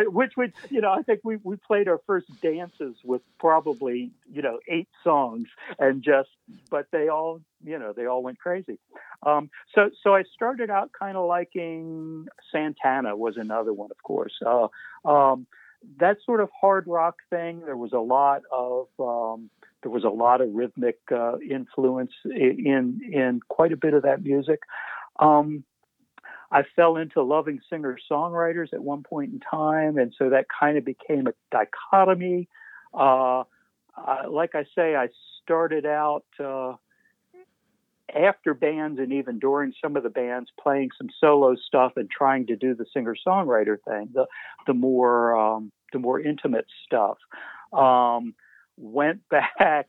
which 0.07 0.33
would, 0.37 0.53
you 0.69 0.81
know, 0.81 0.91
I 0.91 1.01
think 1.01 1.21
we, 1.23 1.37
we 1.43 1.55
played 1.55 1.87
our 1.87 1.99
first 2.05 2.27
dances 2.41 2.95
with 3.03 3.21
probably, 3.39 4.11
you 4.31 4.41
know, 4.41 4.59
eight 4.67 4.89
songs 5.03 5.47
and 5.79 6.03
just, 6.03 6.29
but 6.69 6.87
they 6.91 7.07
all, 7.09 7.41
you 7.63 7.77
know, 7.77 7.93
they 7.93 8.05
all 8.05 8.23
went 8.23 8.39
crazy. 8.39 8.79
Um, 9.23 9.49
so, 9.73 9.89
so 10.03 10.15
I 10.15 10.23
started 10.33 10.69
out 10.69 10.91
kind 10.97 11.17
of 11.17 11.27
liking 11.27 12.27
Santana 12.51 13.15
was 13.15 13.37
another 13.37 13.73
one, 13.73 13.91
of 13.91 14.01
course. 14.03 14.33
Uh, 14.45 14.67
um, 15.07 15.47
that 15.99 16.17
sort 16.25 16.41
of 16.41 16.49
hard 16.59 16.86
rock 16.88 17.15
thing, 17.29 17.61
there 17.65 17.77
was 17.77 17.93
a 17.93 17.99
lot 17.99 18.41
of, 18.51 18.88
um, 18.99 19.49
there 19.82 19.91
was 19.91 20.03
a 20.03 20.09
lot 20.09 20.41
of 20.41 20.49
rhythmic 20.53 20.99
uh, 21.11 21.38
influence 21.39 22.11
in 22.25 23.01
in 23.11 23.39
quite 23.47 23.71
a 23.71 23.77
bit 23.77 23.93
of 23.93 24.03
that 24.03 24.23
music. 24.23 24.59
Um, 25.19 25.63
I 26.51 26.63
fell 26.75 26.97
into 26.97 27.23
loving 27.23 27.61
singer 27.69 27.97
songwriters 28.11 28.73
at 28.73 28.84
one 28.84 29.03
point 29.03 29.32
in 29.32 29.39
time, 29.39 29.97
and 29.97 30.13
so 30.17 30.29
that 30.29 30.45
kind 30.59 30.77
of 30.77 30.86
became 30.86 31.27
a 31.27 31.34
dichotomy. 31.49 32.49
Uh, 32.93 33.43
uh, 33.97 34.29
like 34.29 34.53
I 34.53 34.65
say, 34.75 34.95
I 34.95 35.07
started 35.43 35.86
out 35.86 36.25
uh, 36.39 36.73
after 38.16 38.53
bands 38.53 38.99
and 38.99 39.14
even 39.14 39.39
during 39.39 39.74
some 39.82 39.95
of 39.95 40.03
the 40.03 40.09
bands 40.09 40.49
playing 40.62 40.89
some 40.97 41.09
solo 41.20 41.55
stuff 41.55 41.93
and 41.95 42.09
trying 42.09 42.47
to 42.47 42.55
do 42.55 42.76
the 42.76 42.86
singer 42.93 43.16
songwriter 43.28 43.78
thing, 43.88 44.09
the 44.14 44.26
the 44.68 44.74
more 44.74 45.36
um, 45.38 45.72
the 45.93 45.99
more 45.99 46.20
intimate 46.20 46.66
stuff. 46.86 47.18
Um, 47.74 48.34
went 48.78 49.22
back 49.30 49.88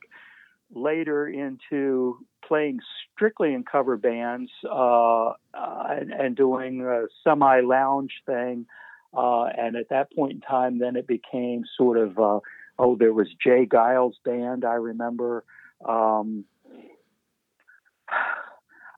later 0.75 1.27
into 1.27 2.19
playing 2.47 2.81
strictly 3.15 3.55
in 3.55 3.65
cover 3.65 3.97
bands 3.97 4.51
uh, 4.71 5.33
and, 5.55 6.13
and, 6.13 6.37
doing 6.37 6.81
a 6.81 7.05
semi 7.23 7.61
lounge 7.61 8.13
thing. 8.27 8.67
Uh, 9.15 9.45
and 9.45 9.77
at 9.77 9.91
that 9.91 10.13
point 10.15 10.33
in 10.33 10.41
time, 10.41 10.79
then 10.79 10.97
it 10.97 11.07
became 11.07 11.65
sort 11.77 11.99
of 11.99 12.19
uh, 12.19 12.41
oh, 12.79 12.97
there 12.97 13.13
was 13.13 13.29
J. 13.43 13.67
Geils' 13.67 14.15
band. 14.25 14.65
I 14.65 14.75
remember 14.75 15.45
um, 15.87 16.45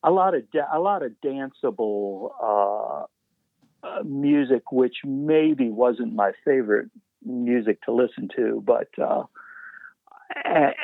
a 0.03 0.11
lot 0.11 0.35
of 0.35 0.51
da- 0.51 0.73
a 0.73 0.79
lot 0.79 1.03
of 1.03 1.13
danceable 1.25 2.31
uh, 2.43 3.05
uh, 3.87 4.03
music, 4.05 4.71
which 4.71 4.97
maybe 5.05 5.71
wasn't 5.71 6.15
my 6.15 6.33
favorite 6.45 6.91
music 7.25 7.83
to 7.83 7.93
listen 7.93 8.29
to, 8.37 8.63
but 8.65 8.89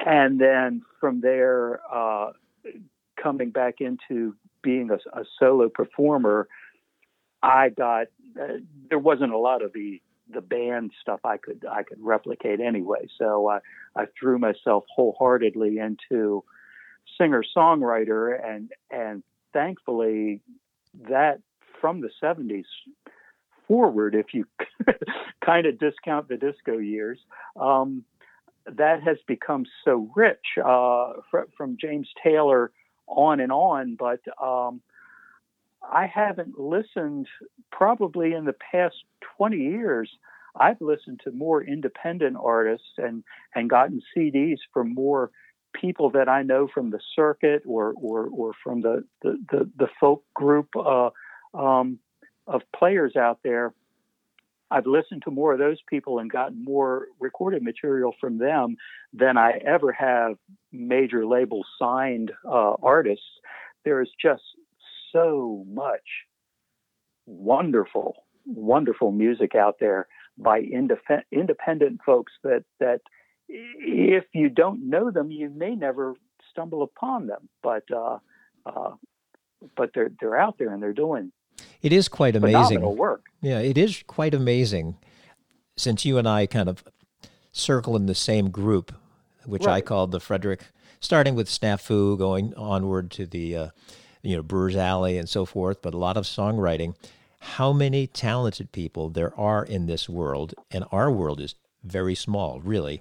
and 0.06 0.40
then 0.40 0.82
from 1.00 1.20
there, 1.20 1.80
uh, 1.92 2.32
coming 3.22 3.50
back 3.50 3.76
into 3.80 4.34
being 4.62 4.90
a, 4.90 5.20
a, 5.20 5.24
solo 5.38 5.68
performer, 5.68 6.48
I 7.42 7.70
got 7.70 8.06
uh, 8.40 8.58
there 8.88 8.98
wasn't 8.98 9.32
a 9.32 9.38
lot 9.38 9.62
of 9.62 9.72
the 9.72 10.00
the 10.32 10.40
band 10.40 10.92
stuff 11.00 11.20
I 11.24 11.36
could 11.36 11.64
I 11.70 11.82
could 11.82 11.98
replicate 12.00 12.60
anyway. 12.60 13.08
So 13.18 13.48
I 13.48 13.58
I 13.96 14.06
threw 14.18 14.38
myself 14.38 14.84
wholeheartedly 14.94 15.78
into 15.78 16.44
singer 17.18 17.44
songwriter 17.56 18.38
and 18.44 18.70
and 18.90 19.22
thankfully 19.52 20.40
that 21.08 21.40
from 21.80 22.00
the 22.00 22.10
70s 22.22 22.64
forward, 23.70 24.14
if 24.14 24.34
you 24.34 24.46
kind 25.44 25.66
of 25.66 25.78
discount 25.78 26.28
the 26.28 26.36
disco 26.36 26.78
years, 26.78 27.18
um, 27.58 28.04
that 28.66 29.02
has 29.02 29.16
become 29.26 29.64
so 29.84 30.10
rich 30.16 30.44
uh, 30.62 31.12
fr- 31.30 31.48
from 31.56 31.76
James 31.80 32.08
Taylor 32.22 32.72
on 33.06 33.40
and 33.40 33.52
on. 33.52 33.96
But 33.96 34.20
um, 34.42 34.80
I 35.82 36.06
haven't 36.06 36.58
listened 36.58 37.28
probably 37.70 38.32
in 38.32 38.44
the 38.44 38.56
past 38.72 38.96
20 39.36 39.56
years. 39.56 40.10
I've 40.58 40.80
listened 40.80 41.20
to 41.24 41.30
more 41.30 41.62
independent 41.62 42.36
artists 42.42 42.98
and, 42.98 43.22
and 43.54 43.70
gotten 43.70 44.02
CDs 44.16 44.58
from 44.72 44.94
more 44.94 45.30
people 45.72 46.10
that 46.10 46.28
I 46.28 46.42
know 46.42 46.68
from 46.72 46.90
the 46.90 47.00
circuit 47.14 47.62
or, 47.66 47.94
or, 47.96 48.28
or 48.28 48.52
from 48.62 48.82
the, 48.82 49.04
the, 49.22 49.38
the, 49.50 49.70
the 49.76 49.88
folk 49.98 50.24
group 50.34 50.68
uh, 50.76 51.10
um, 51.54 51.98
of 52.46 52.62
players 52.74 53.16
out 53.16 53.40
there 53.44 53.72
I've 54.70 54.86
listened 54.86 55.22
to 55.24 55.30
more 55.30 55.52
of 55.52 55.58
those 55.58 55.78
people 55.88 56.20
and 56.20 56.30
gotten 56.30 56.62
more 56.62 57.08
recorded 57.18 57.62
material 57.62 58.14
from 58.20 58.38
them 58.38 58.76
than 59.12 59.36
I 59.36 59.60
ever 59.66 59.92
have 59.92 60.36
major 60.70 61.26
label 61.26 61.62
signed 61.78 62.30
uh, 62.44 62.74
artists. 62.82 63.24
There 63.84 64.00
is 64.00 64.08
just 64.20 64.42
so 65.12 65.64
much 65.68 66.04
wonderful, 67.26 68.14
wonderful 68.46 69.10
music 69.10 69.56
out 69.56 69.76
there 69.80 70.06
by 70.38 70.60
independent 70.60 72.00
folks 72.06 72.32
that 72.44 72.64
that 72.78 73.00
if 73.52 74.24
you 74.32 74.48
don't 74.48 74.88
know 74.88 75.10
them, 75.10 75.30
you 75.30 75.50
may 75.50 75.74
never 75.74 76.14
stumble 76.50 76.82
upon 76.82 77.26
them. 77.26 77.48
But 77.62 77.84
uh, 77.90 78.18
uh, 78.66 78.92
but 79.76 79.90
they're 79.94 80.10
they're 80.20 80.38
out 80.38 80.58
there 80.58 80.72
and 80.72 80.82
they're 80.82 80.92
doing 80.92 81.32
it 81.82 81.92
is 81.92 82.08
quite 82.08 82.36
amazing. 82.36 82.80
work. 82.96 83.26
Yeah, 83.40 83.60
it 83.60 83.78
is 83.78 84.02
quite 84.06 84.34
amazing. 84.34 84.96
Since 85.76 86.04
you 86.04 86.18
and 86.18 86.28
I 86.28 86.46
kind 86.46 86.68
of 86.68 86.84
circle 87.52 87.96
in 87.96 88.06
the 88.06 88.14
same 88.14 88.50
group, 88.50 88.92
which 89.46 89.64
right. 89.64 89.76
I 89.76 89.80
called 89.80 90.12
the 90.12 90.20
Frederick, 90.20 90.62
starting 91.00 91.34
with 91.34 91.48
Snafu, 91.48 92.18
going 92.18 92.54
onward 92.54 93.10
to 93.12 93.26
the, 93.26 93.56
uh, 93.56 93.68
you 94.22 94.36
know, 94.36 94.42
Brewers 94.42 94.76
Alley 94.76 95.16
and 95.16 95.28
so 95.28 95.44
forth, 95.44 95.80
but 95.80 95.94
a 95.94 95.98
lot 95.98 96.16
of 96.16 96.24
songwriting. 96.24 96.94
how 97.42 97.72
many 97.72 98.06
talented 98.06 98.70
people 98.70 99.08
there 99.08 99.34
are 99.40 99.64
in 99.64 99.86
this 99.86 100.08
world, 100.10 100.54
and 100.70 100.84
our 100.92 101.10
world 101.10 101.40
is 101.40 101.54
very 101.82 102.14
small, 102.14 102.60
really, 102.60 103.00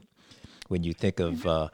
when 0.70 0.84
you 0.84 0.93
think 0.93 1.20
of 1.20 1.45
uh, 1.45 1.67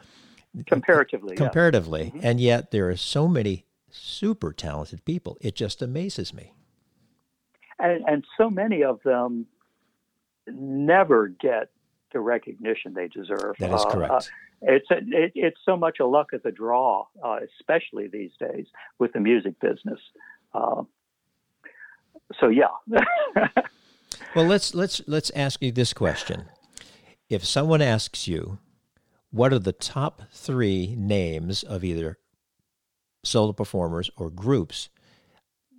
comparatively. 0.66 1.36
Comparatively, 1.36 2.06
yeah. 2.06 2.10
mm-hmm. 2.10 2.26
and 2.26 2.40
yet 2.40 2.72
there 2.72 2.90
are 2.90 2.98
so 2.98 3.28
many 3.28 3.66
super 3.90 4.52
talented 4.52 5.06
people. 5.06 5.38
It 5.42 5.56
just 5.56 5.82
amazes 5.82 6.34
me. 6.34 6.54
And, 7.80 8.04
and 8.08 8.26
so 8.38 8.50
many 8.50 8.84
of 8.84 9.02
them 9.04 9.48
never 10.48 11.28
get 11.28 11.70
the 12.14 12.20
recognition 12.20 12.94
they 12.94 13.08
deserve. 13.08 13.56
That 13.60 13.74
is 13.74 13.84
uh, 13.84 13.90
correct. 13.90 14.12
Uh, 14.12 14.22
it's 14.62 14.90
a, 14.90 14.98
it, 14.98 15.32
it's 15.36 15.60
so 15.66 15.76
much 15.76 16.00
a 16.00 16.06
luck 16.06 16.34
of 16.34 16.42
the 16.44 16.52
draw, 16.52 17.06
uh, 17.24 17.40
especially 17.60 18.08
these 18.08 18.32
days 18.40 18.66
with 19.00 19.14
the 19.14 19.20
music 19.20 19.60
business. 19.60 20.00
Uh, 20.54 20.84
so 22.40 22.48
yeah. 22.48 22.68
well, 24.36 24.46
let's 24.46 24.74
let's 24.74 25.02
let's 25.08 25.30
ask 25.32 25.62
you 25.62 25.72
this 25.72 25.94
question: 25.94 26.46
If 27.30 27.44
someone 27.46 27.82
asks 27.82 28.28
you, 28.28 28.60
what 29.36 29.52
are 29.52 29.60
the 29.60 29.74
top 29.74 30.22
three 30.32 30.96
names 30.98 31.62
of 31.62 31.84
either 31.84 32.18
solo 33.22 33.52
performers 33.52 34.10
or 34.16 34.30
groups 34.30 34.90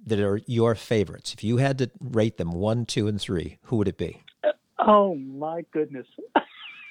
that 0.04 0.20
are 0.20 0.42
your 0.46 0.74
favorites? 0.74 1.32
If 1.32 1.42
you 1.42 1.56
had 1.56 1.78
to 1.78 1.90
rate 1.98 2.36
them 2.36 2.52
one, 2.52 2.84
two, 2.84 3.08
and 3.08 3.18
three, 3.18 3.56
who 3.62 3.76
would 3.76 3.88
it 3.88 3.96
be? 3.96 4.22
Oh 4.78 5.14
my 5.14 5.64
goodness. 5.72 6.06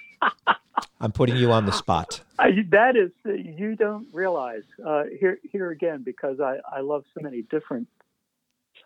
I'm 0.99 1.11
putting 1.11 1.37
you 1.37 1.51
on 1.51 1.67
the 1.67 1.71
spot. 1.71 2.21
I, 2.39 2.49
that 2.71 2.95
is, 2.95 3.11
you 3.25 3.75
don't 3.75 4.07
realize 4.11 4.63
uh, 4.83 5.03
here. 5.19 5.37
Here 5.43 5.69
again, 5.69 6.01
because 6.03 6.39
I, 6.39 6.57
I 6.71 6.79
love 6.79 7.03
so 7.13 7.21
many 7.21 7.43
different 7.43 7.87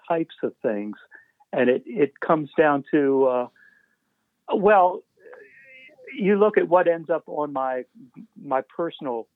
types 0.07 0.35
of 0.43 0.53
things, 0.61 0.97
and 1.53 1.69
it 1.69 1.83
it 1.85 2.19
comes 2.19 2.49
down 2.57 2.83
to, 2.91 3.25
uh, 3.25 3.47
well, 4.53 5.01
you 6.17 6.37
look 6.37 6.57
at 6.57 6.67
what 6.67 6.87
ends 6.87 7.09
up 7.09 7.23
on 7.27 7.53
my 7.53 7.83
my 8.41 8.61
personal 8.75 9.27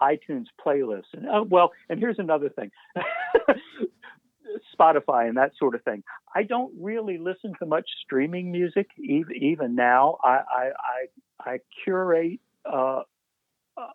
iTunes 0.00 0.46
playlist, 0.64 1.12
and 1.12 1.28
uh, 1.28 1.44
well, 1.48 1.72
and 1.88 1.98
here's 1.98 2.18
another 2.18 2.48
thing. 2.48 2.70
Spotify 4.78 5.28
and 5.28 5.36
that 5.36 5.52
sort 5.58 5.74
of 5.74 5.82
thing. 5.84 6.02
I 6.34 6.42
don't 6.42 6.72
really 6.80 7.18
listen 7.18 7.52
to 7.60 7.66
much 7.66 7.88
streaming 8.02 8.50
music 8.50 8.88
even, 8.98 9.36
even 9.36 9.74
now. 9.74 10.18
I 10.24 10.28
I, 10.28 10.70
I, 11.46 11.50
I 11.52 11.58
curate 11.84 12.40
uh, 12.64 13.02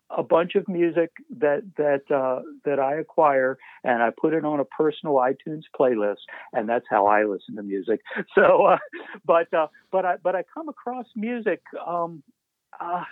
a 0.10 0.24
bunch 0.24 0.56
of 0.56 0.68
music 0.68 1.12
that 1.40 1.64
that 1.78 2.10
uh, 2.14 2.42
that 2.64 2.80
I 2.80 2.96
acquire, 2.96 3.58
and 3.84 4.02
I 4.02 4.10
put 4.10 4.34
it 4.34 4.46
on 4.46 4.60
a 4.60 4.66
personal 4.66 5.16
iTunes 5.16 5.64
playlist, 5.80 6.24
and 6.54 6.68
that's 6.68 6.86
how 6.90 7.08
I 7.08 7.24
listen 7.26 7.56
to 7.56 7.64
music. 7.64 8.02
So, 8.34 8.66
uh, 8.66 8.78
but 9.26 9.54
uh, 9.54 9.68
but 9.92 10.06
I 10.06 10.16
but 10.22 10.36
I 10.36 10.44
come 10.54 10.68
across 10.68 11.06
music. 11.16 11.62
Um, 11.86 12.22
uh, 12.80 13.04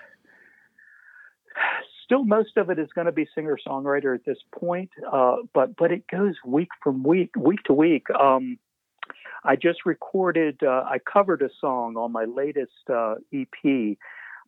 still 2.03 2.25
most 2.25 2.57
of 2.57 2.69
it 2.69 2.79
is 2.79 2.89
going 2.93 3.05
to 3.05 3.11
be 3.11 3.27
singer 3.33 3.57
songwriter 3.65 4.13
at 4.15 4.25
this 4.25 4.39
point, 4.53 4.89
uh, 5.11 5.37
but 5.53 5.75
but 5.75 5.91
it 5.91 6.03
goes 6.07 6.35
week 6.45 6.69
from 6.83 7.03
week, 7.03 7.31
week 7.37 7.63
to 7.65 7.73
week. 7.73 8.09
Um, 8.09 8.57
I 9.45 9.55
just 9.55 9.85
recorded, 9.85 10.61
uh, 10.63 10.83
I 10.85 10.99
covered 10.99 11.41
a 11.41 11.49
song 11.59 11.97
on 11.97 12.13
my 12.13 12.23
latest 12.23 12.71
EP 12.89 13.97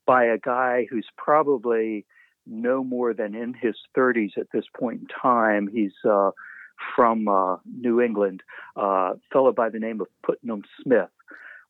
by 0.05 0.25
a 0.25 0.37
guy 0.37 0.87
who's 0.89 1.07
probably 1.17 2.05
no 2.47 2.83
more 2.83 3.13
than 3.13 3.35
in 3.35 3.53
his 3.53 3.75
30s 3.97 4.37
at 4.37 4.47
this 4.53 4.65
point 4.77 5.01
in 5.01 5.07
time. 5.07 5.67
He's 5.71 5.93
uh, 6.07 6.31
from 6.95 7.27
uh, 7.27 7.57
New 7.65 8.01
England, 8.01 8.43
a 8.75 8.79
uh, 8.79 9.13
fellow 9.31 9.51
by 9.51 9.69
the 9.69 9.79
name 9.79 10.01
of 10.01 10.07
Putnam 10.23 10.63
Smith. 10.81 11.09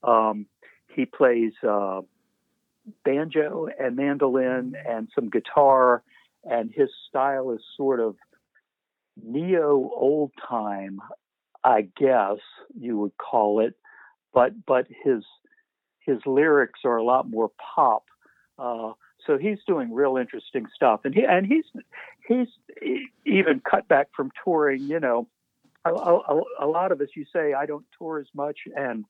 Um, 0.03 0.47
he 0.93 1.05
plays 1.05 1.53
uh, 1.67 2.01
banjo 3.03 3.67
and 3.79 3.95
mandolin 3.95 4.75
and 4.87 5.09
some 5.13 5.29
guitar, 5.29 6.03
and 6.43 6.71
his 6.73 6.89
style 7.09 7.51
is 7.51 7.61
sort 7.75 7.99
of 7.99 8.15
neo 9.21 9.89
old 9.95 10.31
time, 10.47 10.99
I 11.63 11.87
guess 11.97 12.37
you 12.79 12.97
would 12.99 13.17
call 13.17 13.59
it, 13.59 13.75
but 14.33 14.53
but 14.65 14.87
his 15.03 15.23
his 15.99 16.19
lyrics 16.25 16.81
are 16.85 16.97
a 16.97 17.03
lot 17.03 17.29
more 17.29 17.51
pop. 17.75 18.05
So 19.25 19.37
he's 19.37 19.59
doing 19.65 19.93
real 19.93 20.17
interesting 20.17 20.67
stuff, 20.75 21.01
and 21.03 21.13
he 21.13 21.23
and 21.23 21.45
he's 21.45 21.65
he's 22.27 22.47
even 23.25 23.61
cut 23.69 23.87
back 23.87 24.07
from 24.15 24.31
touring. 24.43 24.83
You 24.83 24.99
know, 24.99 25.27
a, 25.83 25.91
a, 25.91 26.41
a 26.61 26.67
lot 26.67 26.91
of 26.91 27.01
us 27.01 27.09
you 27.15 27.25
say 27.33 27.53
I 27.53 27.65
don't 27.65 27.85
tour 27.97 28.19
as 28.19 28.27
much, 28.33 28.59
and 28.75 29.05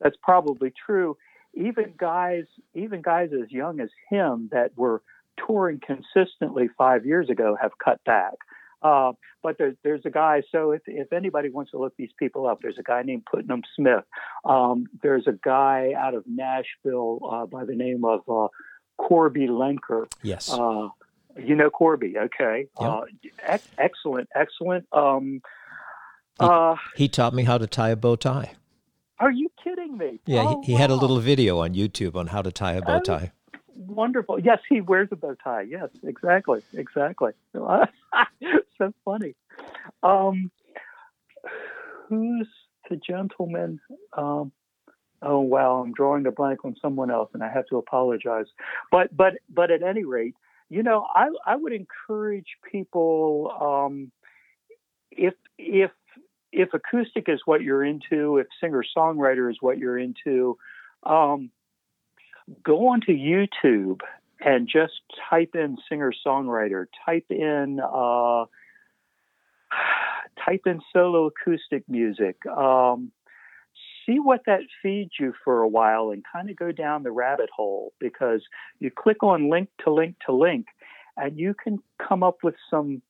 that's 0.00 0.16
probably 0.22 0.72
true 0.86 1.16
even 1.56 1.94
guys, 1.96 2.44
even 2.74 3.02
guys 3.02 3.30
as 3.32 3.50
young 3.50 3.80
as 3.80 3.90
him 4.10 4.48
that 4.52 4.76
were 4.76 5.02
touring 5.46 5.80
consistently 5.84 6.68
five 6.76 7.04
years 7.06 7.30
ago 7.30 7.56
have 7.60 7.72
cut 7.82 8.02
back. 8.04 8.34
Uh, 8.82 9.12
but 9.42 9.56
there, 9.56 9.74
there's 9.82 10.04
a 10.04 10.10
guy. 10.10 10.42
So 10.52 10.72
if, 10.72 10.82
if 10.86 11.12
anybody 11.12 11.48
wants 11.48 11.70
to 11.70 11.78
look 11.78 11.94
these 11.96 12.12
people 12.18 12.46
up, 12.46 12.58
there's 12.60 12.78
a 12.78 12.82
guy 12.82 13.02
named 13.02 13.24
Putnam 13.30 13.62
Smith. 13.74 14.04
Um, 14.44 14.86
there's 15.02 15.26
a 15.26 15.32
guy 15.32 15.92
out 15.96 16.14
of 16.14 16.24
Nashville 16.26 17.18
uh, 17.30 17.46
by 17.46 17.64
the 17.64 17.74
name 17.74 18.04
of 18.04 18.20
uh, 18.28 18.48
Corby 18.98 19.46
Lenker. 19.48 20.06
Yes. 20.22 20.50
Uh, 20.52 20.88
you 21.36 21.54
know 21.54 21.70
Corby, 21.70 22.14
okay? 22.16 22.66
Yep. 22.80 22.90
Uh, 22.90 23.00
Ex- 23.42 23.68
excellent, 23.78 24.28
excellent. 24.34 24.86
Um, 24.92 25.42
he, 26.38 26.46
uh, 26.46 26.76
he 26.96 27.08
taught 27.08 27.34
me 27.34 27.44
how 27.44 27.58
to 27.58 27.66
tie 27.66 27.90
a 27.90 27.96
bow 27.96 28.16
tie. 28.16 28.52
Are 29.18 29.30
you 29.30 29.48
kidding 29.62 29.96
me? 29.96 30.20
Yeah, 30.26 30.44
oh, 30.46 30.60
he, 30.60 30.66
he 30.66 30.72
wow. 30.72 30.78
had 30.78 30.90
a 30.90 30.94
little 30.94 31.20
video 31.20 31.58
on 31.58 31.74
YouTube 31.74 32.16
on 32.16 32.28
how 32.28 32.42
to 32.42 32.50
tie 32.50 32.74
a 32.74 32.82
bow 32.82 33.00
tie. 33.00 33.32
Oh, 33.54 33.58
wonderful. 33.76 34.38
Yes, 34.38 34.58
he 34.68 34.80
wears 34.80 35.08
a 35.12 35.16
bow 35.16 35.36
tie. 35.42 35.62
Yes, 35.62 35.88
exactly, 36.02 36.62
exactly. 36.72 37.32
so 37.52 38.92
funny. 39.04 39.34
Um, 40.02 40.50
who's 42.08 42.48
the 42.90 42.96
gentleman? 42.96 43.80
Um, 44.12 44.52
oh 45.24 45.40
wow, 45.40 45.82
I'm 45.82 45.92
drawing 45.92 46.26
a 46.26 46.32
blank 46.32 46.64
on 46.64 46.76
someone 46.80 47.10
else, 47.10 47.30
and 47.34 47.42
I 47.42 47.50
have 47.50 47.66
to 47.68 47.76
apologize. 47.76 48.46
But 48.90 49.16
but 49.16 49.34
but 49.48 49.70
at 49.70 49.82
any 49.82 50.04
rate, 50.04 50.34
you 50.68 50.82
know, 50.82 51.06
I 51.14 51.28
I 51.46 51.56
would 51.56 51.72
encourage 51.72 52.56
people 52.70 53.52
um, 53.60 54.12
if 55.10 55.34
if 55.58 55.90
if 56.52 56.72
acoustic 56.72 57.28
is 57.28 57.40
what 57.44 57.62
you're 57.62 57.84
into, 57.84 58.38
if 58.38 58.46
singer 58.60 58.84
songwriter 58.96 59.50
is 59.50 59.56
what 59.60 59.78
you're 59.78 59.98
into, 59.98 60.56
um, 61.02 61.50
go 62.62 62.88
onto 62.88 63.12
YouTube 63.12 64.00
and 64.40 64.68
just 64.68 64.92
type 65.30 65.54
in 65.54 65.76
singer 65.88 66.12
songwriter, 66.24 66.86
type 67.04 67.26
in 67.30 67.80
uh, 67.80 68.44
type 70.44 70.62
in 70.66 70.80
solo 70.92 71.26
acoustic 71.26 71.88
music. 71.88 72.36
Um, 72.46 73.10
see 74.06 74.18
what 74.18 74.42
that 74.46 74.60
feeds 74.82 75.12
you 75.18 75.32
for 75.44 75.62
a 75.62 75.68
while 75.68 76.10
and 76.10 76.22
kind 76.32 76.50
of 76.50 76.56
go 76.56 76.72
down 76.72 77.02
the 77.02 77.12
rabbit 77.12 77.50
hole 77.54 77.92
because 78.00 78.42
you 78.80 78.90
click 78.90 79.22
on 79.22 79.50
link 79.50 79.68
to 79.84 79.92
link 79.92 80.16
to 80.26 80.32
link 80.32 80.66
and 81.16 81.38
you 81.38 81.54
can 81.54 81.78
come 82.06 82.22
up 82.22 82.38
with 82.42 82.54
some 82.70 83.02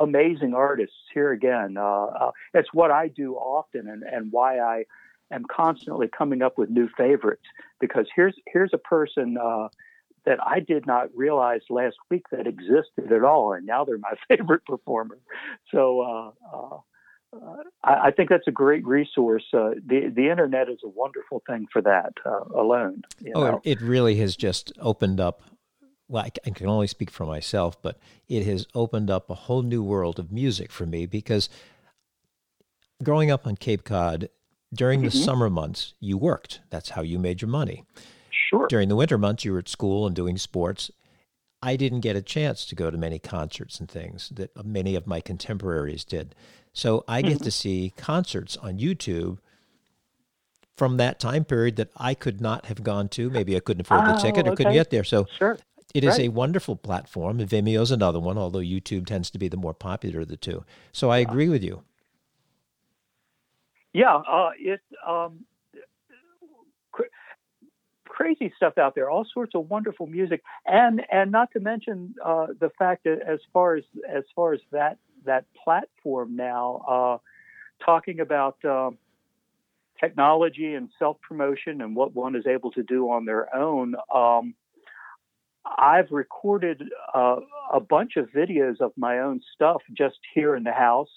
amazing 0.00 0.54
artists 0.54 0.96
here 1.12 1.32
again. 1.32 1.76
Uh, 1.76 2.06
uh, 2.06 2.30
it's 2.52 2.72
what 2.72 2.90
I 2.90 3.08
do 3.08 3.34
often, 3.34 3.88
and, 3.88 4.02
and 4.02 4.32
why 4.32 4.58
I 4.58 4.84
am 5.32 5.44
constantly 5.50 6.08
coming 6.08 6.42
up 6.42 6.58
with 6.58 6.70
new 6.70 6.88
favorites. 6.96 7.44
Because 7.80 8.06
here's 8.14 8.34
here's 8.46 8.70
a 8.72 8.78
person 8.78 9.36
uh, 9.40 9.68
that 10.26 10.38
I 10.44 10.60
did 10.60 10.86
not 10.86 11.14
realize 11.14 11.60
last 11.70 11.96
week 12.10 12.24
that 12.30 12.46
existed 12.46 13.12
at 13.12 13.24
all, 13.24 13.52
and 13.52 13.66
now 13.66 13.84
they're 13.84 13.98
my 13.98 14.14
favorite 14.28 14.64
performer. 14.64 15.18
So. 15.70 16.00
Uh, 16.00 16.56
uh, 16.56 16.78
I, 17.82 18.06
I 18.06 18.10
think 18.10 18.28
that's 18.28 18.46
a 18.46 18.52
great 18.52 18.86
resource. 18.86 19.44
Uh, 19.52 19.70
the 19.86 20.12
the 20.14 20.30
internet 20.30 20.68
is 20.68 20.78
a 20.84 20.88
wonderful 20.88 21.42
thing 21.46 21.66
for 21.72 21.82
that 21.82 22.14
alone. 22.54 23.02
oh, 23.34 23.44
know? 23.44 23.60
it 23.64 23.80
really 23.80 24.16
has 24.16 24.36
just 24.36 24.72
opened 24.80 25.20
up 25.20 25.42
well, 26.08 26.24
I, 26.24 26.30
I 26.46 26.50
can 26.50 26.68
only 26.68 26.86
speak 26.86 27.10
for 27.10 27.24
myself, 27.24 27.80
but 27.80 27.98
it 28.28 28.44
has 28.44 28.66
opened 28.74 29.10
up 29.10 29.30
a 29.30 29.34
whole 29.34 29.62
new 29.62 29.82
world 29.82 30.18
of 30.18 30.30
music 30.30 30.70
for 30.70 30.86
me 30.86 31.06
because 31.06 31.48
growing 33.02 33.30
up 33.30 33.46
on 33.46 33.56
Cape 33.56 33.84
Cod, 33.84 34.28
during 34.72 35.02
the 35.02 35.08
mm-hmm. 35.08 35.18
summer 35.18 35.48
months, 35.48 35.94
you 36.00 36.18
worked. 36.18 36.60
That's 36.70 36.90
how 36.90 37.02
you 37.02 37.18
made 37.18 37.40
your 37.40 37.48
money. 37.48 37.84
Sure. 38.30 38.66
During 38.68 38.88
the 38.88 38.96
winter 38.96 39.18
months, 39.18 39.44
you 39.44 39.52
were 39.52 39.58
at 39.60 39.68
school 39.68 40.06
and 40.06 40.14
doing 40.14 40.36
sports. 40.36 40.90
I 41.62 41.76
didn't 41.76 42.00
get 42.00 42.16
a 42.16 42.22
chance 42.22 42.66
to 42.66 42.74
go 42.74 42.90
to 42.90 42.98
many 42.98 43.18
concerts 43.18 43.80
and 43.80 43.88
things 43.88 44.30
that 44.34 44.50
many 44.64 44.96
of 44.96 45.06
my 45.06 45.20
contemporaries 45.20 46.04
did. 46.04 46.34
So 46.74 47.04
I 47.08 47.22
get 47.22 47.36
mm-hmm. 47.36 47.44
to 47.44 47.50
see 47.50 47.94
concerts 47.96 48.56
on 48.58 48.78
YouTube 48.78 49.38
from 50.76 50.96
that 50.98 51.20
time 51.20 51.44
period 51.44 51.76
that 51.76 51.90
I 51.96 52.14
could 52.14 52.40
not 52.40 52.66
have 52.66 52.82
gone 52.82 53.08
to. 53.10 53.30
Maybe 53.30 53.56
I 53.56 53.60
couldn't 53.60 53.82
afford 53.82 54.02
oh, 54.04 54.12
the 54.12 54.18
ticket 54.20 54.46
or 54.46 54.50
okay. 54.50 54.56
couldn't 54.56 54.72
get 54.74 54.90
there. 54.90 55.04
So 55.04 55.26
sure. 55.38 55.56
It 55.94 56.02
is 56.02 56.18
right. 56.18 56.26
a 56.26 56.28
wonderful 56.28 56.74
platform. 56.74 57.38
Vimeo's 57.38 57.92
another 57.92 58.18
one, 58.18 58.36
although 58.36 58.58
YouTube 58.58 59.06
tends 59.06 59.30
to 59.30 59.38
be 59.38 59.46
the 59.46 59.56
more 59.56 59.72
popular 59.72 60.20
of 60.22 60.28
the 60.28 60.36
two. 60.36 60.64
So 60.90 61.08
I 61.10 61.18
agree 61.18 61.48
with 61.48 61.62
you. 61.62 61.84
Yeah, 63.92 64.16
uh, 64.16 64.50
it 64.58 64.80
um, 65.06 65.44
cr- 66.90 67.04
crazy 68.08 68.52
stuff 68.56 68.76
out 68.76 68.96
there. 68.96 69.08
All 69.08 69.24
sorts 69.32 69.54
of 69.54 69.70
wonderful 69.70 70.08
music, 70.08 70.42
and 70.66 71.00
and 71.12 71.30
not 71.30 71.52
to 71.52 71.60
mention 71.60 72.16
uh, 72.24 72.48
the 72.58 72.70
fact 72.76 73.04
that 73.04 73.20
as 73.24 73.38
far 73.52 73.76
as 73.76 73.84
as 74.12 74.24
far 74.34 74.52
as 74.52 74.60
that 74.72 74.98
that 75.24 75.44
platform 75.62 76.36
now, 76.36 76.84
uh, 76.88 77.84
talking 77.84 78.20
about 78.20 78.62
um, 78.64 78.98
technology 80.00 80.74
and 80.74 80.88
self 80.98 81.20
promotion 81.20 81.80
and 81.80 81.96
what 81.96 82.14
one 82.14 82.36
is 82.36 82.46
able 82.46 82.70
to 82.72 82.82
do 82.82 83.10
on 83.10 83.24
their 83.24 83.54
own. 83.54 83.94
Um, 84.14 84.54
I've 85.64 86.10
recorded 86.10 86.82
uh, 87.14 87.36
a 87.72 87.80
bunch 87.80 88.16
of 88.16 88.28
videos 88.30 88.80
of 88.80 88.92
my 88.96 89.20
own 89.20 89.40
stuff 89.54 89.82
just 89.96 90.18
here 90.34 90.54
in 90.56 90.64
the 90.64 90.72
house 90.72 91.08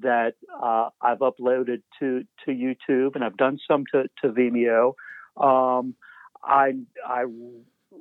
that 0.00 0.34
uh, 0.62 0.88
I've 1.00 1.18
uploaded 1.18 1.82
to 2.00 2.24
to 2.44 2.50
YouTube, 2.50 3.14
and 3.14 3.22
I've 3.22 3.36
done 3.36 3.58
some 3.68 3.84
to, 3.92 4.04
to 4.22 4.28
Vimeo. 4.28 4.94
Um, 5.36 5.94
I 6.42 6.72
I 7.06 7.24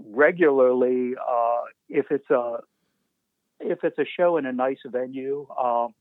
regularly, 0.10 1.14
uh, 1.16 1.62
if 1.90 2.06
it's 2.12 2.30
a 2.30 2.60
if 3.62 3.84
it's 3.84 3.98
a 4.00 4.06
show 4.06 4.38
in 4.38 4.46
a 4.46 4.52
nice 4.52 4.80
venue, 4.86 5.48
um, 5.58 5.94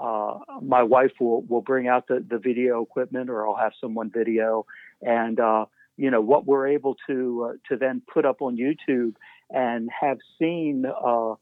uh, 0.00 0.38
my 0.60 0.82
wife 0.82 1.12
will 1.20 1.42
will 1.42 1.60
bring 1.60 1.86
out 1.86 2.08
the 2.08 2.24
the 2.28 2.38
video 2.38 2.82
equipment, 2.82 3.30
or 3.30 3.46
I'll 3.46 3.56
have 3.56 3.72
someone 3.80 4.10
video, 4.10 4.66
and 5.02 5.38
uh, 5.38 5.66
you 5.96 6.10
know 6.10 6.20
what 6.20 6.46
we're 6.46 6.66
able 6.68 6.96
to 7.06 7.50
uh, 7.50 7.52
to 7.68 7.76
then 7.76 8.02
put 8.12 8.24
up 8.24 8.42
on 8.42 8.56
YouTube 8.56 9.14
and 9.50 9.88
have 10.00 10.18
seen 10.38 10.84
uh, 10.86 11.34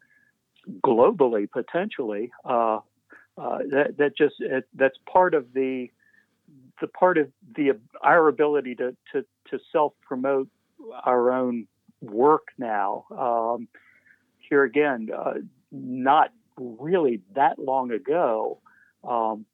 globally 0.85 1.51
potentially. 1.51 2.31
Uh, 2.45 2.81
uh, 3.39 3.59
that 3.71 3.95
that 3.97 4.17
just 4.17 4.35
it, 4.41 4.69
that's 4.75 4.99
part 5.11 5.33
of 5.33 5.47
the 5.55 5.89
the 6.83 6.89
part 6.89 7.17
of 7.17 7.31
the 7.57 7.71
our 8.03 8.29
ability 8.29 8.75
to 8.75 8.95
to, 9.13 9.25
to 9.51 9.59
self 9.73 9.95
promote 10.03 10.49
our 11.05 11.33
own 11.33 11.67
work 12.03 12.49
now. 12.59 13.07
Um, 13.11 13.69
here 14.39 14.65
again, 14.65 15.09
not 15.73 16.31
really 16.59 17.21
that 17.35 17.59
long 17.59 17.91
ago, 17.91 18.61
um, 19.03 19.47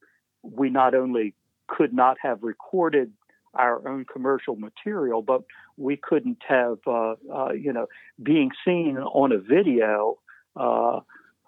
we 0.43 0.69
not 0.69 0.95
only 0.95 1.35
could 1.69 1.93
not 1.93 2.17
have 2.23 2.43
recorded 2.43 3.13
our 3.55 3.87
own 3.89 4.05
commercial 4.05 4.57
material, 4.57 5.23
but 5.23 5.43
we 5.77 5.97
couldn't 5.97 6.39
have, 6.47 6.79
uh, 6.87 7.15
uh, 7.33 7.53
you 7.53 7.73
know, 7.73 7.87
being 8.23 8.51
seen 8.65 8.99
on 8.99 9.33
a 9.33 9.39
video 9.39 10.19
uh, 10.57 11.01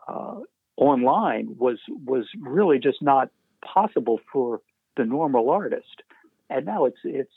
uh, 0.08 0.36
online 0.76 1.56
was 1.58 1.78
was 2.06 2.26
really 2.40 2.78
just 2.78 3.02
not 3.02 3.28
possible 3.64 4.20
for 4.32 4.60
the 4.96 5.04
normal 5.04 5.50
artist. 5.50 6.02
And 6.48 6.66
now 6.66 6.86
it's 6.86 6.98
it's 7.04 7.34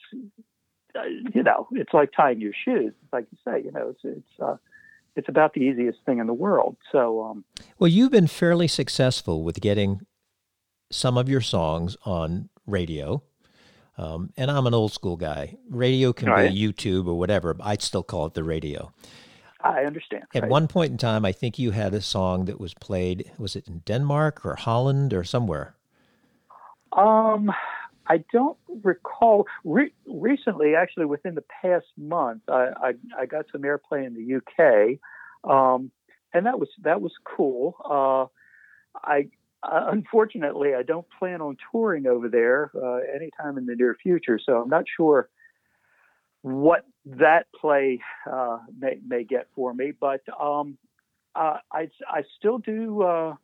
uh, 0.95 1.01
you 1.33 1.43
know 1.43 1.67
it's 1.71 1.93
like 1.93 2.11
tying 2.15 2.41
your 2.41 2.53
shoes, 2.65 2.93
like 3.11 3.25
you 3.31 3.37
say, 3.45 3.61
you 3.63 3.71
know, 3.71 3.89
it's 3.89 4.01
it's 4.03 4.41
uh, 4.41 4.55
it's 5.15 5.29
about 5.29 5.53
the 5.53 5.61
easiest 5.61 5.99
thing 6.05 6.19
in 6.19 6.27
the 6.27 6.33
world. 6.33 6.75
So, 6.91 7.23
um, 7.23 7.45
well, 7.79 7.87
you've 7.87 8.11
been 8.11 8.27
fairly 8.27 8.67
successful 8.67 9.43
with 9.43 9.61
getting 9.61 10.01
some 10.91 11.17
of 11.17 11.29
your 11.29 11.41
songs 11.41 11.97
on 12.05 12.49
radio. 12.65 13.23
Um, 13.97 14.31
and 14.37 14.49
I'm 14.49 14.65
an 14.65 14.73
old 14.73 14.91
school 14.91 15.17
guy. 15.17 15.57
Radio 15.69 16.13
can 16.13 16.29
right. 16.29 16.51
be 16.51 16.59
YouTube 16.59 17.07
or 17.07 17.13
whatever. 17.13 17.53
But 17.53 17.67
I'd 17.67 17.81
still 17.81 18.03
call 18.03 18.25
it 18.25 18.33
the 18.33 18.43
radio. 18.43 18.91
I 19.61 19.85
understand. 19.85 20.23
At 20.33 20.43
right. 20.43 20.51
one 20.51 20.67
point 20.67 20.91
in 20.91 20.97
time, 20.97 21.23
I 21.25 21.31
think 21.31 21.57
you 21.57 21.71
had 21.71 21.93
a 21.93 22.01
song 22.01 22.45
that 22.45 22.59
was 22.59 22.73
played. 22.73 23.31
Was 23.37 23.55
it 23.55 23.67
in 23.67 23.79
Denmark 23.85 24.45
or 24.45 24.55
Holland 24.55 25.13
or 25.13 25.23
somewhere? 25.23 25.75
Um, 26.91 27.51
I 28.07 28.23
don't 28.31 28.57
recall. 28.83 29.47
Re- 29.63 29.93
recently, 30.05 30.75
actually, 30.75 31.05
within 31.05 31.35
the 31.35 31.43
past 31.61 31.85
month, 31.97 32.41
I, 32.49 32.69
I, 32.81 32.93
I, 33.21 33.25
got 33.25 33.45
some 33.51 33.61
airplay 33.61 34.05
in 34.05 34.13
the 34.13 34.35
UK, 34.35 34.99
um, 35.49 35.91
and 36.33 36.45
that 36.45 36.59
was 36.59 36.69
that 36.81 37.01
was 37.01 37.13
cool. 37.23 37.75
Uh, 37.83 39.05
I 39.07 39.29
uh, 39.63 39.87
unfortunately 39.91 40.75
I 40.75 40.83
don't 40.83 41.07
plan 41.17 41.41
on 41.41 41.57
touring 41.71 42.07
over 42.07 42.27
there 42.27 42.71
uh, 42.75 42.99
anytime 43.15 43.57
in 43.57 43.65
the 43.65 43.75
near 43.75 43.95
future, 44.01 44.39
so 44.43 44.61
I'm 44.61 44.69
not 44.69 44.85
sure 44.97 45.29
what 46.41 46.85
that 47.05 47.47
play 47.59 48.01
uh, 48.29 48.59
may 48.77 48.99
may 49.07 49.23
get 49.23 49.47
for 49.55 49.73
me. 49.73 49.93
But 49.97 50.21
um, 50.41 50.77
uh, 51.35 51.57
I 51.71 51.89
I 52.07 52.23
still 52.37 52.57
do. 52.57 53.03
Uh, 53.03 53.35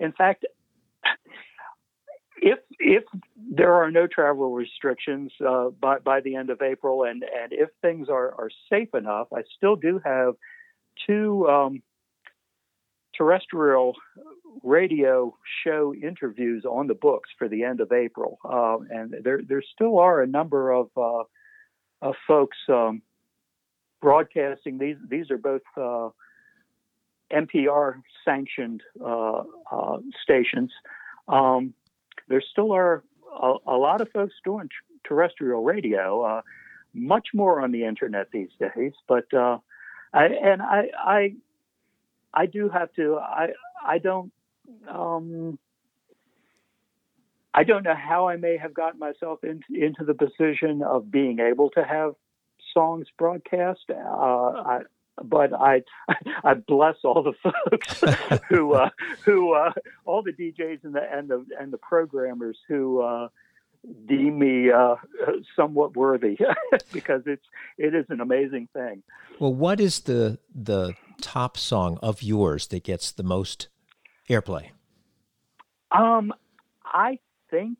in 0.00 0.12
fact 0.12 0.44
if 2.42 2.58
if 2.80 3.04
there 3.36 3.72
are 3.74 3.90
no 3.90 4.06
travel 4.08 4.52
restrictions 4.52 5.32
uh, 5.46 5.70
by 5.80 6.00
by 6.00 6.20
the 6.20 6.34
end 6.34 6.50
of 6.50 6.60
April, 6.60 7.04
and 7.04 7.22
and 7.22 7.52
if 7.52 7.70
things 7.80 8.08
are 8.08 8.34
are 8.34 8.50
safe 8.68 8.92
enough, 8.94 9.28
I 9.32 9.42
still 9.56 9.76
do 9.76 10.00
have 10.04 10.34
two 11.06 11.48
um, 11.48 11.82
terrestrial 13.16 13.94
radio 14.64 15.34
show 15.64 15.94
interviews 15.94 16.64
on 16.64 16.88
the 16.88 16.94
books 16.94 17.30
for 17.38 17.48
the 17.48 17.62
end 17.62 17.80
of 17.80 17.92
April, 17.92 18.38
uh, 18.44 18.78
and 18.90 19.14
there 19.22 19.40
there 19.48 19.62
still 19.74 20.00
are 20.00 20.20
a 20.20 20.26
number 20.26 20.72
of 20.72 20.90
uh, 20.96 21.22
of 22.02 22.14
folks 22.26 22.58
um, 22.68 23.02
broadcasting 24.00 24.78
these. 24.78 24.96
These 25.08 25.30
are 25.30 25.38
both. 25.38 25.62
Uh, 25.76 26.10
NPR 27.32 27.94
sanctioned 28.26 28.82
uh, 29.02 29.44
uh, 29.70 29.96
stations, 30.22 30.70
um, 31.28 31.72
there 32.32 32.42
still 32.50 32.72
are 32.72 33.04
a, 33.30 33.52
a 33.66 33.76
lot 33.76 34.00
of 34.00 34.08
folks 34.10 34.32
doing 34.42 34.68
t- 34.68 34.98
terrestrial 35.06 35.62
radio, 35.62 36.22
uh, 36.22 36.40
much 36.94 37.28
more 37.34 37.60
on 37.60 37.72
the 37.72 37.84
internet 37.84 38.28
these 38.32 38.48
days. 38.58 38.92
But 39.06 39.32
uh, 39.34 39.58
I, 40.14 40.24
and 40.24 40.62
I, 40.62 40.82
I, 40.98 41.34
I 42.32 42.46
do 42.46 42.70
have 42.70 42.90
to. 42.94 43.18
I, 43.18 43.48
I 43.86 43.98
don't. 43.98 44.32
Um, 44.88 45.58
I 47.54 47.64
don't 47.64 47.82
know 47.82 47.94
how 47.94 48.28
I 48.28 48.36
may 48.36 48.56
have 48.56 48.72
gotten 48.72 48.98
myself 48.98 49.44
in, 49.44 49.60
into 49.68 50.04
the 50.06 50.14
position 50.14 50.82
of 50.82 51.10
being 51.10 51.38
able 51.38 51.68
to 51.70 51.84
have 51.84 52.14
songs 52.72 53.08
broadcast. 53.18 53.80
Uh, 53.90 53.94
I, 53.94 54.80
but 55.22 55.52
I 55.52 55.82
I 56.44 56.54
bless 56.54 56.96
all 57.04 57.22
the 57.22 57.34
folks 57.42 58.02
who 58.48 58.74
uh, 58.74 58.90
who 59.24 59.54
uh, 59.54 59.72
all 60.04 60.22
the 60.22 60.32
DJs 60.32 60.84
and 60.84 60.94
the 60.94 61.02
and 61.12 61.28
the 61.28 61.44
and 61.58 61.72
the 61.72 61.78
programmers 61.78 62.58
who 62.68 63.00
uh, 63.02 63.28
deem 64.06 64.38
me 64.38 64.70
uh, 64.70 64.96
somewhat 65.56 65.96
worthy 65.96 66.38
because 66.92 67.22
it's 67.26 67.44
it 67.78 67.94
is 67.94 68.06
an 68.08 68.20
amazing 68.20 68.68
thing. 68.72 69.02
Well, 69.38 69.54
what 69.54 69.80
is 69.80 70.00
the 70.00 70.38
the 70.54 70.94
top 71.20 71.56
song 71.56 71.98
of 72.02 72.22
yours 72.22 72.68
that 72.68 72.84
gets 72.84 73.12
the 73.12 73.22
most 73.22 73.68
airplay? 74.28 74.70
Um, 75.90 76.32
I 76.84 77.18
think 77.50 77.78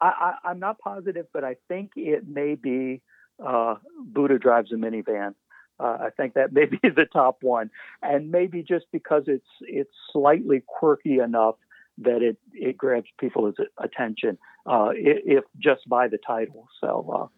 I, 0.00 0.34
I 0.44 0.50
am 0.52 0.58
not 0.58 0.78
positive, 0.78 1.26
but 1.32 1.44
I 1.44 1.56
think 1.68 1.92
it 1.96 2.28
may 2.28 2.54
be 2.54 3.02
uh, 3.44 3.76
Buddha 4.04 4.38
drives 4.38 4.72
a 4.72 4.76
minivan. 4.76 5.34
Uh, 5.78 5.98
I 6.00 6.08
think 6.16 6.34
that 6.34 6.52
may 6.52 6.66
be 6.66 6.78
the 6.82 7.06
top 7.12 7.38
one, 7.42 7.70
and 8.02 8.30
maybe 8.30 8.62
just 8.62 8.86
because 8.92 9.24
it's 9.26 9.46
it's 9.60 9.90
slightly 10.12 10.62
quirky 10.66 11.18
enough 11.18 11.56
that 11.98 12.22
it 12.22 12.38
it 12.52 12.76
grabs 12.76 13.08
people's 13.18 13.54
attention, 13.78 14.38
uh, 14.66 14.90
if 14.94 15.44
just 15.58 15.88
by 15.88 16.08
the 16.08 16.18
title. 16.18 16.68
So, 16.80 17.30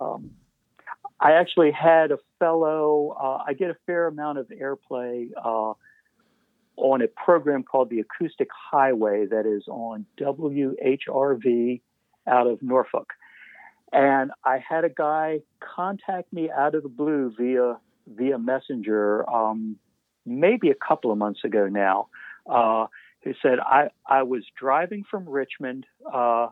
uh, 0.00 0.04
um, 0.04 0.30
I 1.20 1.32
actually 1.32 1.70
had 1.70 2.10
a 2.10 2.18
fellow. 2.38 3.16
Uh, 3.20 3.44
I 3.46 3.52
get 3.54 3.70
a 3.70 3.76
fair 3.86 4.06
amount 4.06 4.38
of 4.38 4.48
airplay 4.48 5.28
uh, 5.36 5.74
on 6.76 7.02
a 7.02 7.08
program 7.08 7.62
called 7.62 7.90
the 7.90 8.00
Acoustic 8.00 8.48
Highway 8.70 9.26
that 9.26 9.46
is 9.46 9.64
on 9.68 10.06
WHRV 10.18 11.80
out 12.26 12.46
of 12.46 12.62
Norfolk. 12.62 13.12
And 13.92 14.30
I 14.44 14.58
had 14.66 14.84
a 14.84 14.88
guy 14.88 15.40
contact 15.60 16.32
me 16.32 16.50
out 16.50 16.74
of 16.74 16.82
the 16.82 16.88
blue 16.88 17.32
via 17.38 17.78
via 18.08 18.38
messenger 18.38 19.28
um, 19.30 19.76
maybe 20.24 20.70
a 20.70 20.74
couple 20.74 21.12
of 21.12 21.18
months 21.18 21.40
ago 21.44 21.68
now. 21.68 22.08
Uh, 22.48 22.86
who 23.24 23.32
said 23.40 23.58
I 23.60 23.88
I 24.06 24.22
was 24.24 24.42
driving 24.58 25.04
from 25.08 25.28
Richmond 25.28 25.86
uh, 26.12 26.48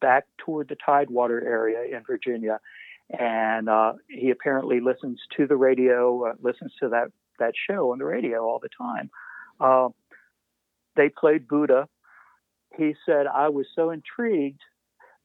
back 0.00 0.24
toward 0.38 0.68
the 0.68 0.76
Tidewater 0.84 1.42
area 1.42 1.96
in 1.96 2.02
Virginia, 2.04 2.60
and 3.10 3.68
uh, 3.68 3.94
he 4.08 4.30
apparently 4.30 4.80
listens 4.80 5.20
to 5.36 5.46
the 5.46 5.56
radio, 5.56 6.26
uh, 6.26 6.32
listens 6.42 6.72
to 6.80 6.90
that 6.90 7.08
that 7.38 7.54
show 7.68 7.92
on 7.92 7.98
the 7.98 8.04
radio 8.04 8.44
all 8.44 8.60
the 8.60 8.68
time. 8.76 9.10
Uh, 9.60 9.88
they 10.96 11.08
played 11.08 11.48
Buddha. 11.48 11.88
He 12.76 12.94
said 13.06 13.26
I 13.26 13.48
was 13.48 13.66
so 13.74 13.90
intrigued 13.90 14.60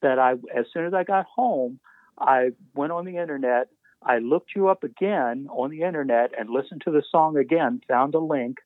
that 0.02 0.20
I, 0.20 0.34
as 0.56 0.66
soon 0.74 0.86
as 0.86 0.94
I 0.94 1.04
got 1.04 1.26
home, 1.26 1.80
I 2.20 2.50
went 2.76 2.92
on 2.92 3.06
the 3.06 3.18
internet. 3.18 3.70
I 4.04 4.20
looked 4.20 4.52
you 4.56 4.70
up 4.70 4.84
again 4.84 5.48
on 5.50 5.72
the 5.72 5.82
internet 5.82 6.32
and 6.38 6.50
listened 6.50 6.82
to 6.86 6.92
the 6.92 7.04
song 7.12 7.38
again, 7.38 7.82
found 7.88 8.16
a 8.16 8.20
link, 8.20 8.58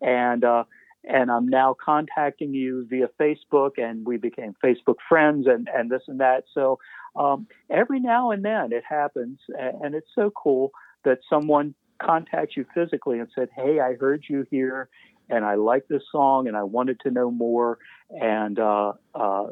and 0.00 0.44
uh, 0.44 0.64
and 1.04 1.30
I'm 1.30 1.48
now 1.48 1.74
contacting 1.82 2.54
you 2.54 2.86
via 2.88 3.08
Facebook, 3.18 3.72
and 3.78 4.06
we 4.06 4.16
became 4.18 4.54
Facebook 4.62 4.96
friends, 5.08 5.46
and 5.46 5.68
and 5.74 5.90
this 5.90 6.02
and 6.08 6.20
that. 6.20 6.44
So 6.52 6.78
um, 7.16 7.46
every 7.70 8.00
now 8.00 8.30
and 8.30 8.44
then 8.44 8.72
it 8.72 8.84
happens, 8.88 9.38
and 9.58 9.94
it's 9.94 10.10
so 10.14 10.30
cool 10.30 10.72
that 11.04 11.18
someone 11.28 11.74
contacts 12.00 12.56
you 12.56 12.66
physically 12.74 13.18
and 13.18 13.28
said, 13.34 13.48
"Hey, 13.56 13.80
I 13.80 13.94
heard 13.94 14.24
you 14.28 14.46
here, 14.50 14.88
and 15.28 15.44
I 15.44 15.54
like 15.54 15.88
this 15.88 16.02
song, 16.12 16.48
and 16.48 16.56
I 16.56 16.62
wanted 16.62 17.00
to 17.00 17.10
know 17.10 17.30
more, 17.30 17.78
and 18.10 18.58
uh, 18.58 18.92
uh, 19.14 19.46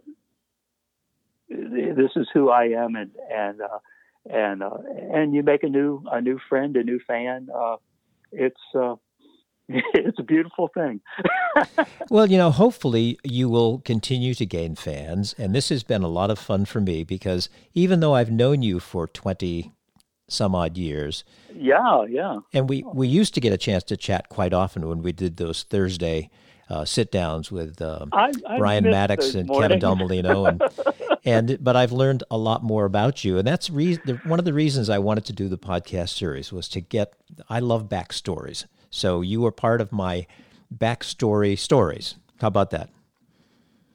this 1.50 2.10
is 2.16 2.28
who 2.32 2.50
I 2.50 2.64
am," 2.68 2.94
and 2.96 3.10
and 3.30 3.60
uh, 3.60 3.78
and 4.30 4.62
uh, 4.62 4.78
and 5.12 5.34
you 5.34 5.42
make 5.42 5.62
a 5.62 5.68
new 5.68 6.02
a 6.10 6.20
new 6.20 6.38
friend, 6.48 6.76
a 6.76 6.84
new 6.84 7.00
fan. 7.06 7.48
Uh, 7.54 7.76
it's 8.32 8.60
uh, 8.74 8.96
it's 9.68 10.18
a 10.18 10.22
beautiful 10.22 10.68
thing. 10.74 11.00
well, 12.10 12.26
you 12.26 12.38
know, 12.38 12.50
hopefully 12.50 13.18
you 13.22 13.48
will 13.48 13.78
continue 13.80 14.34
to 14.34 14.46
gain 14.46 14.74
fans. 14.74 15.34
And 15.38 15.54
this 15.54 15.68
has 15.68 15.82
been 15.82 16.02
a 16.02 16.08
lot 16.08 16.30
of 16.30 16.38
fun 16.38 16.64
for 16.64 16.80
me 16.80 17.04
because 17.04 17.48
even 17.74 18.00
though 18.00 18.14
I've 18.14 18.30
known 18.30 18.62
you 18.62 18.80
for 18.80 19.06
20 19.06 19.72
some 20.28 20.54
odd 20.54 20.76
years. 20.76 21.24
Yeah, 21.54 22.04
yeah. 22.08 22.38
And 22.52 22.68
we, 22.68 22.84
we 22.94 23.08
used 23.08 23.34
to 23.34 23.40
get 23.40 23.52
a 23.52 23.58
chance 23.58 23.82
to 23.84 23.96
chat 23.96 24.28
quite 24.28 24.52
often 24.52 24.88
when 24.88 25.02
we 25.02 25.12
did 25.12 25.36
those 25.36 25.64
Thursday 25.64 26.30
uh, 26.70 26.84
sit 26.84 27.10
downs 27.10 27.50
with 27.50 27.82
um, 27.82 28.10
I, 28.12 28.32
I 28.46 28.58
Brian 28.58 28.84
Maddox 28.84 29.34
and 29.34 29.50
Kevin 29.50 29.80
Del 29.80 29.96
Molino. 29.96 30.46
And, 30.46 30.62
and, 31.24 31.58
but 31.62 31.76
I've 31.76 31.92
learned 31.92 32.22
a 32.30 32.38
lot 32.38 32.62
more 32.62 32.84
about 32.84 33.24
you. 33.24 33.38
And 33.38 33.46
that's 33.46 33.68
re- 33.68 33.98
one 34.24 34.38
of 34.38 34.44
the 34.44 34.52
reasons 34.52 34.88
I 34.88 34.98
wanted 34.98 35.24
to 35.26 35.32
do 35.32 35.48
the 35.48 35.58
podcast 35.58 36.10
series 36.10 36.52
was 36.52 36.68
to 36.68 36.80
get, 36.80 37.14
I 37.48 37.58
love 37.58 37.88
backstories. 37.88 38.66
So 38.88 39.20
you 39.20 39.40
were 39.40 39.52
part 39.52 39.80
of 39.80 39.90
my 39.90 40.26
backstory 40.74 41.58
stories. 41.58 42.14
How 42.40 42.48
about 42.48 42.70
that? 42.70 42.88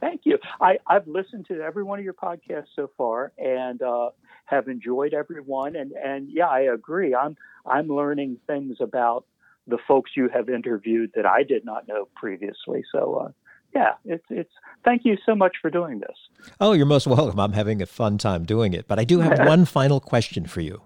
Thank 0.01 0.21
you. 0.26 0.38
I, 0.59 0.78
have 0.89 1.07
listened 1.07 1.47
to 1.47 1.61
every 1.61 1.84
one 1.84 1.97
of 1.97 2.05
your 2.05 2.13
podcasts 2.13 2.67
so 2.76 2.91
far 2.97 3.32
and 3.38 3.82
uh, 3.82 4.09
have 4.45 4.67
enjoyed 4.67 5.13
every 5.13 5.41
one. 5.41 5.78
And, 5.78 5.93
and 5.93 6.30
yeah, 6.30 6.47
I 6.47 6.61
agree. 6.61 7.15
I'm 7.15 7.38
I'm 7.65 7.88
learning 7.88 8.38
things 8.45 8.78
about 8.80 9.26
the 9.68 9.78
folks 9.88 10.11
you 10.16 10.30
have 10.30 10.49
interviewed 10.49 11.11
that 11.16 11.26
I 11.26 11.43
did 11.43 11.66
not 11.66 11.88
know 11.88 12.07
previously. 12.16 12.84
So 12.91 13.16
uh, 13.16 13.32
yeah, 13.74 13.93
it's 14.05 14.26
it's. 14.30 14.51
Thank 14.84 15.03
you 15.03 15.18
so 15.26 15.36
much 15.36 15.57
for 15.61 15.70
doing 15.70 15.99
this. 15.99 16.49
Oh, 16.59 16.74
you're 16.74 16.86
most 16.86 17.07
welcome. 17.07 17.39
I'm 17.39 17.53
having 17.53 17.82
a 17.82 17.86
fun 17.86 18.18
time 18.18 18.45
doing 18.45 18.74
it. 18.74 18.88
But 18.88 18.99
I 18.99 19.03
do 19.03 19.20
have 19.20 19.39
one 19.47 19.66
final 19.66 19.99
question 19.99 20.45
for 20.45 20.61
you. 20.61 20.82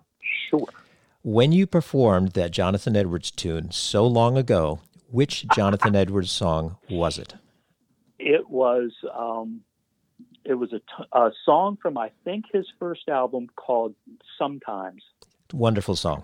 Sure. 0.50 0.68
When 1.22 1.52
you 1.52 1.68
performed 1.68 2.32
that 2.32 2.52
Jonathan 2.52 2.96
Edwards 2.96 3.30
tune 3.30 3.72
so 3.72 4.08
long 4.08 4.38
ago, 4.38 4.80
which 5.12 5.46
Jonathan 5.54 5.96
Edwards 6.04 6.32
song 6.32 6.78
was 6.90 7.20
it? 7.20 7.36
It 8.18 8.50
was 8.50 8.92
um, 9.16 9.62
it 10.46 10.56
was 10.56 10.74
a, 10.74 10.80
t- 10.80 11.10
a 11.12 11.30
song 11.46 11.78
from 11.82 11.98
I 11.98 12.12
think 12.24 12.46
his 12.52 12.66
first 12.80 13.08
album 13.10 13.48
called 13.56 13.94
Sometimes. 14.38 15.04
Wonderful 15.54 15.96
song. 15.96 16.24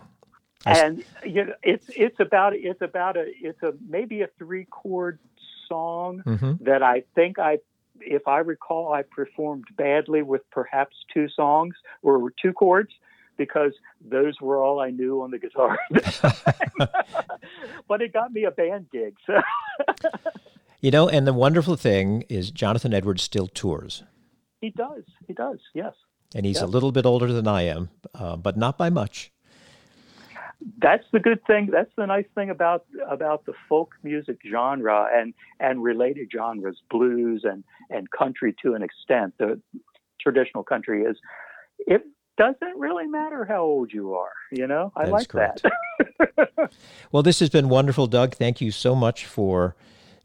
And 0.65 1.03
you 1.23 1.45
know, 1.45 1.53
it's 1.63 1.85
it's 1.95 2.19
about 2.19 2.55
it's 2.55 2.81
about 2.81 3.17
a 3.17 3.25
it's 3.39 3.61
a 3.61 3.73
maybe 3.87 4.21
a 4.21 4.27
three 4.37 4.65
chord 4.65 5.19
song 5.67 6.23
mm-hmm. 6.25 6.63
that 6.63 6.81
I 6.81 7.03
think 7.13 7.39
I 7.39 7.59
if 8.01 8.27
I 8.27 8.39
recall 8.39 8.93
I 8.93 9.03
performed 9.03 9.65
badly 9.77 10.21
with 10.21 10.41
perhaps 10.51 10.95
two 11.13 11.27
songs 11.29 11.75
or 12.01 12.31
two 12.41 12.53
chords 12.53 12.91
because 13.37 13.73
those 14.03 14.39
were 14.41 14.63
all 14.63 14.79
I 14.79 14.89
knew 14.89 15.21
on 15.21 15.31
the 15.31 15.39
guitar. 15.39 15.77
but 17.87 18.01
it 18.01 18.13
got 18.13 18.31
me 18.31 18.45
a 18.45 18.51
band 18.51 18.87
gig. 18.91 19.15
So. 19.25 19.41
you 20.81 20.91
know, 20.91 21.09
and 21.09 21.27
the 21.27 21.33
wonderful 21.33 21.75
thing 21.75 22.23
is 22.29 22.51
Jonathan 22.51 22.93
Edwards 22.93 23.23
still 23.23 23.47
tours. 23.47 24.03
He 24.61 24.69
does. 24.69 25.03
He 25.27 25.33
does. 25.33 25.59
Yes. 25.73 25.93
And 26.33 26.45
he's 26.45 26.59
a 26.59 26.67
little 26.67 26.91
bit 26.91 27.05
older 27.05 27.31
than 27.31 27.47
I 27.47 27.63
am, 27.63 27.89
uh, 28.13 28.35
but 28.35 28.57
not 28.57 28.77
by 28.77 28.89
much. 28.89 29.31
That's 30.79 31.03
the 31.11 31.19
good 31.19 31.45
thing. 31.45 31.69
That's 31.71 31.91
the 31.95 32.05
nice 32.05 32.25
thing 32.33 32.49
about 32.49 32.85
about 33.07 33.45
the 33.45 33.53
folk 33.69 33.93
music 34.03 34.39
genre 34.49 35.07
and 35.13 35.33
and 35.59 35.83
related 35.83 36.29
genres, 36.35 36.81
blues 36.89 37.43
and 37.43 37.63
and 37.89 38.09
country 38.09 38.55
to 38.63 38.73
an 38.73 38.81
extent. 38.81 39.35
The 39.37 39.61
traditional 40.19 40.63
country 40.63 41.03
is 41.03 41.17
it 41.79 42.03
doesn't 42.37 42.77
really 42.77 43.07
matter 43.07 43.45
how 43.45 43.61
old 43.61 43.93
you 43.93 44.15
are. 44.15 44.33
You 44.51 44.67
know, 44.67 44.91
I 44.95 45.05
like 45.05 45.29
correct. 45.29 45.63
that. 45.63 46.71
well, 47.11 47.23
this 47.23 47.39
has 47.39 47.49
been 47.49 47.69
wonderful, 47.69 48.07
Doug. 48.07 48.35
Thank 48.35 48.59
you 48.59 48.71
so 48.71 48.95
much 48.95 49.25
for 49.25 49.75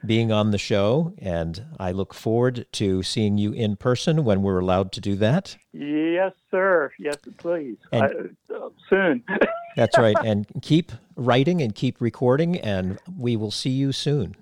being 0.05 0.33
on 0.33 0.51
the 0.51 0.59
show, 0.59 1.13
and 1.19 1.67
I 1.79 1.93
look 1.93 2.15
forward 2.15 2.67
to 2.73 3.03
seeing 3.03 3.37
you 3.37 3.53
in 3.53 3.77
person 3.77 4.25
when 4.25 4.43
we're 4.43 4.59
allowed 4.59 4.93
to 4.93 5.01
do 5.01 5.15
that. 5.17 5.57
Yes, 5.73 6.33
sir. 6.51 6.91
Yes, 6.99 7.17
please. 7.37 7.77
And, 7.93 8.03
I, 8.03 8.55
uh, 8.55 8.69
soon. 8.89 9.23
that's 9.77 9.99
right. 9.99 10.17
And 10.25 10.47
keep 10.63 10.93
writing 11.17 11.61
and 11.63 11.75
keep 11.75 12.01
recording, 12.01 12.59
and 12.59 12.99
we 13.19 13.37
will 13.37 13.51
see 13.51 13.71
you 13.71 13.93
soon. 13.93 14.37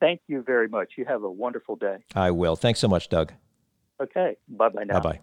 Thank 0.00 0.20
you 0.28 0.42
very 0.42 0.68
much. 0.68 0.92
You 0.96 1.04
have 1.04 1.22
a 1.22 1.30
wonderful 1.30 1.76
day. 1.76 1.98
I 2.14 2.30
will. 2.30 2.56
Thanks 2.56 2.80
so 2.80 2.88
much, 2.88 3.08
Doug. 3.08 3.32
Okay. 4.00 4.36
Bye 4.48 4.70
bye 4.70 4.84
now. 4.84 5.00
Bye 5.00 5.00
bye. 5.00 5.20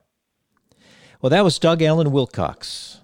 Well, 1.22 1.32
that 1.32 1.44
was 1.44 1.58
Doug 1.58 1.82
Allen 1.82 2.12
Wilcox, 2.12 3.00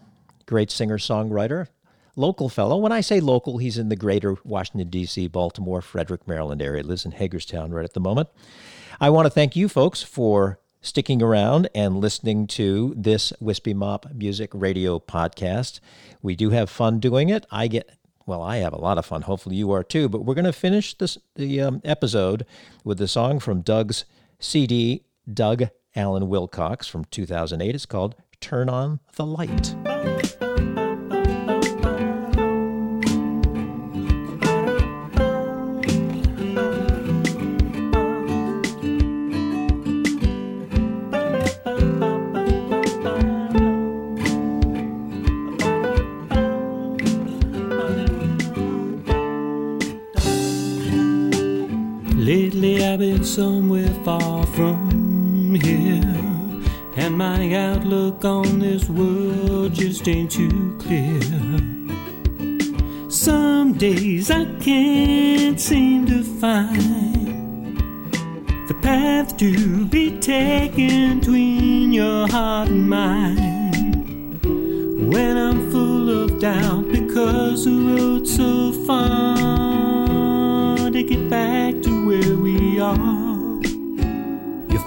great 0.45 0.69
singer 0.69 0.99
songwriter, 0.99 1.69
local 2.15 2.47
fellow. 2.47 2.77
When 2.77 2.91
I 2.91 3.01
say 3.01 3.19
local, 3.19 3.57
he's 3.57 3.79
in 3.79 3.89
the 3.89 3.95
greater 3.95 4.35
Washington, 4.43 4.89
D.C., 4.89 5.27
Baltimore, 5.29 5.81
Frederick, 5.81 6.27
Maryland 6.27 6.61
area. 6.61 6.83
Lives 6.83 7.05
in 7.05 7.11
Hagerstown 7.13 7.71
right 7.71 7.83
at 7.83 7.93
the 7.93 7.99
moment. 7.99 8.29
I 9.01 9.09
want 9.09 9.25
to 9.25 9.31
thank 9.31 9.55
you 9.55 9.67
folks 9.67 10.03
for 10.03 10.59
sticking 10.83 11.23
around 11.23 11.67
and 11.73 11.97
listening 11.97 12.45
to 12.45 12.93
this 12.95 13.33
Wispy 13.39 13.73
Mop 13.73 14.05
Music 14.13 14.51
Radio 14.53 14.99
podcast. 14.99 15.79
We 16.21 16.35
do 16.35 16.51
have 16.51 16.69
fun 16.69 16.99
doing 16.99 17.29
it. 17.29 17.47
I 17.49 17.67
get 17.67 17.89
well, 18.25 18.41
I 18.41 18.57
have 18.57 18.73
a 18.73 18.79
lot 18.79 18.97
of 18.97 19.05
fun. 19.05 19.23
Hopefully, 19.23 19.55
you 19.55 19.71
are 19.71 19.83
too. 19.83 20.07
But 20.07 20.23
we're 20.23 20.35
going 20.35 20.45
to 20.45 20.53
finish 20.53 20.97
this 20.97 21.17
the 21.35 21.59
um, 21.61 21.81
episode 21.83 22.45
with 22.83 22.97
the 22.99 23.07
song 23.07 23.39
from 23.39 23.61
Doug's 23.61 24.05
CD, 24.39 25.03
Doug 25.31 25.63
Allen 25.95 26.29
Wilcox 26.29 26.87
from 26.87 27.05
2008. 27.05 27.75
It's 27.75 27.85
called 27.85 28.15
Turn 28.39 28.69
On 28.69 28.99
the 29.15 29.25
Light. 29.25 30.32
Somewhere 53.33 53.91
far 54.05 54.45
from 54.45 55.55
here. 55.55 56.03
And 56.95 57.17
my 57.17 57.51
outlook 57.55 58.23
on 58.23 58.59
this 58.59 58.87
world 58.87 59.73
just 59.73 60.07
ain't 60.07 60.29
too 60.29 60.77
clear. 60.77 61.19
Some 63.09 63.73
days 63.73 64.29
I 64.29 64.45
can't 64.59 65.59
seem 65.59 66.05
to 66.05 66.23
find 66.23 67.75
the 68.67 68.75
path 68.83 69.35
to 69.37 69.87
be 69.87 70.19
taken 70.19 71.19
between 71.19 71.91
your 71.91 72.27
heart 72.27 72.69
and 72.69 72.87
mine. 72.87 74.39
When 75.09 75.37
I'm 75.37 75.71
full 75.71 76.07
of 76.23 76.39
doubt 76.39 76.91
because 76.91 77.65
the 77.65 77.71
road's 77.71 78.35
so 78.35 78.71
far 78.85 80.77
to 80.91 81.01
get 81.01 81.31
back 81.31 81.81
to 81.81 82.05
where 82.05 82.35
we 82.37 82.79
are. 82.79 83.22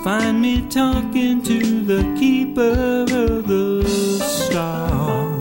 Find 0.07 0.41
me 0.41 0.65
talking 0.69 1.43
to 1.43 1.83
the 1.83 2.05
keeper 2.17 3.03
of 3.11 3.49
the 3.49 3.83
stars. 4.23 5.37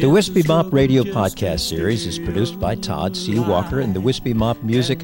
The 0.00 0.08
Wispy 0.08 0.44
Mop 0.44 0.72
Radio 0.72 1.02
podcast 1.02 1.68
series 1.68 2.06
is 2.06 2.20
produced 2.20 2.60
by 2.60 2.76
Todd 2.76 3.16
C. 3.16 3.40
Walker 3.40 3.80
and 3.80 3.92
the 3.92 4.00
Wispy 4.00 4.34
Mop 4.34 4.62
Music 4.62 5.00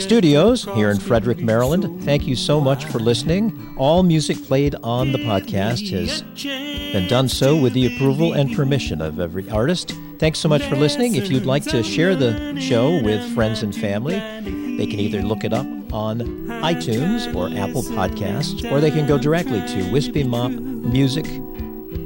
studios 0.00 0.64
here 0.74 0.90
in 0.90 0.98
Frederick, 0.98 1.38
Maryland. 1.38 2.02
Thank 2.04 2.26
you 2.26 2.36
so 2.36 2.60
much 2.60 2.84
for 2.86 2.98
listening. 2.98 3.74
All 3.78 4.02
music 4.02 4.42
played 4.44 4.74
on 4.82 5.12
the 5.12 5.18
podcast 5.18 5.90
has 5.90 6.22
been 6.92 7.08
done 7.08 7.28
so 7.28 7.56
with 7.56 7.72
the 7.72 7.86
approval 7.94 8.32
and 8.32 8.54
permission 8.54 9.00
of 9.00 9.20
every 9.20 9.48
artist. 9.50 9.94
Thanks 10.18 10.38
so 10.38 10.48
much 10.48 10.62
for 10.64 10.76
listening. 10.76 11.16
If 11.16 11.30
you'd 11.30 11.46
like 11.46 11.64
to 11.64 11.82
share 11.82 12.14
the 12.14 12.58
show 12.60 13.02
with 13.02 13.34
friends 13.34 13.62
and 13.62 13.74
family, 13.74 14.14
they 14.76 14.86
can 14.86 15.00
either 15.00 15.22
look 15.22 15.44
it 15.44 15.52
up 15.52 15.66
on 15.92 16.20
iTunes 16.62 17.32
or 17.34 17.48
Apple 17.56 17.82
Podcasts, 17.82 18.70
or 18.70 18.80
they 18.80 18.90
can 18.90 19.06
go 19.06 19.18
directly 19.18 19.60
to 19.68 19.90
Wispy 19.92 20.24
Mop 20.24 20.50
Music 20.50 21.26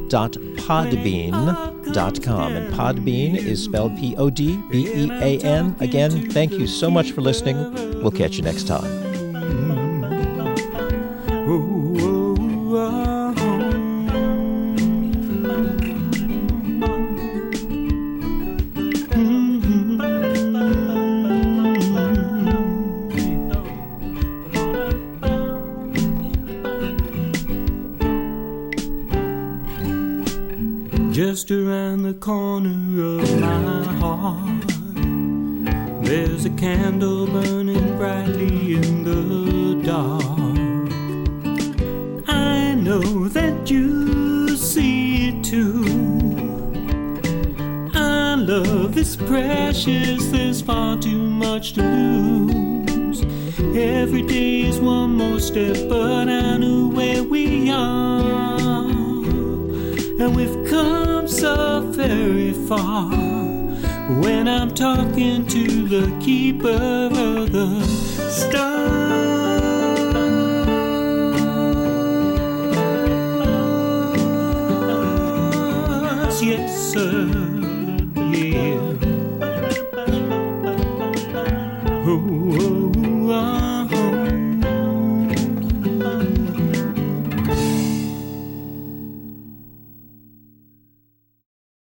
podbean.com. 0.09 2.53
And 2.53 2.75
Podbean 2.75 3.37
is 3.37 3.63
spelled 3.63 3.97
P 3.97 4.17
O 4.17 4.31
D 4.31 4.57
B 4.71 4.89
E 4.89 5.11
A 5.11 5.39
N. 5.41 5.77
Again, 5.81 6.31
thank 6.31 6.53
you 6.53 6.67
so 6.67 6.91
much 6.91 7.13
for 7.13 7.21
listening. 7.21 7.57
We'll 8.03 8.11
catch 8.11 8.37
you 8.37 8.43
next 8.43 8.67
time. 8.67 8.98
keeper. 66.21 66.98